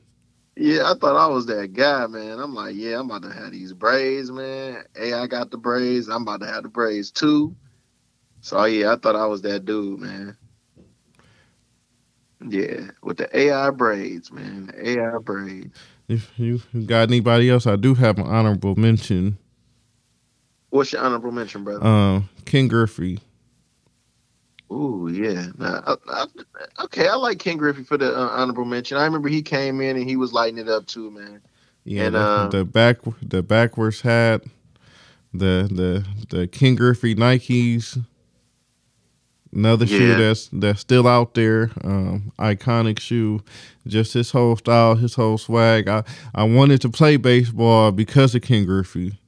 yeah, 0.55 0.89
I 0.89 0.93
thought 0.95 1.15
I 1.15 1.27
was 1.27 1.45
that 1.47 1.73
guy, 1.73 2.07
man. 2.07 2.39
I'm 2.39 2.55
like, 2.55 2.75
yeah, 2.75 2.99
I'm 2.99 3.09
about 3.09 3.23
to 3.23 3.33
have 3.33 3.51
these 3.51 3.73
braids, 3.73 4.31
man. 4.31 4.83
Hey, 4.95 5.13
I 5.13 5.27
got 5.27 5.51
the 5.51 5.57
braids. 5.57 6.07
I'm 6.09 6.23
about 6.23 6.41
to 6.41 6.47
have 6.47 6.63
the 6.63 6.69
braids 6.69 7.11
too. 7.11 7.55
So 8.41 8.63
yeah, 8.65 8.93
I 8.93 8.95
thought 8.95 9.15
I 9.15 9.25
was 9.27 9.41
that 9.43 9.65
dude, 9.65 9.99
man. 9.99 10.37
Yeah, 12.47 12.91
with 13.03 13.17
the 13.17 13.37
AI 13.37 13.69
braids, 13.69 14.31
man. 14.31 14.67
The 14.67 14.89
AI 14.89 15.17
braids. 15.19 15.77
If 16.07 16.31
you 16.37 16.61
got 16.85 17.07
anybody 17.09 17.49
else, 17.49 17.67
I 17.67 17.75
do 17.75 17.93
have 17.93 18.17
an 18.17 18.25
honorable 18.25 18.75
mention. 18.75 19.37
What's 20.71 20.93
your 20.93 21.01
honorable 21.01 21.31
mention, 21.31 21.63
brother? 21.63 21.85
Um, 21.85 22.29
Ken 22.45 22.67
Griffey. 22.67 23.19
Ooh, 24.71 25.09
yeah. 25.11 25.47
Nah, 25.57 25.81
I, 25.85 25.95
I, 26.07 26.83
okay, 26.85 27.07
I 27.07 27.15
like 27.15 27.39
Ken 27.39 27.57
Griffey 27.57 27.83
for 27.83 27.97
the 27.97 28.17
uh, 28.17 28.29
honorable 28.29 28.65
mention. 28.65 28.97
I 28.97 29.03
remember 29.03 29.27
he 29.27 29.41
came 29.41 29.81
in 29.81 29.97
and 29.97 30.07
he 30.07 30.15
was 30.15 30.31
lighting 30.31 30.57
it 30.57 30.69
up 30.69 30.87
too, 30.87 31.11
man. 31.11 31.41
Yeah, 31.83 32.03
and, 32.05 32.15
the, 32.15 32.19
uh, 32.19 32.49
the 32.49 32.65
back 32.65 32.97
the 33.21 33.43
backwards 33.43 34.01
hat, 34.01 34.43
the 35.33 35.67
the 35.69 36.05
the 36.35 36.47
Ken 36.47 36.75
Griffey 36.75 37.15
Nikes. 37.15 38.01
Another 39.53 39.85
yeah. 39.85 39.97
shoe 39.97 40.15
that's 40.15 40.49
that's 40.53 40.79
still 40.79 41.07
out 41.07 41.33
there, 41.33 41.71
um, 41.83 42.31
iconic 42.39 42.99
shoe. 42.99 43.41
Just 43.85 44.13
his 44.13 44.31
whole 44.31 44.55
style, 44.55 44.95
his 44.95 45.15
whole 45.15 45.37
swag. 45.37 45.89
I 45.89 46.03
I 46.33 46.43
wanted 46.43 46.81
to 46.81 46.89
play 46.89 47.17
baseball 47.17 47.91
because 47.91 48.33
of 48.33 48.43
Ken 48.43 48.65
Griffey. 48.65 49.19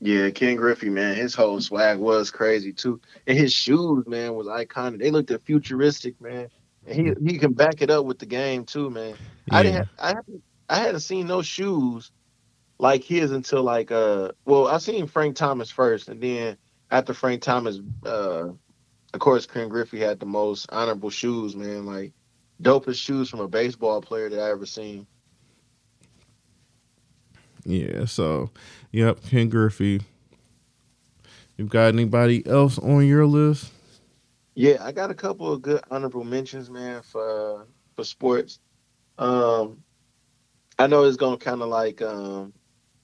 Yeah, 0.00 0.30
Ken 0.30 0.56
Griffey, 0.56 0.88
man, 0.90 1.14
his 1.14 1.34
whole 1.34 1.60
swag 1.60 1.98
was 1.98 2.30
crazy 2.30 2.72
too, 2.72 3.00
and 3.26 3.38
his 3.38 3.52
shoes, 3.52 4.06
man, 4.06 4.34
was 4.34 4.46
iconic. 4.46 4.98
They 4.98 5.10
looked 5.10 5.32
futuristic, 5.44 6.20
man. 6.20 6.48
And 6.86 6.94
he 6.94 7.32
he 7.32 7.38
can 7.38 7.52
back 7.52 7.82
it 7.82 7.90
up 7.90 8.04
with 8.04 8.18
the 8.18 8.26
game 8.26 8.64
too, 8.64 8.90
man. 8.90 9.14
Yeah. 9.46 9.56
I 9.56 9.62
didn't, 9.62 9.88
I 9.98 10.08
hadn't, 10.08 10.42
I 10.68 10.78
hadn't 10.78 11.00
seen 11.00 11.26
no 11.26 11.42
shoes 11.42 12.10
like 12.78 13.04
his 13.04 13.30
until 13.30 13.62
like 13.62 13.90
uh, 13.90 14.32
well, 14.44 14.68
I 14.68 14.78
seen 14.78 15.06
Frank 15.06 15.36
Thomas 15.36 15.70
first, 15.70 16.08
and 16.08 16.20
then 16.20 16.56
after 16.90 17.14
Frank 17.14 17.42
Thomas, 17.42 17.80
uh, 18.04 18.48
of 19.12 19.20
course, 19.20 19.46
Ken 19.46 19.68
Griffey 19.68 20.00
had 20.00 20.20
the 20.20 20.26
most 20.26 20.66
honorable 20.70 21.10
shoes, 21.10 21.56
man. 21.56 21.86
Like 21.86 22.12
dopest 22.62 23.00
shoes 23.00 23.28
from 23.30 23.40
a 23.40 23.48
baseball 23.48 24.00
player 24.00 24.28
that 24.28 24.40
I 24.40 24.50
ever 24.50 24.66
seen. 24.66 25.06
Yeah, 27.64 28.06
so 28.06 28.50
yep, 28.92 29.22
Ken 29.24 29.48
Griffey. 29.48 30.02
You 31.56 31.66
got 31.66 31.88
anybody 31.88 32.46
else 32.46 32.78
on 32.78 33.06
your 33.06 33.26
list? 33.26 33.72
Yeah, 34.54 34.78
I 34.80 34.92
got 34.92 35.10
a 35.10 35.14
couple 35.14 35.52
of 35.52 35.62
good 35.62 35.82
honorable 35.90 36.24
mentions, 36.24 36.70
man, 36.70 37.02
for 37.02 37.66
for 37.96 38.04
sports. 38.04 38.60
Um 39.18 39.84
I 40.78 40.86
know 40.86 41.04
it's 41.04 41.18
gonna 41.18 41.36
kinda 41.36 41.66
like 41.66 42.00
um, 42.00 42.54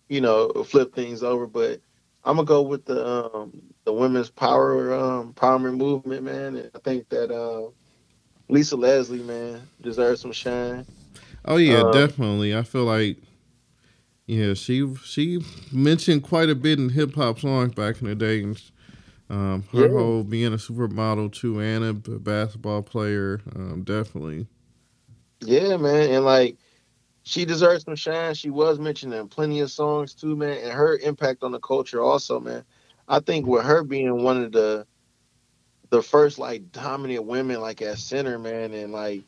you 0.08 0.20
know, 0.22 0.48
flip 0.64 0.94
things 0.94 1.22
over, 1.22 1.46
but 1.46 1.80
I'm 2.24 2.36
gonna 2.36 2.46
go 2.46 2.62
with 2.62 2.86
the 2.86 3.06
um 3.06 3.62
the 3.86 3.92
women's 3.92 4.28
power 4.28 4.92
um 4.92 5.32
empowerment 5.32 5.78
movement, 5.78 6.24
man. 6.24 6.56
And 6.56 6.70
I 6.74 6.78
think 6.80 7.08
that 7.08 7.30
uh, 7.30 7.70
Lisa 8.48 8.76
Leslie, 8.76 9.22
man, 9.22 9.62
deserves 9.80 10.20
some 10.20 10.32
shine. 10.32 10.84
Oh 11.46 11.56
yeah, 11.56 11.80
um, 11.80 11.92
definitely. 11.92 12.54
I 12.54 12.62
feel 12.62 12.84
like 12.84 13.16
yeah, 14.26 14.54
she 14.54 14.94
she 15.04 15.40
mentioned 15.72 16.24
quite 16.24 16.50
a 16.50 16.54
bit 16.54 16.78
in 16.78 16.90
hip 16.90 17.14
hop 17.14 17.38
songs 17.38 17.74
back 17.74 18.02
in 18.02 18.08
the 18.08 18.14
day. 18.14 18.42
And, 18.42 18.62
um, 19.28 19.64
her 19.72 19.86
yeah. 19.86 19.88
whole 19.88 20.22
being 20.22 20.52
a 20.52 20.56
supermodel 20.56 21.32
too, 21.32 21.60
and 21.60 21.84
a 21.84 21.92
basketball 21.94 22.82
player, 22.82 23.40
um, 23.56 23.82
definitely. 23.82 24.46
Yeah, 25.40 25.76
man, 25.76 26.10
and 26.10 26.24
like 26.24 26.56
she 27.22 27.44
deserves 27.44 27.84
some 27.84 27.96
shine. 27.96 28.34
She 28.34 28.50
was 28.50 28.78
mentioned 28.78 29.14
in 29.14 29.28
plenty 29.28 29.60
of 29.60 29.70
songs 29.70 30.14
too, 30.14 30.36
man, 30.36 30.58
and 30.58 30.72
her 30.72 30.98
impact 30.98 31.42
on 31.42 31.52
the 31.52 31.60
culture 31.60 32.02
also, 32.02 32.40
man. 32.40 32.64
I 33.08 33.20
think 33.20 33.46
with 33.46 33.64
her 33.64 33.84
being 33.84 34.22
one 34.22 34.42
of 34.42 34.52
the 34.52 34.86
the 35.90 36.02
first 36.02 36.38
like 36.38 36.72
dominant 36.72 37.24
women 37.24 37.60
like 37.60 37.80
at 37.82 37.98
center, 37.98 38.38
man, 38.38 38.74
and 38.74 38.92
like 38.92 39.24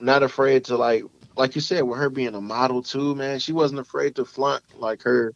not 0.00 0.22
afraid 0.22 0.64
to 0.66 0.76
like 0.76 1.04
like 1.36 1.54
you 1.54 1.60
said, 1.60 1.82
with 1.82 1.98
her 1.98 2.10
being 2.10 2.34
a 2.34 2.40
model 2.40 2.82
too, 2.82 3.14
man, 3.14 3.38
she 3.38 3.52
wasn't 3.52 3.80
afraid 3.80 4.16
to 4.16 4.24
flaunt 4.24 4.62
like 4.76 5.02
her 5.02 5.34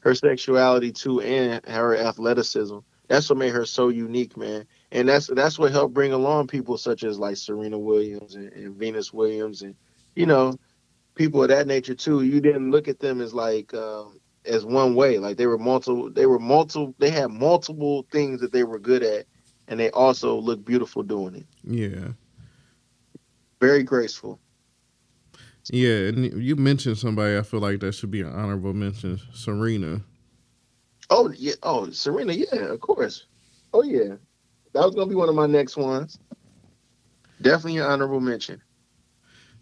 her 0.00 0.14
sexuality 0.14 0.92
too 0.92 1.20
and 1.20 1.64
her 1.66 1.96
athleticism. 1.96 2.78
That's 3.08 3.28
what 3.30 3.38
made 3.38 3.52
her 3.52 3.64
so 3.64 3.88
unique, 3.88 4.36
man. 4.36 4.66
And 4.92 5.08
that's 5.08 5.28
that's 5.28 5.58
what 5.58 5.72
helped 5.72 5.94
bring 5.94 6.12
along 6.12 6.48
people 6.48 6.76
such 6.76 7.04
as 7.04 7.18
like 7.18 7.36
Serena 7.36 7.78
Williams 7.78 8.34
and, 8.34 8.52
and 8.52 8.76
Venus 8.76 9.12
Williams 9.12 9.62
and 9.62 9.74
you 10.14 10.26
know 10.26 10.54
people 11.14 11.42
of 11.42 11.48
that 11.48 11.66
nature 11.66 11.94
too. 11.94 12.22
You 12.22 12.40
didn't 12.40 12.70
look 12.70 12.88
at 12.88 13.00
them 13.00 13.20
as 13.20 13.34
like 13.34 13.74
um, 13.74 14.20
as 14.48 14.64
one 14.64 14.94
way. 14.94 15.18
Like 15.18 15.36
they 15.36 15.46
were 15.46 15.58
multiple. 15.58 16.10
They 16.10 16.26
were 16.26 16.38
multiple. 16.38 16.94
They 16.98 17.10
had 17.10 17.30
multiple 17.30 18.06
things 18.10 18.40
that 18.40 18.52
they 18.52 18.64
were 18.64 18.78
good 18.78 19.02
at, 19.02 19.26
and 19.68 19.78
they 19.78 19.90
also 19.90 20.36
looked 20.36 20.64
beautiful 20.64 21.02
doing 21.02 21.36
it. 21.36 21.46
Yeah. 21.64 22.08
Very 23.60 23.82
graceful. 23.82 24.40
Yeah, 25.70 26.08
and 26.08 26.42
you 26.42 26.56
mentioned 26.56 26.98
somebody. 26.98 27.36
I 27.36 27.42
feel 27.42 27.60
like 27.60 27.80
that 27.80 27.92
should 27.92 28.10
be 28.10 28.22
an 28.22 28.32
honorable 28.32 28.72
mention. 28.72 29.20
Serena. 29.32 30.00
Oh 31.10 31.30
yeah. 31.36 31.54
Oh 31.62 31.90
Serena. 31.90 32.32
Yeah, 32.32 32.72
of 32.72 32.80
course. 32.80 33.26
Oh 33.74 33.82
yeah. 33.82 34.14
That 34.72 34.84
was 34.84 34.94
gonna 34.94 35.06
be 35.06 35.14
one 35.14 35.28
of 35.28 35.34
my 35.34 35.46
next 35.46 35.76
ones. 35.76 36.18
Definitely 37.42 37.78
an 37.78 37.84
honorable 37.84 38.20
mention. 38.20 38.62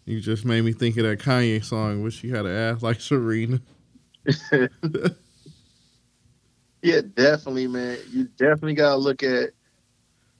You 0.05 0.21
just 0.21 0.45
made 0.45 0.63
me 0.63 0.73
think 0.73 0.97
of 0.99 1.05
that 1.05 1.19
Kanye 1.19 1.65
song, 1.65 2.03
which 2.03 2.15
she 2.15 2.31
had 2.31 2.43
to 2.43 2.51
ask 2.51 2.83
like 2.83 3.01
Serena. 3.01 3.61
yeah, 6.83 7.01
definitely, 7.15 7.67
man. 7.69 7.99
You 8.11 8.25
definitely 8.25 8.75
gotta 8.75 8.97
look 8.97 9.23
at 9.23 9.51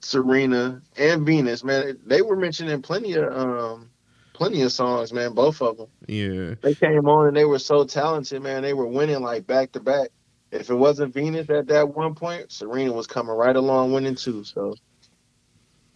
Serena 0.01 0.81
and 0.97 1.25
Venus, 1.25 1.63
man. 1.63 1.97
They 2.05 2.21
were 2.21 2.35
mentioning 2.35 2.81
plenty 2.81 3.13
of 3.13 3.31
um 3.31 3.89
plenty 4.33 4.61
of 4.61 4.71
songs, 4.71 5.11
man. 5.11 5.33
Both 5.33 5.61
of 5.61 5.77
them. 5.77 5.87
Yeah. 6.07 6.55
They 6.61 6.75
came 6.75 7.07
on 7.07 7.27
and 7.27 7.35
they 7.35 7.45
were 7.45 7.59
so 7.59 7.83
talented, 7.83 8.41
man. 8.41 8.61
They 8.61 8.73
were 8.73 8.87
winning 8.87 9.21
like 9.21 9.47
back 9.47 9.71
to 9.73 9.79
back. 9.79 10.09
If 10.51 10.69
it 10.69 10.75
wasn't 10.75 11.13
Venus 11.13 11.49
at 11.49 11.67
that 11.67 11.89
one 11.89 12.15
point, 12.15 12.51
Serena 12.51 12.93
was 12.93 13.07
coming 13.07 13.35
right 13.35 13.55
along 13.55 13.91
winning 13.91 14.15
too. 14.15 14.43
So, 14.45 14.75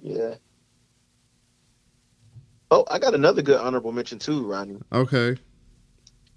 yeah. 0.01 0.35
Oh, 2.69 2.85
I 2.89 2.99
got 2.99 3.13
another 3.13 3.41
good 3.41 3.59
honorable 3.59 3.91
mention 3.91 4.19
too, 4.19 4.45
Ronnie. 4.45 4.79
Okay. 4.91 5.37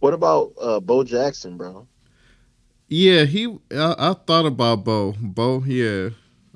What 0.05 0.12
about 0.12 0.52
uh, 0.61 0.80
Bo 0.80 1.02
Jackson, 1.02 1.57
bro? 1.57 1.88
Yeah, 2.88 3.24
he. 3.24 3.46
I, 3.70 3.94
I 3.96 4.12
thought 4.12 4.44
about 4.44 4.84
Bo. 4.84 5.14
Bo, 5.18 5.64
yeah. 5.64 6.11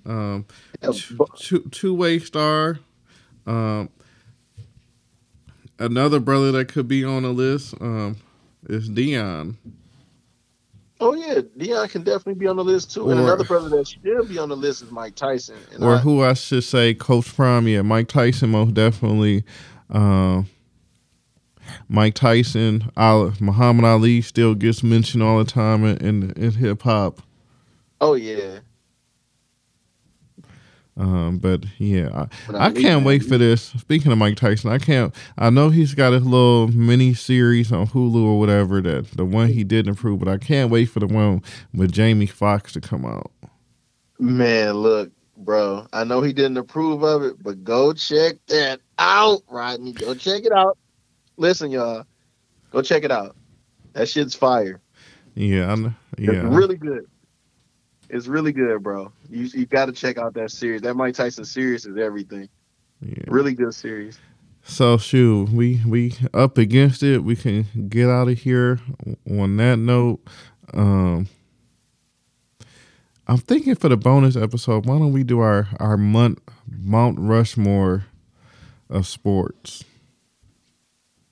Um, 0.05 0.45
yeah, 0.83 0.91
two 1.35 1.61
two 1.71 1.95
way 1.95 2.19
star. 2.19 2.79
Um, 3.47 3.89
another 5.79 6.21
brother 6.21 6.53
that 6.53 6.69
could 6.69 6.89
be 6.89 7.07
on 7.07 7.23
the 7.23 7.31
list 7.31 7.73
um, 7.81 8.19
is 8.69 8.91
Deion. 8.91 9.55
Oh 11.01 11.15
yeah, 11.15 11.37
Deion 11.37 11.89
can 11.89 12.03
definitely 12.03 12.35
be 12.35 12.49
on 12.49 12.57
the 12.57 12.65
list 12.65 12.93
too. 12.93 13.09
Or, 13.09 13.13
and 13.13 13.21
another 13.21 13.45
brother 13.45 13.71
that 13.71 13.89
should 13.89 14.29
be 14.29 14.37
on 14.37 14.51
the 14.51 14.59
list 14.59 14.83
is 14.83 14.91
Mike 14.91 15.15
Tyson. 15.15 15.57
And 15.73 15.83
or 15.83 15.95
I, 15.95 15.99
who 16.01 16.23
I 16.23 16.35
should 16.35 16.65
say, 16.65 16.93
Coach 16.93 17.35
Prime. 17.35 17.67
Yeah, 17.67 17.81
Mike 17.81 18.09
Tyson 18.09 18.51
most 18.51 18.75
definitely. 18.75 19.43
Uh, 19.89 20.43
Mike 21.89 22.15
Tyson, 22.15 22.91
Ali, 22.97 23.33
Muhammad 23.41 23.85
Ali 23.85 24.21
still 24.21 24.55
gets 24.55 24.83
mentioned 24.83 25.23
all 25.23 25.39
the 25.39 25.51
time 25.51 25.85
in 25.85 25.97
in, 25.99 26.31
in 26.33 26.51
hip 26.53 26.83
hop. 26.83 27.23
Oh 28.01 28.15
yeah, 28.15 28.61
um, 30.99 31.39
but 31.39 31.65
yeah, 31.79 32.27
I, 32.53 32.67
I 32.67 32.73
can't 32.73 33.05
wait 33.05 33.23
for 33.23 33.39
this. 33.39 33.63
Speaking 33.79 34.11
of 34.11 34.19
Mike 34.19 34.37
Tyson, 34.37 34.71
I 34.71 34.79
can't. 34.79 35.15
I 35.39 35.49
know 35.49 35.71
he's 35.71 35.95
got 35.95 36.13
his 36.13 36.25
little 36.25 36.67
mini 36.69 37.15
series 37.15 37.71
on 37.71 37.87
Hulu 37.87 38.25
or 38.25 38.39
whatever 38.39 38.81
that 38.81 39.13
the 39.13 39.25
one 39.25 39.49
he 39.49 39.63
didn't 39.63 39.93
approve, 39.93 40.19
but 40.19 40.29
I 40.29 40.39
can't 40.39 40.73
wait 40.73 40.87
for 40.87 40.99
the 40.99 41.07
one 41.07 41.43
with 41.73 41.93
Jamie 41.93 42.27
Foxx 42.27 42.73
to 42.73 42.81
come 42.81 43.05
out. 43.07 43.31
Man, 44.19 44.75
look, 44.75 45.13
bro, 45.37 45.87
I 45.93 46.03
know 46.03 46.21
he 46.21 46.33
didn't 46.33 46.57
approve 46.57 47.05
of 47.05 47.23
it, 47.23 47.41
but 47.41 47.63
go 47.63 47.93
check 47.93 48.35
that 48.49 48.81
out, 48.99 49.43
Rodney. 49.49 49.93
Go 49.93 50.15
check 50.15 50.45
it 50.45 50.53
out. 50.53 50.77
Listen, 51.39 51.71
y'all, 51.71 52.05
go 52.73 52.83
check 52.83 53.05
it 53.05 53.13
out. 53.13 53.37
That 53.93 54.09
shit's 54.09 54.35
fire. 54.35 54.81
Yeah, 55.35 55.73
I'm, 55.73 55.97
yeah, 56.19 56.33
it's 56.33 56.45
really 56.45 56.77
good. 56.77 57.07
It's 58.11 58.27
really 58.27 58.53
good, 58.53 58.83
bro. 58.83 59.13
You 59.31 59.45
you 59.45 59.67
got 59.67 59.87
to 59.87 59.93
check 59.93 60.19
out 60.19 60.35
that 60.35 60.51
series. 60.51 60.83
That 60.83 60.95
Mike 60.95 61.15
Tyson 61.15 61.45
series 61.45 61.87
is 61.87 61.97
everything. 61.97 62.49
Yeah. 63.01 63.25
Really 63.29 63.55
good 63.55 63.73
series. 63.75 64.19
So 64.65 64.99
shoot, 64.99 65.49
we 65.51 65.81
we 65.87 66.15
up 66.35 66.59
against 66.59 67.03
it. 67.03 67.23
We 67.23 67.37
can 67.37 67.67
get 67.89 68.09
out 68.09 68.29
of 68.29 68.39
here 68.39 68.81
on 69.31 69.57
that 69.59 69.79
note. 69.79 70.21
Um 70.75 71.29
I'm 73.27 73.39
thinking 73.39 73.77
for 73.77 73.89
the 73.89 73.97
bonus 73.97 74.37
episode, 74.37 74.87
why 74.87 74.99
don't 74.99 75.13
we 75.13 75.23
do 75.23 75.39
our 75.41 75.69
our 75.79 75.97
month 75.97 76.41
Mount 76.69 77.19
Rushmore 77.19 78.07
of 78.91 79.07
sports? 79.07 79.85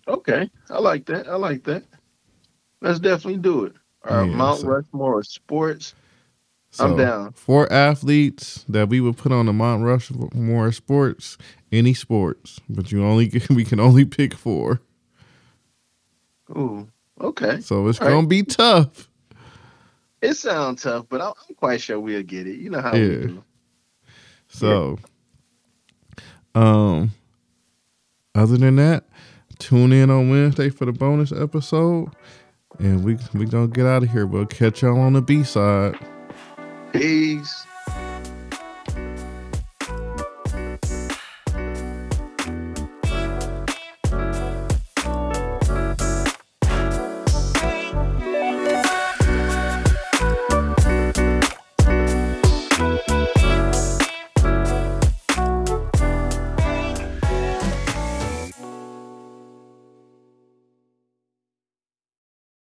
Okay, 0.08 0.50
I 0.70 0.78
like 0.78 1.06
that. 1.06 1.28
I 1.28 1.36
like 1.36 1.64
that. 1.64 1.84
Let's 2.80 3.00
definitely 3.00 3.38
do 3.38 3.64
it. 3.64 3.74
Our 4.04 4.24
yeah, 4.24 4.36
Mount 4.36 4.60
so. 4.60 4.68
Rushmore 4.68 5.20
of 5.20 5.26
sports. 5.26 5.94
So 6.70 6.84
I'm 6.84 6.96
down. 6.96 7.32
Four 7.32 7.72
athletes 7.72 8.64
that 8.68 8.88
we 8.88 9.00
would 9.00 9.16
put 9.16 9.32
on 9.32 9.46
the 9.46 9.52
Mount 9.52 9.82
Rushmore 9.82 10.72
sports, 10.72 11.38
any 11.72 11.94
sports, 11.94 12.60
but 12.68 12.92
you 12.92 13.04
only 13.04 13.32
we 13.50 13.64
can 13.64 13.80
only 13.80 14.04
pick 14.04 14.34
four. 14.34 14.80
Ooh, 16.50 16.88
okay. 17.20 17.60
So 17.60 17.88
it's 17.88 18.00
All 18.00 18.08
gonna 18.08 18.26
be 18.26 18.42
tough. 18.42 19.08
It 20.22 20.34
sounds 20.34 20.82
tough, 20.82 21.06
but 21.08 21.20
I'm 21.20 21.54
quite 21.56 21.80
sure 21.80 22.00
we'll 22.00 22.22
get 22.22 22.46
it. 22.46 22.56
You 22.56 22.70
know 22.70 22.80
how 22.80 22.94
yeah. 22.94 23.08
we 23.08 23.26
do. 23.26 23.44
So, 24.48 24.98
um, 26.54 27.10
other 28.34 28.56
than 28.56 28.76
that, 28.76 29.04
tune 29.58 29.92
in 29.92 30.10
on 30.10 30.30
Wednesday 30.30 30.70
for 30.70 30.84
the 30.84 30.92
bonus 30.92 31.32
episode, 31.32 32.08
and 32.78 33.04
we 33.04 33.18
we 33.34 33.46
gonna 33.46 33.68
get 33.68 33.86
out 33.86 34.02
of 34.02 34.10
here. 34.10 34.26
We'll 34.26 34.46
catch 34.46 34.82
y'all 34.82 35.00
on 35.00 35.14
the 35.14 35.22
B 35.22 35.44
side. 35.44 35.98
Peace. 36.92 37.65